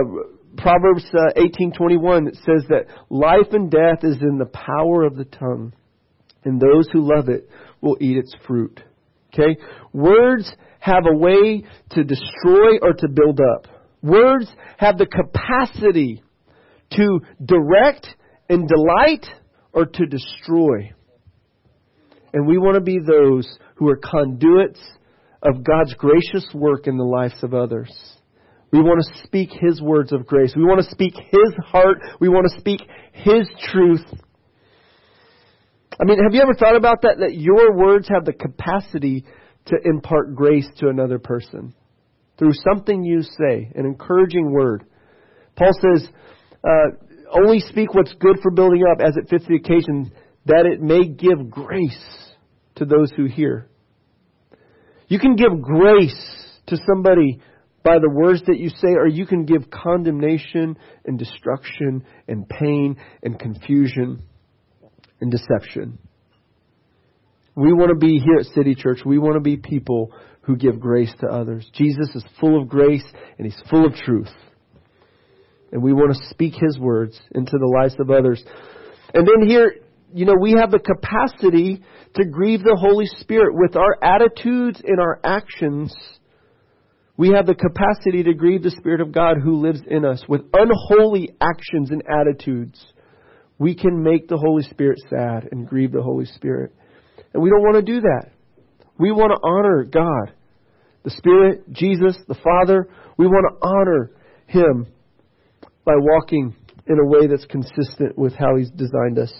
Proverbs 0.57 1.05
uh, 1.13 1.33
18:21 1.35 2.33
says 2.35 2.65
that 2.69 2.85
life 3.09 3.51
and 3.51 3.69
death 3.69 4.03
is 4.03 4.21
in 4.21 4.37
the 4.37 4.45
power 4.45 5.03
of 5.03 5.17
the 5.17 5.25
tongue, 5.25 5.73
and 6.45 6.61
those 6.61 6.87
who 6.93 7.01
love 7.01 7.27
it 7.27 7.49
will 7.81 7.97
eat 7.99 8.17
its 8.17 8.33
fruit. 8.47 8.81
Okay? 9.33 9.57
Words 9.91 10.49
have 10.79 11.03
a 11.11 11.17
way 11.17 11.65
to 11.91 12.03
destroy 12.03 12.77
or 12.81 12.93
to 12.93 13.09
build 13.09 13.41
up. 13.55 13.67
Words 14.01 14.47
have 14.77 14.97
the 14.97 15.07
capacity 15.07 16.23
to 16.91 17.19
direct 17.43 18.07
and 18.49 18.67
delight 18.67 19.25
or 19.73 19.85
to 19.85 20.05
destroy. 20.05 20.91
And 22.33 22.47
we 22.47 22.57
want 22.57 22.75
to 22.75 22.81
be 22.81 22.99
those 22.99 23.47
who 23.75 23.89
are 23.89 23.97
conduits 23.97 24.79
of 25.41 25.63
God's 25.63 25.93
gracious 25.93 26.47
work 26.53 26.87
in 26.87 26.97
the 26.97 27.03
lives 27.03 27.43
of 27.43 27.53
others. 27.53 27.91
We 28.71 28.81
want 28.81 29.05
to 29.05 29.23
speak 29.23 29.51
His 29.51 29.81
words 29.81 30.11
of 30.11 30.25
grace. 30.25 30.53
We 30.55 30.63
want 30.63 30.83
to 30.83 30.91
speak 30.91 31.13
His 31.15 31.53
heart. 31.65 31.99
We 32.19 32.29
want 32.29 32.47
to 32.51 32.59
speak 32.59 32.81
His 33.13 33.47
truth. 33.71 34.03
I 35.99 36.03
mean, 36.03 36.17
have 36.21 36.33
you 36.33 36.41
ever 36.41 36.55
thought 36.55 36.75
about 36.75 37.03
that? 37.03 37.19
That 37.19 37.35
your 37.35 37.73
words 37.77 38.09
have 38.09 38.25
the 38.25 38.33
capacity 38.33 39.23
to 39.67 39.77
impart 39.85 40.35
grace 40.35 40.67
to 40.79 40.89
another 40.89 41.19
person 41.19 41.73
through 42.37 42.53
something 42.53 43.03
you 43.03 43.21
say, 43.21 43.71
an 43.75 43.85
encouraging 43.85 44.51
word. 44.51 44.85
Paul 45.55 45.71
says, 45.79 46.07
uh, 46.63 47.04
only 47.31 47.59
speak 47.59 47.93
what's 47.93 48.13
good 48.13 48.37
for 48.41 48.51
building 48.51 48.83
up 48.91 49.01
as 49.01 49.15
it 49.17 49.29
fits 49.29 49.45
the 49.47 49.55
occasion, 49.55 50.11
that 50.45 50.65
it 50.65 50.81
may 50.81 51.05
give 51.05 51.49
grace 51.49 52.33
to 52.75 52.85
those 52.85 53.11
who 53.15 53.25
hear. 53.25 53.69
You 55.07 55.19
can 55.19 55.35
give 55.35 55.61
grace 55.61 56.59
to 56.67 56.77
somebody 56.87 57.39
by 57.83 57.99
the 57.99 58.09
words 58.09 58.41
that 58.47 58.57
you 58.57 58.69
say, 58.69 58.93
or 58.97 59.07
you 59.07 59.27
can 59.27 59.45
give 59.45 59.69
condemnation 59.69 60.77
and 61.05 61.19
destruction 61.19 62.03
and 62.27 62.49
pain 62.49 62.97
and 63.21 63.39
confusion 63.39 64.23
and 65.21 65.31
deception. 65.31 65.99
We 67.55 67.71
want 67.71 67.89
to 67.89 67.95
be 67.95 68.17
here 68.17 68.39
at 68.39 68.47
City 68.47 68.75
Church, 68.75 68.99
we 69.05 69.19
want 69.19 69.35
to 69.35 69.39
be 69.39 69.57
people 69.57 70.11
who 70.41 70.55
give 70.55 70.79
grace 70.79 71.13
to 71.21 71.27
others. 71.27 71.69
Jesus 71.73 72.09
is 72.15 72.23
full 72.39 72.61
of 72.61 72.67
grace 72.67 73.05
and 73.37 73.45
he's 73.45 73.69
full 73.69 73.85
of 73.85 73.93
truth. 73.93 74.29
And 75.75 75.83
we 75.83 75.91
want 75.91 76.15
to 76.15 76.29
speak 76.29 76.53
His 76.53 76.79
words 76.79 77.19
into 77.33 77.51
the 77.51 77.67
lives 77.67 77.95
of 77.99 78.09
others. 78.09 78.41
And 79.13 79.27
then 79.27 79.45
here, 79.45 79.75
you 80.13 80.23
know, 80.23 80.35
we 80.41 80.53
have 80.53 80.71
the 80.71 80.79
capacity 80.79 81.83
to 82.15 82.23
grieve 82.23 82.61
the 82.61 82.77
Holy 82.79 83.07
Spirit 83.19 83.53
with 83.53 83.75
our 83.75 84.01
attitudes 84.01 84.81
and 84.81 85.01
our 85.01 85.19
actions. 85.21 85.93
We 87.17 87.31
have 87.31 87.45
the 87.45 87.55
capacity 87.55 88.23
to 88.23 88.33
grieve 88.33 88.63
the 88.63 88.71
Spirit 88.71 89.01
of 89.01 89.11
God 89.11 89.35
who 89.43 89.59
lives 89.59 89.81
in 89.85 90.05
us 90.05 90.23
with 90.29 90.43
unholy 90.53 91.35
actions 91.41 91.91
and 91.91 92.03
attitudes. 92.07 92.81
We 93.59 93.75
can 93.75 94.01
make 94.01 94.29
the 94.29 94.37
Holy 94.37 94.63
Spirit 94.63 95.01
sad 95.09 95.49
and 95.51 95.67
grieve 95.67 95.91
the 95.91 96.01
Holy 96.01 96.25
Spirit. 96.25 96.73
And 97.33 97.43
we 97.43 97.49
don't 97.49 97.63
want 97.63 97.85
to 97.85 97.93
do 97.93 97.99
that. 97.99 98.29
We 98.97 99.11
want 99.11 99.33
to 99.33 99.45
honor 99.45 99.83
God, 99.83 100.33
the 101.03 101.09
Spirit, 101.09 101.69
Jesus, 101.73 102.15
the 102.29 102.35
Father. 102.41 102.87
We 103.17 103.27
want 103.27 103.59
to 103.59 103.67
honor 103.67 104.11
Him 104.47 104.87
by 105.85 105.93
walking 105.95 106.55
in 106.87 106.99
a 106.99 107.05
way 107.05 107.27
that's 107.27 107.45
consistent 107.45 108.17
with 108.17 108.33
how 108.33 108.55
He's 108.57 108.71
designed 108.71 109.19
us. 109.19 109.33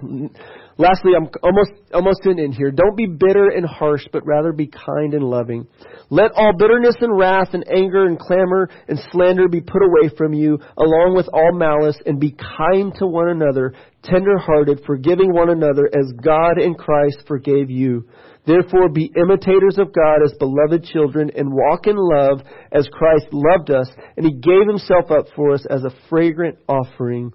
Lastly, 0.00 1.12
I'm 1.16 1.28
almost 1.42 1.72
almost 1.92 2.20
in, 2.24 2.38
in 2.38 2.52
here. 2.52 2.70
Don't 2.70 2.96
be 2.96 3.06
bitter 3.06 3.48
and 3.48 3.66
harsh, 3.66 4.06
but 4.12 4.24
rather 4.24 4.52
be 4.52 4.68
kind 4.68 5.12
and 5.12 5.24
loving. 5.24 5.66
Let 6.08 6.30
all 6.36 6.52
bitterness 6.56 6.94
and 7.00 7.18
wrath 7.18 7.48
and 7.52 7.68
anger 7.68 8.06
and 8.06 8.16
clamor 8.16 8.70
and 8.86 8.98
slander 9.10 9.48
be 9.48 9.60
put 9.60 9.82
away 9.82 10.14
from 10.16 10.34
you, 10.34 10.60
along 10.76 11.14
with 11.16 11.28
all 11.32 11.52
malice, 11.52 11.98
and 12.06 12.20
be 12.20 12.30
kind 12.30 12.94
to 12.98 13.06
one 13.06 13.28
another, 13.28 13.74
tender 14.04 14.38
hearted, 14.38 14.82
forgiving 14.86 15.34
one 15.34 15.50
another 15.50 15.90
as 15.92 16.12
God 16.22 16.60
in 16.60 16.74
Christ 16.74 17.24
forgave 17.26 17.70
you. 17.70 18.08
Therefore, 18.48 18.88
be 18.88 19.12
imitators 19.14 19.76
of 19.76 19.92
God 19.92 20.24
as 20.24 20.32
beloved 20.38 20.82
children 20.84 21.30
and 21.36 21.52
walk 21.52 21.86
in 21.86 21.96
love 21.96 22.40
as 22.72 22.88
Christ 22.90 23.26
loved 23.30 23.70
us, 23.70 23.90
and 24.16 24.24
He 24.24 24.32
gave 24.32 24.66
Himself 24.66 25.10
up 25.10 25.26
for 25.36 25.52
us 25.52 25.66
as 25.68 25.84
a 25.84 25.92
fragrant 26.08 26.56
offering 26.66 27.30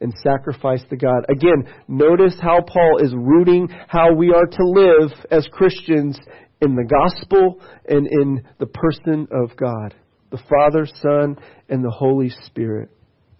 and 0.00 0.12
sacrifice 0.20 0.82
to 0.90 0.96
God. 0.96 1.26
Again, 1.28 1.72
notice 1.86 2.34
how 2.40 2.60
Paul 2.60 2.98
is 3.00 3.14
rooting 3.14 3.68
how 3.86 4.14
we 4.14 4.32
are 4.34 4.46
to 4.46 4.64
live 4.64 5.12
as 5.30 5.46
Christians 5.52 6.18
in 6.60 6.74
the 6.74 6.84
gospel 6.84 7.60
and 7.88 8.08
in 8.08 8.44
the 8.58 8.66
person 8.66 9.28
of 9.30 9.56
God 9.56 9.94
the 10.30 10.42
Father, 10.48 10.86
Son, 11.00 11.36
and 11.68 11.82
the 11.82 11.90
Holy 11.90 12.30
Spirit. 12.46 12.90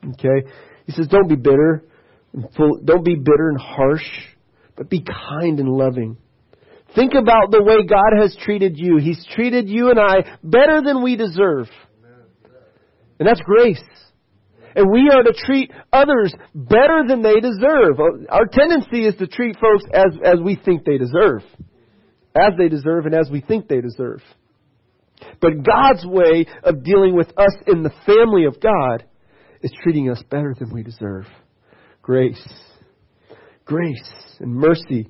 Okay? 0.04 0.48
He 0.86 0.92
says, 0.92 1.06
don't 1.08 1.28
be 1.28 1.36
bitter. 1.36 1.84
Don't 2.56 3.04
be 3.04 3.16
bitter 3.16 3.50
and 3.50 3.60
harsh, 3.60 4.08
but 4.74 4.88
be 4.88 5.04
kind 5.04 5.60
and 5.60 5.68
loving. 5.68 6.16
Think 6.94 7.12
about 7.14 7.50
the 7.50 7.62
way 7.62 7.86
God 7.86 8.20
has 8.20 8.36
treated 8.42 8.78
you. 8.78 8.96
He's 8.96 9.24
treated 9.34 9.68
you 9.68 9.90
and 9.90 9.98
I 9.98 10.38
better 10.42 10.80
than 10.82 11.02
we 11.02 11.16
deserve. 11.16 11.68
And 13.18 13.28
that's 13.28 13.40
grace. 13.40 13.82
And 14.74 14.90
we 14.90 15.10
are 15.12 15.22
to 15.22 15.32
treat 15.32 15.72
others 15.92 16.32
better 16.54 17.02
than 17.06 17.22
they 17.22 17.40
deserve. 17.40 17.98
Our 18.28 18.46
tendency 18.46 19.06
is 19.06 19.16
to 19.16 19.26
treat 19.26 19.56
folks 19.60 19.84
as, 19.92 20.18
as 20.24 20.38
we 20.42 20.56
think 20.56 20.84
they 20.84 20.98
deserve. 20.98 21.42
As 22.34 22.52
they 22.56 22.68
deserve 22.68 23.06
and 23.06 23.14
as 23.14 23.28
we 23.30 23.40
think 23.40 23.68
they 23.68 23.80
deserve. 23.80 24.22
But 25.40 25.64
God's 25.64 26.06
way 26.06 26.46
of 26.62 26.84
dealing 26.84 27.16
with 27.16 27.28
us 27.36 27.56
in 27.66 27.82
the 27.82 27.92
family 28.06 28.44
of 28.44 28.60
God 28.60 29.04
is 29.62 29.72
treating 29.82 30.10
us 30.10 30.22
better 30.30 30.54
than 30.58 30.72
we 30.72 30.82
deserve. 30.82 31.26
Grace. 32.02 32.46
Grace 33.64 34.10
and 34.38 34.54
mercy 34.54 35.08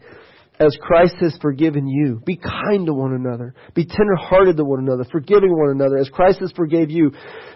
as 0.60 0.76
Christ 0.80 1.14
has 1.20 1.38
forgiven 1.40 1.86
you. 1.86 2.20
Be 2.24 2.36
kind 2.36 2.86
to 2.86 2.94
one 2.94 3.14
another. 3.14 3.54
Be 3.74 3.84
tenderhearted 3.84 4.56
to 4.56 4.64
one 4.64 4.80
another, 4.80 5.04
forgiving 5.10 5.56
one 5.56 5.70
another 5.70 5.98
as 5.98 6.08
Christ 6.08 6.40
has 6.40 6.52
forgave 6.52 6.90
you. 6.90 7.12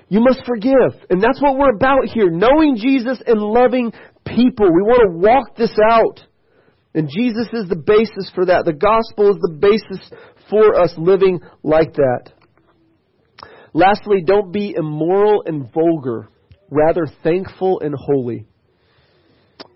You 0.09 0.21
must 0.21 0.45
forgive. 0.47 0.95
And 1.11 1.23
that's 1.23 1.41
what 1.41 1.57
we're 1.57 1.75
about 1.75 2.07
here. 2.07 2.31
Knowing 2.31 2.77
Jesus 2.77 3.21
and 3.27 3.41
loving 3.41 3.93
people. 4.25 4.67
We 4.67 4.83
want 4.83 5.03
to 5.03 5.29
walk 5.29 5.57
this 5.57 5.75
out. 5.91 6.25
And 6.95 7.09
Jesus 7.09 7.49
is 7.53 7.69
the 7.69 7.77
basis 7.77 8.31
for 8.35 8.47
that. 8.47 8.65
The 8.65 8.73
gospel 8.73 9.31
is 9.31 9.37
the 9.37 9.57
basis 9.59 10.11
for 10.51 10.81
us 10.81 10.93
living 10.97 11.41
like 11.63 11.95
that. 11.95 12.33
Lastly, 13.73 14.23
don't 14.25 14.53
be 14.53 14.75
immoral 14.77 15.43
and 15.47 15.73
vulgar, 15.73 16.29
rather 16.71 17.07
thankful 17.23 17.81
and 17.81 17.95
holy. 17.99 18.47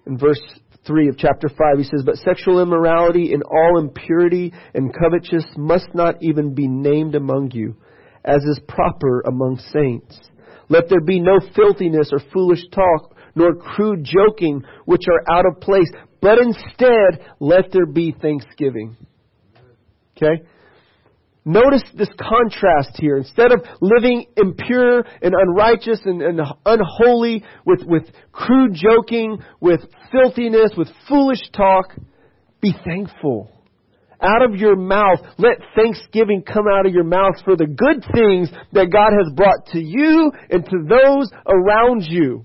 In 0.06 0.18
verse 0.18 0.40
3 0.86 1.08
of 1.08 1.18
chapter 1.18 1.48
5, 1.48 1.56
he 1.78 1.84
says, 1.84 2.02
But 2.04 2.16
sexual 2.16 2.60
immorality 2.60 3.32
and 3.32 3.42
all 3.42 3.78
impurity 3.78 4.52
and 4.74 4.94
covetousness 4.94 5.56
must 5.56 5.94
not 5.94 6.16
even 6.22 6.54
be 6.54 6.68
named 6.68 7.14
among 7.14 7.50
you, 7.52 7.76
as 8.24 8.42
is 8.44 8.60
proper 8.68 9.22
among 9.22 9.58
saints. 9.72 10.18
Let 10.68 10.88
there 10.88 11.00
be 11.00 11.20
no 11.20 11.38
filthiness 11.54 12.10
or 12.12 12.20
foolish 12.32 12.62
talk, 12.72 13.16
nor 13.34 13.54
crude 13.54 14.04
joking, 14.04 14.62
which 14.84 15.04
are 15.08 15.36
out 15.36 15.46
of 15.46 15.60
place, 15.60 15.90
but 16.20 16.38
instead 16.38 17.26
let 17.38 17.70
there 17.72 17.86
be 17.86 18.14
thanksgiving. 18.20 18.96
Okay? 20.16 20.42
Notice 21.48 21.84
this 21.94 22.08
contrast 22.18 22.96
here. 22.96 23.18
Instead 23.18 23.52
of 23.52 23.64
living 23.80 24.26
impure 24.36 25.04
and 25.22 25.32
unrighteous 25.32 26.00
and, 26.04 26.20
and, 26.20 26.40
unholy 26.66 27.44
with, 27.64 27.84
with 27.84 28.02
crude 28.32 28.74
joking, 28.74 29.38
with 29.60 29.80
filthiness, 30.10 30.72
with 30.76 30.88
foolish 31.08 31.38
talk, 31.56 31.94
be 32.60 32.74
thankful. 32.84 33.48
Out 34.20 34.42
of 34.42 34.56
your 34.56 34.74
mouth, 34.74 35.20
let 35.38 35.58
thanksgiving 35.76 36.42
come 36.42 36.64
out 36.68 36.84
of 36.84 36.92
your 36.92 37.04
mouth 37.04 37.36
for 37.44 37.54
the 37.54 37.66
good 37.66 38.04
things 38.12 38.50
that 38.72 38.90
God 38.90 39.12
has 39.12 39.32
brought 39.36 39.66
to 39.72 39.78
you 39.78 40.32
and 40.50 40.64
to 40.64 40.84
those 40.88 41.30
around 41.46 42.02
you. 42.02 42.44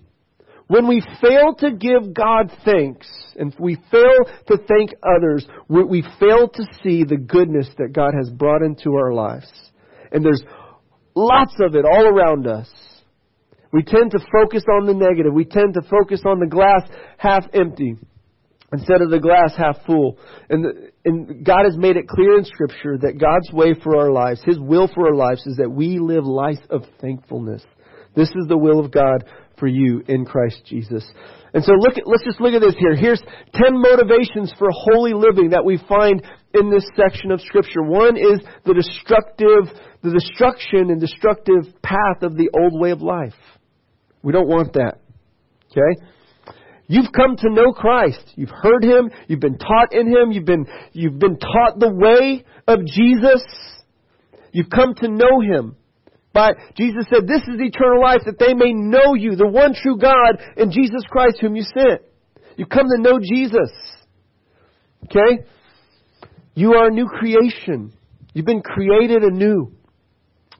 When 0.71 0.87
we 0.87 1.03
fail 1.21 1.53
to 1.55 1.71
give 1.71 2.13
God 2.13 2.49
thanks, 2.63 3.05
and 3.35 3.53
we 3.59 3.75
fail 3.91 4.19
to 4.47 4.57
thank 4.57 4.93
others, 5.03 5.45
we 5.67 6.01
fail 6.17 6.47
to 6.47 6.63
see 6.81 7.03
the 7.03 7.17
goodness 7.17 7.67
that 7.77 7.91
God 7.91 8.13
has 8.17 8.29
brought 8.29 8.61
into 8.61 8.93
our 8.93 9.11
lives. 9.11 9.51
And 10.13 10.23
there's 10.23 10.41
lots 11.13 11.55
of 11.59 11.75
it 11.75 11.83
all 11.83 12.07
around 12.07 12.47
us. 12.47 12.69
We 13.73 13.83
tend 13.83 14.11
to 14.11 14.19
focus 14.19 14.63
on 14.79 14.85
the 14.85 14.93
negative. 14.93 15.33
We 15.33 15.43
tend 15.43 15.73
to 15.73 15.81
focus 15.81 16.21
on 16.25 16.39
the 16.39 16.47
glass 16.47 16.89
half 17.17 17.43
empty 17.53 17.97
instead 18.71 19.01
of 19.01 19.09
the 19.09 19.19
glass 19.19 19.53
half 19.57 19.85
full. 19.85 20.19
And, 20.49 20.65
and 21.03 21.45
God 21.45 21.65
has 21.65 21.75
made 21.75 21.97
it 21.97 22.07
clear 22.07 22.37
in 22.37 22.45
Scripture 22.45 22.97
that 22.97 23.19
God's 23.19 23.51
way 23.51 23.73
for 23.73 23.97
our 23.97 24.11
lives, 24.11 24.41
His 24.45 24.57
will 24.57 24.87
for 24.87 25.07
our 25.07 25.15
lives, 25.15 25.45
is 25.45 25.57
that 25.57 25.69
we 25.69 25.99
live 25.99 26.23
lives 26.23 26.59
of 26.69 26.83
thankfulness. 27.01 27.61
This 28.15 28.29
is 28.29 28.47
the 28.47 28.57
will 28.57 28.79
of 28.79 28.91
God 28.91 29.25
for 29.57 29.67
you 29.67 30.03
in 30.07 30.25
Christ 30.25 30.61
Jesus. 30.65 31.05
And 31.53 31.63
so 31.63 31.73
look 31.73 31.97
at, 31.97 32.07
let's 32.07 32.23
just 32.23 32.39
look 32.39 32.53
at 32.53 32.61
this 32.61 32.75
here. 32.79 32.95
Here's 32.95 33.21
10 33.53 33.63
motivations 33.73 34.53
for 34.57 34.69
holy 34.71 35.13
living 35.13 35.51
that 35.51 35.65
we 35.65 35.77
find 35.87 36.21
in 36.53 36.69
this 36.69 36.85
section 36.95 37.31
of 37.31 37.41
scripture. 37.41 37.83
One 37.83 38.17
is 38.17 38.39
the 38.65 38.73
destructive, 38.73 39.69
the 40.01 40.11
destruction 40.11 40.89
and 40.89 40.99
destructive 40.99 41.73
path 41.81 42.23
of 42.23 42.35
the 42.37 42.49
old 42.57 42.79
way 42.79 42.91
of 42.91 43.01
life. 43.01 43.35
We 44.23 44.31
don't 44.31 44.47
want 44.47 44.73
that. 44.73 44.99
Okay? 45.71 46.01
You've 46.87 47.11
come 47.15 47.35
to 47.37 47.49
know 47.49 47.71
Christ. 47.71 48.33
You've 48.35 48.49
heard 48.49 48.83
Him. 48.83 49.11
You've 49.27 49.39
been 49.39 49.57
taught 49.57 49.93
in 49.93 50.07
Him. 50.07 50.31
You've 50.31 50.45
been, 50.45 50.65
you've 50.91 51.19
been 51.19 51.37
taught 51.37 51.79
the 51.79 51.91
way 51.91 52.43
of 52.67 52.85
Jesus. 52.85 53.43
You've 54.51 54.69
come 54.69 54.93
to 54.95 55.07
know 55.07 55.39
Him. 55.41 55.77
But 56.33 56.57
Jesus 56.75 57.05
said, 57.09 57.27
This 57.27 57.41
is 57.41 57.59
eternal 57.59 58.01
life, 58.01 58.21
that 58.25 58.39
they 58.39 58.53
may 58.53 58.73
know 58.73 59.15
you, 59.15 59.35
the 59.35 59.47
one 59.47 59.73
true 59.73 59.97
God, 59.97 60.41
and 60.55 60.71
Jesus 60.71 61.03
Christ 61.09 61.37
whom 61.41 61.55
you 61.55 61.63
sent. 61.63 62.01
You 62.55 62.65
come 62.65 62.87
to 62.87 63.01
know 63.01 63.19
Jesus. 63.19 63.71
Okay? 65.05 65.45
You 66.53 66.73
are 66.73 66.87
a 66.87 66.91
new 66.91 67.07
creation. 67.07 67.93
You've 68.33 68.45
been 68.45 68.61
created 68.61 69.23
anew. 69.23 69.73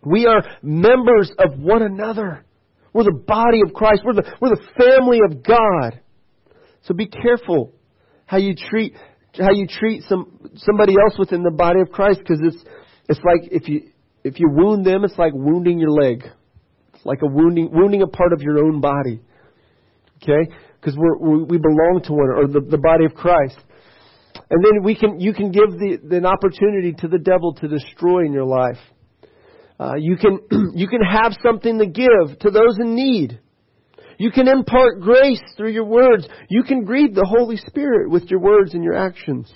We 0.04 0.26
are 0.26 0.44
members 0.62 1.32
of 1.38 1.60
one 1.60 1.84
another. 1.84 2.46
We're 2.94 3.04
the 3.04 3.24
body 3.26 3.60
of 3.66 3.74
Christ. 3.74 4.02
We're 4.04 4.14
the, 4.14 4.36
we're 4.42 4.50
the 4.50 4.68
family 4.78 5.20
of 5.30 5.44
God. 5.44 6.02
So 6.84 6.94
be 6.94 7.08
careful 7.08 7.74
how 8.26 8.38
you 8.38 8.56
treat 8.56 8.96
how 9.40 9.52
you 9.52 9.66
treat 9.68 10.04
some 10.10 10.50
somebody 10.56 10.94
else 11.06 11.18
within 11.18 11.44
the 11.44 11.52
body 11.52 11.80
of 11.80 11.90
Christ 11.90 12.20
because 12.20 12.40
it's 12.42 12.64
it's 13.08 13.20
like 13.24 13.50
if 13.52 13.70
you 13.70 13.91
if 14.24 14.40
you 14.40 14.50
wound 14.50 14.86
them, 14.86 15.04
it's 15.04 15.18
like 15.18 15.34
wounding 15.34 15.80
your 15.80 15.92
leg. 15.92 16.24
It's 16.94 17.06
like 17.06 17.20
a 17.24 17.28
wounding, 17.28 17.70
wounding 17.72 18.02
a 18.02 18.08
part 18.08 18.34
of 18.34 18.42
your 18.42 18.60
own 18.60 18.82
body. 18.82 19.22
Okay? 20.22 20.52
Because 20.80 20.96
we're, 20.96 21.18
we 21.18 21.58
belong 21.58 22.02
to 22.06 22.14
one, 22.14 22.30
or 22.30 22.48
the, 22.48 22.62
the 22.62 22.78
body 22.78 23.06
of 23.06 23.16
Christ. 23.16 23.58
And 24.50 24.64
then 24.64 24.84
we 24.84 24.96
can, 24.96 25.20
you 25.20 25.34
can 25.34 25.52
give 25.52 25.72
the, 25.72 26.16
an 26.16 26.26
opportunity 26.26 26.94
to 27.00 27.08
the 27.08 27.18
devil 27.18 27.54
to 27.56 27.68
destroy 27.68 28.26
in 28.26 28.34
your 28.34 28.46
life. 28.46 28.78
Uh, 29.80 29.96
you 29.98 30.16
can, 30.18 30.40
you 30.76 30.88
can 30.88 31.02
have 31.02 31.34
something 31.44 31.80
to 31.80 31.88
give 31.88 32.40
to 32.40 32.52
those 32.52 32.78
in 32.80 32.96
need. 32.96 33.40
You 34.20 34.30
can 34.30 34.48
impart 34.48 35.02
grace 35.02 35.42
through 35.58 35.72
your 35.72 35.86
words. 35.86 36.28
You 36.48 36.64
can 36.64 36.84
grieve 36.84 37.16
the 37.16 37.26
Holy 37.26 37.58
Spirit 37.58 38.12
with 38.12 38.26
your 38.26 38.40
words 38.40 38.76
and 38.76 38.84
your 38.84 38.96
actions. 38.96 39.52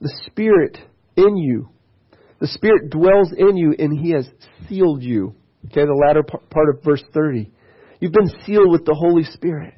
The 0.00 0.14
Spirit 0.26 0.78
in 1.16 1.36
you 1.36 1.73
the 2.44 2.48
Spirit 2.48 2.90
dwells 2.90 3.32
in 3.32 3.56
you 3.56 3.74
and 3.78 3.98
He 3.98 4.10
has 4.10 4.28
sealed 4.68 5.02
you. 5.02 5.34
Okay, 5.64 5.80
the 5.80 5.96
latter 6.06 6.22
part 6.22 6.68
of 6.68 6.84
verse 6.84 7.02
30. 7.14 7.50
You've 8.00 8.12
been 8.12 8.30
sealed 8.44 8.70
with 8.70 8.84
the 8.84 8.92
Holy 8.92 9.24
Spirit. 9.24 9.72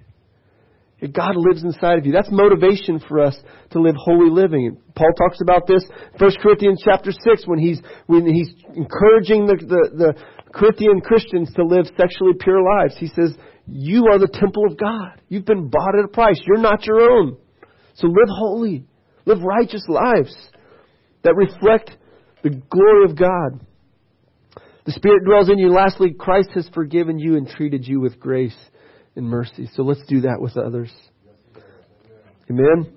God 1.13 1.37
lives 1.37 1.63
inside 1.63 1.99
of 1.99 2.07
you. 2.07 2.11
That's 2.11 2.27
motivation 2.29 2.99
for 3.07 3.21
us 3.21 3.39
to 3.71 3.81
live 3.81 3.95
holy 3.97 4.31
living. 4.31 4.79
Paul 4.97 5.13
talks 5.17 5.39
about 5.41 5.69
this 5.69 5.85
1 6.19 6.31
Corinthians 6.43 6.83
chapter 6.85 7.13
6 7.13 7.47
when 7.47 7.61
he's, 7.61 7.81
when 8.07 8.27
he's 8.27 8.51
encouraging 8.75 9.47
the, 9.47 9.59
the, 9.61 9.91
the 9.95 10.15
Corinthian 10.53 11.01
Christians 11.03 11.53
to 11.55 11.63
live 11.63 11.87
sexually 11.97 12.33
pure 12.41 12.65
lives. 12.81 12.97
He 12.99 13.07
says, 13.07 13.37
You 13.69 14.09
are 14.11 14.19
the 14.19 14.27
temple 14.27 14.65
of 14.69 14.77
God. 14.77 15.23
You've 15.29 15.45
been 15.45 15.69
bought 15.69 15.97
at 15.97 16.05
a 16.05 16.09
price. 16.09 16.41
You're 16.45 16.59
not 16.59 16.85
your 16.85 17.13
own. 17.13 17.37
So 17.95 18.09
live 18.09 18.29
holy. 18.29 18.87
Live 19.25 19.43
righteous 19.43 19.85
lives 19.87 20.35
that 21.23 21.37
reflect 21.37 21.93
the 22.49 22.63
glory 22.71 23.11
of 23.11 23.17
God. 23.17 23.67
The 24.85 24.93
Spirit 24.93 25.25
dwells 25.25 25.51
in 25.51 25.59
you. 25.59 25.73
Lastly, 25.73 26.15
Christ 26.17 26.51
has 26.55 26.69
forgiven 26.73 27.19
you 27.19 27.37
and 27.37 27.49
treated 27.49 27.87
you 27.87 28.01
with 28.01 28.21
grace 28.21 28.57
and 29.17 29.27
mercy. 29.27 29.69
So 29.75 29.83
let's 29.83 30.05
do 30.07 30.21
that 30.21 30.37
with 30.41 30.57
others. 30.57 30.93
Amen? 32.49 32.93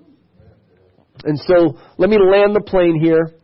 And 1.24 1.38
so 1.46 1.76
let 1.98 2.08
me 2.08 2.16
land 2.16 2.54
the 2.54 2.62
plane 2.64 3.00
here 3.02 3.34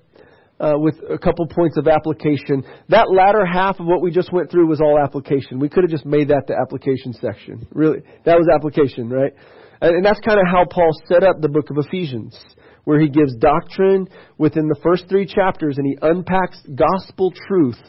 uh, 0.60 0.74
with 0.76 0.94
a 1.10 1.18
couple 1.18 1.46
points 1.48 1.76
of 1.76 1.88
application. 1.88 2.62
That 2.88 3.10
latter 3.10 3.44
half 3.44 3.80
of 3.80 3.86
what 3.86 4.00
we 4.00 4.12
just 4.12 4.32
went 4.32 4.50
through 4.50 4.68
was 4.68 4.80
all 4.80 4.96
application. 5.02 5.58
We 5.58 5.68
could 5.68 5.82
have 5.82 5.90
just 5.90 6.06
made 6.06 6.28
that 6.28 6.44
the 6.46 6.54
application 6.54 7.14
section. 7.14 7.66
Really, 7.72 8.02
that 8.24 8.38
was 8.38 8.46
application, 8.54 9.10
right? 9.10 9.32
And 9.80 10.04
that's 10.04 10.20
kind 10.20 10.38
of 10.38 10.46
how 10.46 10.64
Paul 10.70 10.90
set 11.08 11.24
up 11.24 11.40
the 11.40 11.48
book 11.48 11.68
of 11.70 11.76
Ephesians 11.78 12.38
where 12.86 13.00
he 13.00 13.08
gives 13.08 13.34
doctrine 13.34 14.08
within 14.38 14.68
the 14.68 14.80
first 14.80 15.08
three 15.08 15.26
chapters 15.26 15.76
and 15.76 15.84
he 15.84 15.98
unpacks 16.00 16.62
gospel 16.72 17.32
truth, 17.48 17.82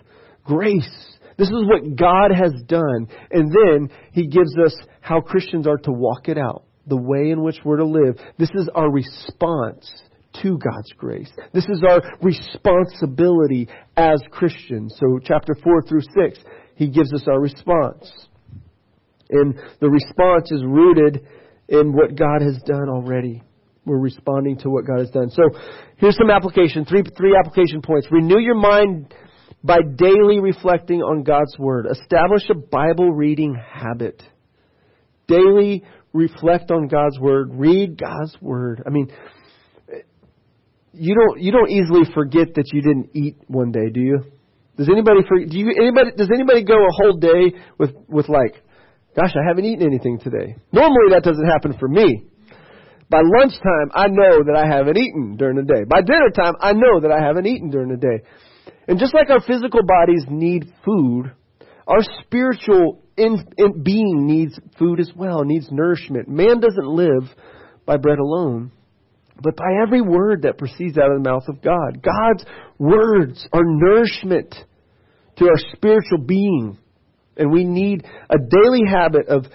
grace. 0.43 0.89
This 1.37 1.49
is 1.49 1.65
what 1.67 1.95
God 1.95 2.31
has 2.35 2.51
done. 2.65 3.07
And 3.29 3.51
then 3.51 3.95
he 4.11 4.25
gives 4.25 4.57
us 4.57 4.75
how 4.99 5.21
Christians 5.21 5.67
are 5.67 5.77
to 5.77 5.91
walk 5.91 6.29
it 6.29 6.39
out, 6.39 6.63
the 6.87 6.97
way 6.97 7.29
in 7.29 7.43
which 7.43 7.59
we're 7.63 7.77
to 7.77 7.85
live. 7.85 8.17
This 8.39 8.49
is 8.55 8.69
our 8.73 8.91
response 8.91 9.87
to 10.41 10.57
God's 10.57 10.91
grace. 10.97 11.31
This 11.53 11.65
is 11.65 11.83
our 11.87 12.01
responsibility 12.23 13.69
as 13.95 14.19
Christians. 14.31 14.95
So, 14.99 15.19
chapter 15.23 15.53
4 15.63 15.83
through 15.87 16.01
6, 16.01 16.39
he 16.73 16.87
gives 16.87 17.13
us 17.13 17.27
our 17.27 17.39
response. 17.39 18.11
And 19.29 19.59
the 19.79 19.89
response 19.89 20.51
is 20.51 20.63
rooted 20.65 21.27
in 21.69 21.93
what 21.93 22.15
God 22.15 22.41
has 22.41 22.59
done 22.65 22.89
already 22.89 23.43
we're 23.87 23.99
responding 23.99 24.57
to 24.59 24.69
what 24.69 24.85
God 24.85 24.99
has 24.99 25.09
done. 25.09 25.29
So 25.31 25.43
here's 25.97 26.17
some 26.17 26.29
application, 26.29 26.85
three, 26.85 27.03
three 27.17 27.35
application 27.37 27.81
points. 27.81 28.07
Renew 28.11 28.39
your 28.39 28.55
mind 28.55 29.13
by 29.63 29.77
daily 29.95 30.39
reflecting 30.39 31.01
on 31.01 31.23
God's 31.23 31.57
Word. 31.57 31.87
Establish 31.89 32.43
a 32.49 32.55
Bible 32.55 33.11
reading 33.11 33.55
habit. 33.55 34.21
Daily 35.27 35.83
reflect 36.13 36.71
on 36.71 36.87
God's 36.87 37.19
Word. 37.19 37.49
Read 37.53 37.99
God's 37.99 38.35
Word. 38.41 38.83
I 38.85 38.89
mean, 38.89 39.11
you 40.93 41.15
don't 41.15 41.41
you 41.41 41.51
don't 41.51 41.69
easily 41.69 42.03
forget 42.13 42.55
that 42.55 42.65
you 42.73 42.81
didn't 42.81 43.09
eat 43.13 43.37
one 43.47 43.71
day, 43.71 43.89
do 43.93 44.01
you? 44.01 44.19
Does 44.77 44.89
anybody 44.89 45.21
do 45.47 45.57
you 45.57 45.71
anybody 45.77 46.11
does 46.15 46.29
anybody 46.33 46.63
go 46.63 46.75
a 46.75 46.91
whole 46.91 47.17
day 47.17 47.57
with 47.77 47.91
with 48.07 48.29
like, 48.29 48.61
gosh, 49.15 49.33
I 49.35 49.47
haven't 49.47 49.65
eaten 49.65 49.85
anything 49.85 50.19
today? 50.19 50.55
Normally 50.71 51.11
that 51.11 51.23
doesn't 51.23 51.47
happen 51.47 51.75
for 51.79 51.87
me. 51.87 52.25
By 53.09 53.21
lunchtime, 53.23 53.91
I 53.93 54.07
know 54.07 54.43
that 54.43 54.55
I 54.55 54.67
haven't 54.67 54.97
eaten 54.97 55.37
during 55.37 55.55
the 55.55 55.63
day. 55.63 55.83
By 55.87 56.01
dinner 56.01 56.29
time, 56.35 56.55
I 56.59 56.73
know 56.73 56.99
that 57.01 57.11
I 57.11 57.25
haven't 57.25 57.45
eaten 57.45 57.69
during 57.69 57.89
the 57.89 57.97
day. 57.97 58.23
And 58.87 58.99
just 58.99 59.13
like 59.13 59.29
our 59.29 59.41
physical 59.41 59.81
bodies 59.83 60.25
need 60.29 60.73
food, 60.83 61.31
our 61.87 62.01
spiritual 62.21 63.01
in, 63.17 63.45
in 63.57 63.83
being 63.83 64.27
needs 64.27 64.59
food 64.77 64.99
as 64.99 65.11
well, 65.15 65.43
needs 65.43 65.67
nourishment. 65.71 66.27
Man 66.27 66.59
doesn't 66.59 66.87
live 66.87 67.29
by 67.85 67.97
bread 67.97 68.19
alone, 68.19 68.71
but 69.41 69.55
by 69.55 69.81
every 69.81 70.01
word 70.01 70.43
that 70.43 70.57
proceeds 70.57 70.97
out 70.97 71.11
of 71.11 71.23
the 71.23 71.29
mouth 71.29 71.43
of 71.47 71.61
God. 71.61 72.01
God's 72.01 72.45
words 72.77 73.47
are 73.53 73.63
nourishment 73.63 74.53
to 75.37 75.45
our 75.45 75.57
spiritual 75.73 76.19
being. 76.19 76.77
And 77.37 77.51
we 77.51 77.63
need 77.63 78.03
a 78.29 78.37
daily 78.37 78.81
habit 78.89 79.27
of 79.27 79.45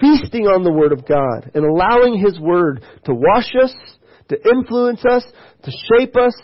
feasting 0.00 0.46
on 0.46 0.64
the 0.64 0.72
Word 0.72 0.92
of 0.92 1.06
God 1.06 1.50
and 1.54 1.64
allowing 1.64 2.18
His 2.18 2.38
Word 2.38 2.84
to 3.04 3.14
wash 3.14 3.50
us, 3.62 3.74
to 4.28 4.36
influence 4.50 5.04
us, 5.04 5.24
to 5.62 5.70
shape 5.70 6.16
us, 6.16 6.34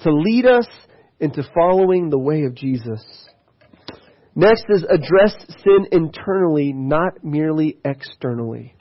to 0.00 0.12
lead 0.12 0.46
us 0.46 0.66
into 1.20 1.42
following 1.54 2.10
the 2.10 2.18
way 2.18 2.44
of 2.44 2.54
Jesus. 2.54 3.02
Next 4.34 4.64
is 4.70 4.84
address 4.84 5.34
sin 5.62 5.86
internally, 5.92 6.72
not 6.72 7.22
merely 7.22 7.78
externally. 7.84 8.74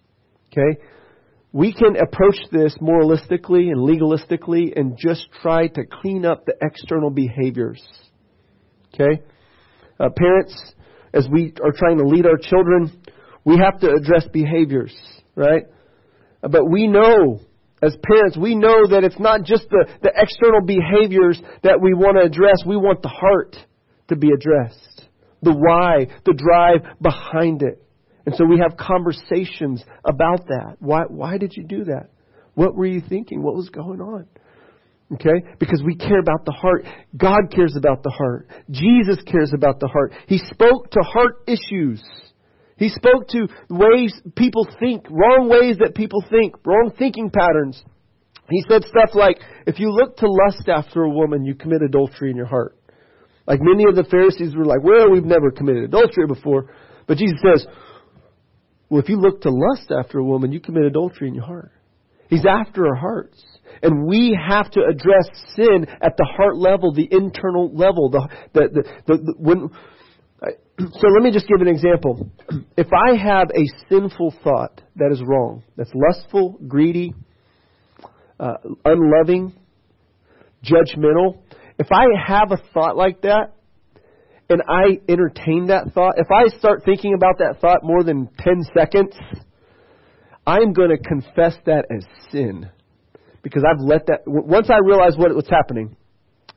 Okay? 0.51 0.79
We 1.53 1.73
can 1.73 1.97
approach 1.97 2.37
this 2.51 2.75
moralistically 2.81 3.69
and 3.69 3.77
legalistically 3.77 4.77
and 4.77 4.97
just 4.97 5.27
try 5.41 5.67
to 5.67 5.81
clean 6.01 6.25
up 6.25 6.45
the 6.45 6.53
external 6.61 7.09
behaviors. 7.09 7.81
Okay? 8.93 9.21
Uh, 9.99 10.09
parents, 10.15 10.73
as 11.13 11.27
we 11.29 11.53
are 11.63 11.73
trying 11.73 11.97
to 11.97 12.05
lead 12.05 12.25
our 12.25 12.37
children, 12.37 13.00
we 13.43 13.57
have 13.57 13.79
to 13.81 13.91
address 13.93 14.25
behaviors, 14.31 14.95
right? 15.35 15.63
But 16.41 16.69
we 16.69 16.87
know, 16.87 17.41
as 17.81 17.95
parents, 18.03 18.37
we 18.37 18.55
know 18.55 18.87
that 18.87 19.03
it's 19.03 19.19
not 19.19 19.43
just 19.43 19.69
the, 19.69 19.87
the 20.01 20.11
external 20.15 20.61
behaviors 20.61 21.41
that 21.63 21.79
we 21.81 21.93
want 21.93 22.17
to 22.17 22.23
address. 22.23 22.57
We 22.65 22.77
want 22.77 23.01
the 23.01 23.09
heart 23.09 23.55
to 24.09 24.15
be 24.15 24.29
addressed. 24.31 25.07
The 25.41 25.53
why, 25.53 26.07
the 26.25 26.33
drive 26.33 26.97
behind 27.01 27.63
it. 27.63 27.83
And 28.25 28.35
so 28.35 28.45
we 28.45 28.59
have 28.59 28.77
conversations 28.77 29.83
about 30.05 30.47
that. 30.47 30.75
Why, 30.79 31.03
why 31.07 31.37
did 31.37 31.53
you 31.55 31.63
do 31.63 31.85
that? 31.85 32.09
What 32.53 32.75
were 32.75 32.85
you 32.85 33.01
thinking? 33.01 33.41
What 33.41 33.55
was 33.55 33.69
going 33.69 34.01
on? 34.01 34.27
Okay? 35.13 35.43
Because 35.59 35.81
we 35.83 35.95
care 35.95 36.19
about 36.19 36.45
the 36.45 36.51
heart. 36.51 36.85
God 37.17 37.51
cares 37.53 37.75
about 37.75 38.03
the 38.03 38.11
heart. 38.11 38.47
Jesus 38.69 39.17
cares 39.25 39.51
about 39.53 39.79
the 39.79 39.87
heart. 39.87 40.13
He 40.27 40.37
spoke 40.37 40.91
to 40.91 40.99
heart 41.01 41.43
issues. 41.47 42.03
He 42.81 42.89
spoke 42.89 43.27
to 43.27 43.47
ways 43.69 44.11
people 44.35 44.67
think, 44.79 45.05
wrong 45.07 45.47
ways 45.47 45.77
that 45.77 45.93
people 45.93 46.25
think, 46.31 46.55
wrong 46.65 46.91
thinking 46.97 47.29
patterns. 47.29 47.79
He 48.49 48.63
said 48.67 48.85
stuff 48.85 49.11
like, 49.13 49.37
if 49.67 49.79
you 49.79 49.91
look 49.91 50.17
to 50.17 50.27
lust 50.27 50.67
after 50.67 51.03
a 51.03 51.09
woman, 51.11 51.45
you 51.45 51.53
commit 51.53 51.83
adultery 51.83 52.31
in 52.31 52.35
your 52.35 52.47
heart. 52.47 52.75
Like 53.45 53.59
many 53.61 53.83
of 53.87 53.95
the 53.95 54.03
Pharisees 54.09 54.55
were 54.55 54.65
like, 54.65 54.81
well, 54.83 55.11
we've 55.11 55.23
never 55.23 55.51
committed 55.51 55.83
adultery 55.83 56.25
before. 56.25 56.73
But 57.05 57.19
Jesus 57.19 57.37
says, 57.43 57.67
well, 58.89 58.99
if 58.99 59.09
you 59.09 59.17
look 59.17 59.41
to 59.41 59.51
lust 59.51 59.91
after 59.95 60.17
a 60.17 60.25
woman, 60.25 60.51
you 60.51 60.59
commit 60.59 60.85
adultery 60.85 61.27
in 61.27 61.35
your 61.35 61.45
heart. 61.45 61.71
He's 62.29 62.47
after 62.47 62.87
our 62.87 62.95
hearts. 62.95 63.39
And 63.83 64.07
we 64.07 64.35
have 64.49 64.71
to 64.71 64.81
address 64.89 65.29
sin 65.55 65.85
at 66.01 66.17
the 66.17 66.27
heart 66.35 66.57
level, 66.57 66.93
the 66.93 67.07
internal 67.11 67.71
level. 67.75 68.09
The, 68.09 68.27
the, 68.53 68.69
the, 69.05 69.17
the, 69.17 69.33
when, 69.37 69.69
so 70.93 71.07
let 71.07 71.23
me 71.23 71.31
just 71.31 71.47
give 71.47 71.61
an 71.61 71.67
example. 71.67 72.29
If 72.77 72.87
I 72.93 73.15
have 73.15 73.49
a 73.49 73.65
sinful 73.89 74.33
thought 74.43 74.81
that 74.95 75.11
is 75.11 75.21
wrong, 75.25 75.63
that's 75.75 75.91
lustful, 75.93 76.57
greedy, 76.67 77.13
uh, 78.39 78.55
unloving, 78.85 79.53
judgmental, 80.63 81.39
if 81.77 81.87
I 81.91 82.05
have 82.27 82.51
a 82.51 82.57
thought 82.73 82.95
like 82.95 83.21
that, 83.21 83.53
and 84.49 84.61
I 84.67 84.99
entertain 85.07 85.67
that 85.67 85.93
thought, 85.93 86.15
if 86.17 86.27
I 86.29 86.55
start 86.57 86.83
thinking 86.83 87.13
about 87.13 87.37
that 87.39 87.61
thought 87.61 87.79
more 87.83 88.03
than 88.03 88.29
10 88.39 88.63
seconds, 88.75 89.13
I'm 90.45 90.73
going 90.73 90.89
to 90.89 90.97
confess 90.97 91.55
that 91.65 91.85
as 91.89 92.03
sin. 92.31 92.69
Because 93.43 93.63
I've 93.67 93.79
let 93.79 94.07
that, 94.07 94.19
once 94.25 94.69
I 94.69 94.77
realize 94.83 95.17
what, 95.17 95.33
what's 95.33 95.49
happening, 95.49 95.95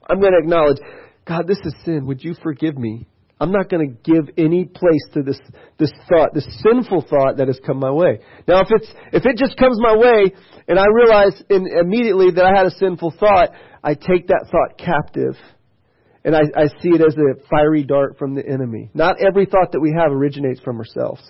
I'm 0.09 0.21
going 0.21 0.33
to 0.33 0.39
acknowledge, 0.39 0.79
God, 1.27 1.47
this 1.47 1.59
is 1.65 1.75
sin. 1.85 2.07
Would 2.07 2.23
you 2.23 2.35
forgive 2.43 2.77
me? 2.77 3.07
I'm 3.41 3.51
not 3.51 3.69
going 3.69 3.89
to 3.89 4.13
give 4.13 4.31
any 4.39 4.65
place 4.65 5.05
to 5.15 5.23
this, 5.23 5.39
this 5.79 5.91
thought, 6.09 6.35
this 6.35 6.47
sinful 6.63 7.07
thought 7.11 7.39
that 7.39 7.49
has 7.49 7.61
come 7.67 7.79
my 7.79 7.91
way. 7.91 8.21
Now, 8.47 8.61
if 8.61 8.69
it's, 8.71 8.89
if 9.13 9.27
it 9.27 9.37
just 9.37 9.57
comes 9.57 9.77
my 9.81 9.97
way 9.97 10.33
and 10.69 10.79
I 10.79 10.85
realize 10.95 11.43
in, 11.51 11.67
immediately 11.67 12.31
that 12.31 12.45
I 12.45 12.57
had 12.57 12.67
a 12.67 12.71
sinful 12.71 13.15
thought, 13.19 13.51
I 13.83 13.95
take 13.95 14.29
that 14.29 14.47
thought 14.51 14.79
captive 14.79 15.35
and 16.25 16.35
I, 16.35 16.43
I 16.57 16.67
see 16.81 16.91
it 16.91 17.03
as 17.03 17.15
a 17.17 17.47
fiery 17.51 17.83
dart 17.83 18.17
from 18.19 18.35
the 18.35 18.47
enemy. 18.47 18.91
Not 18.95 19.17
every 19.21 19.47
thought 19.47 19.73
that 19.73 19.81
we 19.81 19.93
have 19.99 20.13
originates 20.13 20.61
from 20.61 20.79
ourselves. 20.79 21.23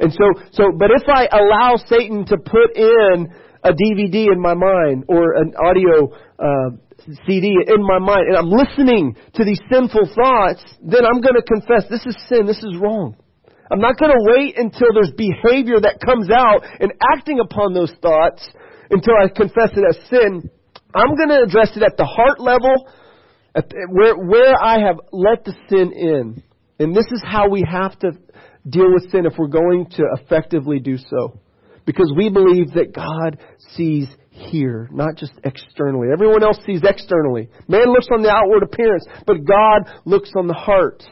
And 0.00 0.12
so, 0.12 0.42
so, 0.52 0.64
but 0.76 0.90
if 0.90 1.08
I 1.08 1.28
allow 1.32 1.76
Satan 1.76 2.26
to 2.26 2.36
put 2.36 2.76
in 2.76 3.32
a 3.62 3.72
DVD 3.72 4.32
in 4.32 4.40
my 4.40 4.54
mind 4.54 5.04
or 5.08 5.34
an 5.34 5.54
audio 5.56 6.10
uh, 6.38 6.70
CD 7.26 7.54
in 7.66 7.82
my 7.82 7.98
mind 7.98 8.28
and 8.28 8.36
I'm 8.36 8.50
listening 8.50 9.16
to 9.34 9.44
these 9.44 9.60
sinful 9.70 10.08
thoughts, 10.14 10.64
then 10.82 11.04
I'm 11.04 11.20
going 11.20 11.36
to 11.36 11.42
confess 11.42 11.88
this 11.90 12.06
is 12.06 12.16
sin, 12.28 12.46
this 12.46 12.62
is 12.62 12.76
wrong. 12.80 13.16
I'm 13.70 13.80
not 13.80 13.98
going 13.98 14.12
to 14.12 14.32
wait 14.36 14.58
until 14.58 14.88
there's 14.92 15.12
behavior 15.16 15.80
that 15.80 15.98
comes 16.04 16.30
out 16.30 16.62
and 16.80 16.92
acting 17.14 17.40
upon 17.40 17.72
those 17.72 17.92
thoughts 18.02 18.46
until 18.90 19.14
I 19.16 19.28
confess 19.28 19.70
it 19.74 19.84
as 19.88 20.08
sin. 20.10 20.50
I'm 20.94 21.16
going 21.16 21.30
to 21.30 21.42
address 21.42 21.70
it 21.74 21.82
at 21.82 21.96
the 21.96 22.04
heart 22.04 22.40
level, 22.40 22.74
where, 23.90 24.16
where 24.16 24.54
I 24.62 24.80
have 24.86 24.96
let 25.12 25.44
the 25.44 25.54
sin 25.68 25.92
in. 25.92 26.42
And 26.78 26.94
this 26.94 27.06
is 27.10 27.22
how 27.24 27.48
we 27.48 27.64
have 27.68 27.98
to 28.00 28.12
deal 28.68 28.92
with 28.92 29.10
sin 29.10 29.26
if 29.26 29.34
we're 29.38 29.48
going 29.48 29.86
to 29.96 30.02
effectively 30.20 30.78
do 30.78 30.98
so. 30.98 31.40
Because 31.86 32.12
we 32.16 32.30
believe 32.30 32.72
that 32.74 32.94
God 32.94 33.38
sees 33.76 34.08
here, 34.34 34.88
not 34.92 35.16
just 35.16 35.32
externally. 35.44 36.08
Everyone 36.12 36.42
else 36.42 36.58
sees 36.66 36.82
externally. 36.82 37.48
Man 37.68 37.86
looks 37.86 38.08
on 38.12 38.22
the 38.22 38.30
outward 38.30 38.64
appearance, 38.64 39.06
but 39.26 39.44
God 39.46 39.88
looks 40.04 40.32
on 40.36 40.48
the 40.48 40.54
heart. 40.54 41.02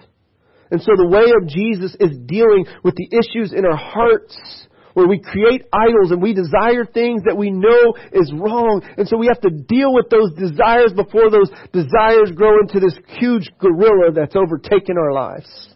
And 0.71 0.81
so 0.83 0.93
the 0.97 1.07
way 1.07 1.31
of 1.41 1.49
Jesus 1.49 1.95
is 2.01 2.19
dealing 2.27 2.67
with 2.83 2.95
the 2.97 3.09
issues 3.13 3.53
in 3.53 3.65
our 3.65 3.77
hearts 3.77 4.67
where 4.95 5.07
we 5.07 5.21
create 5.21 5.65
idols 5.73 6.11
and 6.11 6.21
we 6.21 6.35
desire 6.35 6.85
things 6.85 7.23
that 7.25 7.37
we 7.37 7.51
know 7.51 7.95
is 8.13 8.33
wrong. 8.35 8.83
And 8.99 9.07
so 9.07 9.17
we 9.17 9.29
have 9.29 9.41
to 9.43 9.51
deal 9.51 9.95
with 9.95 10.11
those 10.11 10.33
desires 10.33 10.93
before 10.93 11.31
those 11.31 11.51
desires 11.73 12.33
grow 12.35 12.61
into 12.61 12.81
this 12.81 12.99
huge 13.19 13.51
gorilla 13.59 14.13
that's 14.15 14.37
overtaken 14.37 14.97
our 14.99 15.13
lives. 15.13 15.75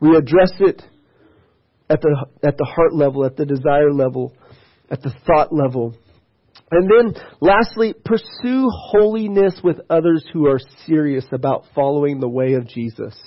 We 0.00 0.16
address 0.16 0.52
it 0.60 0.82
at 1.88 2.00
the, 2.00 2.26
at 2.42 2.56
the 2.56 2.64
heart 2.64 2.94
level, 2.94 3.24
at 3.24 3.36
the 3.36 3.46
desire 3.46 3.92
level, 3.92 4.34
at 4.90 5.02
the 5.02 5.12
thought 5.26 5.52
level. 5.52 5.96
And 6.72 6.88
then, 6.88 7.22
lastly, 7.40 7.94
pursue 8.04 8.68
holiness 8.70 9.54
with 9.62 9.80
others 9.90 10.24
who 10.32 10.46
are 10.46 10.60
serious 10.86 11.26
about 11.32 11.64
following 11.74 12.20
the 12.20 12.28
way 12.28 12.54
of 12.54 12.68
Jesus. 12.68 13.18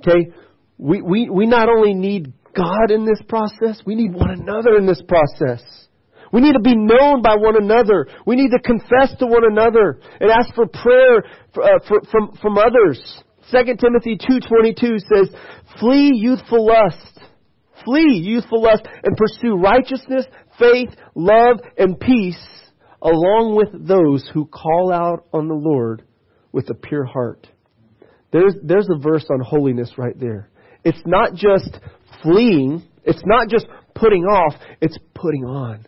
Okay? 0.00 0.30
We, 0.76 1.00
we, 1.00 1.30
we 1.30 1.46
not 1.46 1.68
only 1.68 1.94
need 1.94 2.32
God 2.54 2.90
in 2.90 3.06
this 3.06 3.22
process. 3.28 3.80
We 3.86 3.94
need 3.94 4.12
one 4.12 4.30
another 4.30 4.76
in 4.76 4.86
this 4.86 5.02
process. 5.06 5.62
We 6.32 6.40
need 6.40 6.52
to 6.52 6.60
be 6.60 6.76
known 6.76 7.22
by 7.22 7.36
one 7.36 7.56
another. 7.60 8.06
We 8.26 8.36
need 8.36 8.50
to 8.50 8.60
confess 8.60 9.16
to 9.18 9.26
one 9.26 9.44
another 9.50 10.00
and 10.20 10.30
ask 10.30 10.54
for 10.54 10.66
prayer 10.66 11.24
for, 11.54 11.64
uh, 11.64 11.78
for, 11.88 12.00
from, 12.10 12.38
from 12.40 12.58
others. 12.58 13.00
2 13.50 13.58
Timothy 13.76 14.16
2.22 14.16 15.00
says, 15.12 15.34
Flee 15.80 16.12
youthful 16.14 16.66
lust. 16.66 17.18
Flee 17.84 18.20
youthful 18.22 18.62
lust 18.62 18.86
and 19.02 19.16
pursue 19.16 19.56
righteousness, 19.56 20.26
faith, 20.60 20.90
love, 21.16 21.60
and 21.76 21.98
peace 21.98 22.38
along 23.02 23.56
with 23.56 23.88
those 23.88 24.28
who 24.32 24.46
call 24.46 24.92
out 24.92 25.26
on 25.32 25.48
the 25.48 25.54
Lord 25.54 26.04
with 26.52 26.68
a 26.70 26.74
pure 26.74 27.04
heart. 27.04 27.48
There's, 28.32 28.54
there's 28.62 28.88
a 28.88 28.98
verse 28.98 29.26
on 29.30 29.40
holiness 29.40 29.94
right 29.96 30.18
there. 30.18 30.50
It's 30.84 31.02
not 31.04 31.34
just 31.34 31.78
fleeing. 32.22 32.82
It's 33.04 33.22
not 33.24 33.48
just 33.48 33.66
putting 33.94 34.24
off, 34.24 34.54
it's 34.80 34.98
putting 35.14 35.44
on. 35.44 35.86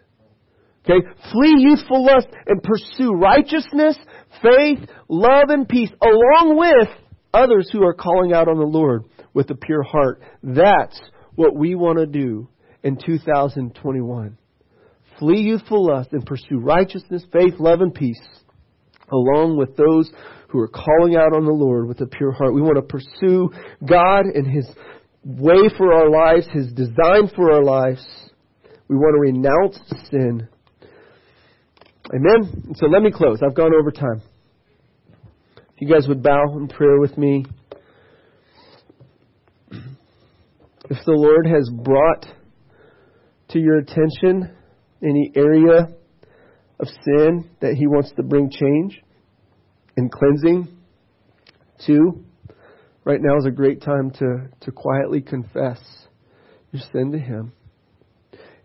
Okay? 0.84 1.06
Flee 1.32 1.54
youthful 1.58 2.04
lust 2.04 2.26
and 2.46 2.62
pursue 2.62 3.12
righteousness, 3.12 3.96
faith, 4.42 4.80
love, 5.08 5.48
and 5.48 5.68
peace, 5.68 5.90
along 6.02 6.56
with 6.58 6.88
others 7.32 7.70
who 7.72 7.84
are 7.84 7.94
calling 7.94 8.32
out 8.32 8.48
on 8.48 8.58
the 8.58 8.66
Lord 8.66 9.04
with 9.32 9.50
a 9.50 9.54
pure 9.54 9.82
heart. 9.82 10.20
That's 10.42 11.00
what 11.34 11.54
we 11.54 11.74
want 11.74 11.98
to 11.98 12.06
do 12.06 12.48
in 12.82 12.98
2021. 13.04 14.36
Flee 15.22 15.40
youthful 15.40 15.86
lust 15.86 16.12
and 16.12 16.26
pursue 16.26 16.58
righteousness, 16.58 17.22
faith, 17.32 17.54
love, 17.60 17.80
and 17.80 17.94
peace, 17.94 18.20
along 19.12 19.56
with 19.56 19.76
those 19.76 20.10
who 20.48 20.58
are 20.58 20.66
calling 20.66 21.14
out 21.14 21.32
on 21.32 21.44
the 21.44 21.52
Lord 21.52 21.86
with 21.86 22.00
a 22.00 22.06
pure 22.06 22.32
heart. 22.32 22.52
We 22.52 22.60
want 22.60 22.74
to 22.74 22.82
pursue 22.82 23.50
God 23.88 24.24
and 24.26 24.44
His 24.44 24.66
way 25.24 25.68
for 25.78 25.92
our 25.92 26.10
lives, 26.10 26.48
His 26.52 26.72
design 26.72 27.30
for 27.36 27.52
our 27.52 27.62
lives. 27.62 28.04
We 28.88 28.96
want 28.96 29.14
to 29.14 29.20
renounce 29.20 30.10
sin. 30.10 30.48
Amen? 32.12 32.74
So 32.74 32.86
let 32.86 33.02
me 33.02 33.12
close. 33.12 33.38
I've 33.46 33.54
gone 33.54 33.72
over 33.78 33.92
time. 33.92 34.22
If 35.56 35.82
you 35.82 35.88
guys 35.88 36.08
would 36.08 36.20
bow 36.24 36.56
in 36.56 36.66
prayer 36.66 36.98
with 36.98 37.16
me. 37.16 37.46
If 40.90 40.98
the 41.06 41.12
Lord 41.12 41.46
has 41.46 41.70
brought 41.72 42.26
to 43.50 43.60
your 43.60 43.78
attention 43.78 44.56
any 45.02 45.32
area 45.34 45.88
of 46.80 46.88
sin 47.04 47.48
that 47.60 47.74
He 47.74 47.86
wants 47.86 48.12
to 48.16 48.22
bring 48.22 48.50
change 48.50 49.00
and 49.96 50.10
cleansing 50.10 50.68
to, 51.86 52.24
right 53.04 53.20
now 53.20 53.36
is 53.38 53.46
a 53.46 53.50
great 53.50 53.82
time 53.82 54.10
to, 54.10 54.48
to 54.60 54.72
quietly 54.72 55.20
confess 55.20 55.80
your 56.72 56.82
sin 56.92 57.12
to 57.12 57.18
Him 57.18 57.52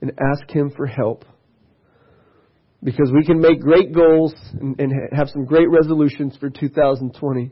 and 0.01 0.11
ask 0.19 0.49
Him 0.49 0.71
for 0.75 0.85
help. 0.85 1.25
Because 2.83 3.11
we 3.13 3.25
can 3.25 3.39
make 3.39 3.59
great 3.59 3.93
goals 3.93 4.33
and, 4.59 4.79
and 4.79 4.93
have 5.11 5.29
some 5.29 5.45
great 5.45 5.69
resolutions 5.69 6.37
for 6.39 6.49
2020. 6.49 7.51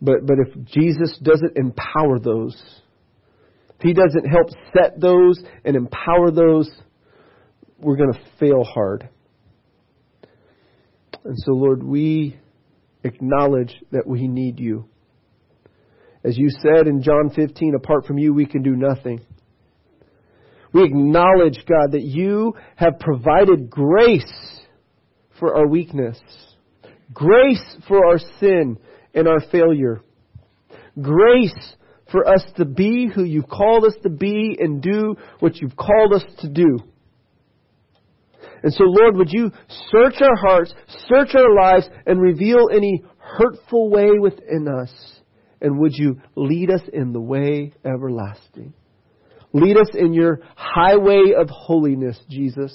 But, 0.00 0.26
but 0.26 0.36
if 0.38 0.64
Jesus 0.66 1.18
doesn't 1.22 1.56
empower 1.56 2.18
those, 2.18 2.60
if 3.78 3.82
He 3.82 3.92
doesn't 3.92 4.24
help 4.24 4.48
set 4.74 4.98
those 4.98 5.42
and 5.64 5.76
empower 5.76 6.30
those, 6.30 6.70
we're 7.78 7.96
going 7.96 8.12
to 8.12 8.20
fail 8.38 8.64
hard. 8.64 9.08
And 11.24 11.36
so, 11.38 11.52
Lord, 11.52 11.82
we 11.82 12.38
acknowledge 13.02 13.74
that 13.92 14.06
we 14.06 14.28
need 14.28 14.58
you. 14.60 14.86
As 16.22 16.38
you 16.38 16.48
said 16.50 16.86
in 16.86 17.02
John 17.02 17.30
15, 17.34 17.74
apart 17.74 18.06
from 18.06 18.18
you, 18.18 18.32
we 18.32 18.46
can 18.46 18.62
do 18.62 18.76
nothing. 18.76 19.20
We 20.72 20.84
acknowledge, 20.84 21.64
God, 21.68 21.92
that 21.92 22.02
you 22.02 22.54
have 22.76 22.98
provided 22.98 23.70
grace 23.70 24.60
for 25.38 25.54
our 25.56 25.68
weakness, 25.68 26.18
grace 27.12 27.76
for 27.86 28.06
our 28.06 28.18
sin 28.40 28.78
and 29.14 29.28
our 29.28 29.40
failure, 29.52 30.00
grace 31.00 31.74
for 32.10 32.26
us 32.28 32.44
to 32.56 32.64
be 32.64 33.08
who 33.14 33.24
you've 33.24 33.48
called 33.48 33.84
us 33.84 33.94
to 34.02 34.10
be 34.10 34.56
and 34.58 34.82
do 34.82 35.16
what 35.40 35.56
you've 35.56 35.76
called 35.76 36.12
us 36.14 36.24
to 36.38 36.48
do. 36.48 36.78
And 38.64 38.72
so, 38.72 38.84
Lord, 38.84 39.16
would 39.16 39.28
you 39.30 39.52
search 39.90 40.22
our 40.22 40.36
hearts, 40.36 40.72
search 41.06 41.34
our 41.34 41.54
lives, 41.54 41.86
and 42.06 42.18
reveal 42.18 42.70
any 42.72 43.04
hurtful 43.18 43.90
way 43.90 44.12
within 44.18 44.66
us? 44.66 44.90
And 45.60 45.78
would 45.80 45.92
you 45.92 46.16
lead 46.34 46.70
us 46.70 46.80
in 46.90 47.12
the 47.12 47.20
way 47.20 47.74
everlasting? 47.84 48.72
Lead 49.52 49.76
us 49.76 49.90
in 49.92 50.14
your 50.14 50.40
highway 50.56 51.34
of 51.38 51.50
holiness, 51.50 52.18
Jesus. 52.30 52.72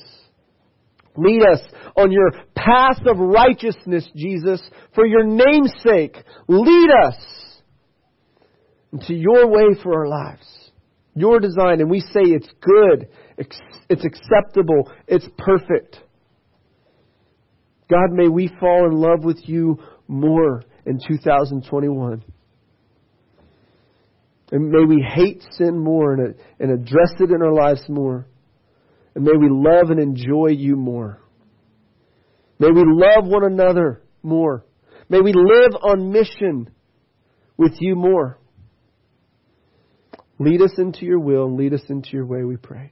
Lead 1.18 1.42
us 1.42 1.60
on 1.98 2.12
your 2.12 2.34
path 2.56 3.02
of 3.08 3.18
righteousness, 3.18 4.08
Jesus, 4.16 4.62
for 4.94 5.08
your 5.08 5.26
name's 5.26 5.74
sake. 5.84 6.16
Lead 6.48 6.90
us 7.04 7.18
into 8.94 9.16
your 9.16 9.48
way 9.48 9.76
for 9.82 10.02
our 10.02 10.08
lives, 10.08 10.72
your 11.16 11.40
design. 11.40 11.82
And 11.82 11.90
we 11.90 12.00
say 12.00 12.22
it's 12.22 12.50
good, 12.62 13.10
it's 13.90 14.06
acceptable, 14.06 14.92
it's 15.08 15.28
perfect. 15.38 15.98
God, 17.90 18.12
may 18.12 18.28
we 18.28 18.52
fall 18.60 18.86
in 18.86 18.92
love 18.92 19.24
with 19.24 19.40
you 19.48 19.80
more 20.08 20.64
in 20.86 21.00
2021. 21.08 22.24
And 24.52 24.70
may 24.70 24.84
we 24.84 25.06
hate 25.08 25.44
sin 25.52 25.78
more 25.78 26.14
and, 26.14 26.36
and 26.60 26.72
address 26.72 27.14
it 27.20 27.32
in 27.32 27.42
our 27.42 27.54
lives 27.54 27.84
more. 27.88 28.28
And 29.16 29.24
may 29.24 29.38
we 29.40 29.48
love 29.50 29.90
and 29.90 30.00
enjoy 30.00 30.50
you 30.50 30.76
more. 30.76 31.20
May 32.60 32.70
we 32.70 32.84
love 32.86 33.26
one 33.26 33.46
another 33.46 34.02
more. 34.22 34.66
May 35.08 35.22
we 35.22 35.34
live 35.34 35.72
on 35.82 36.12
mission 36.12 36.70
with 37.58 37.74
you 37.80 37.96
more. 37.96 38.38
Lead 40.40 40.62
us 40.62 40.74
into 40.78 41.06
your 41.06 41.20
will 41.20 41.46
and 41.46 41.58
lead 41.58 41.74
us 41.74 41.84
into 41.90 42.10
your 42.12 42.26
way, 42.26 42.44
we 42.44 42.58
pray. 42.58 42.92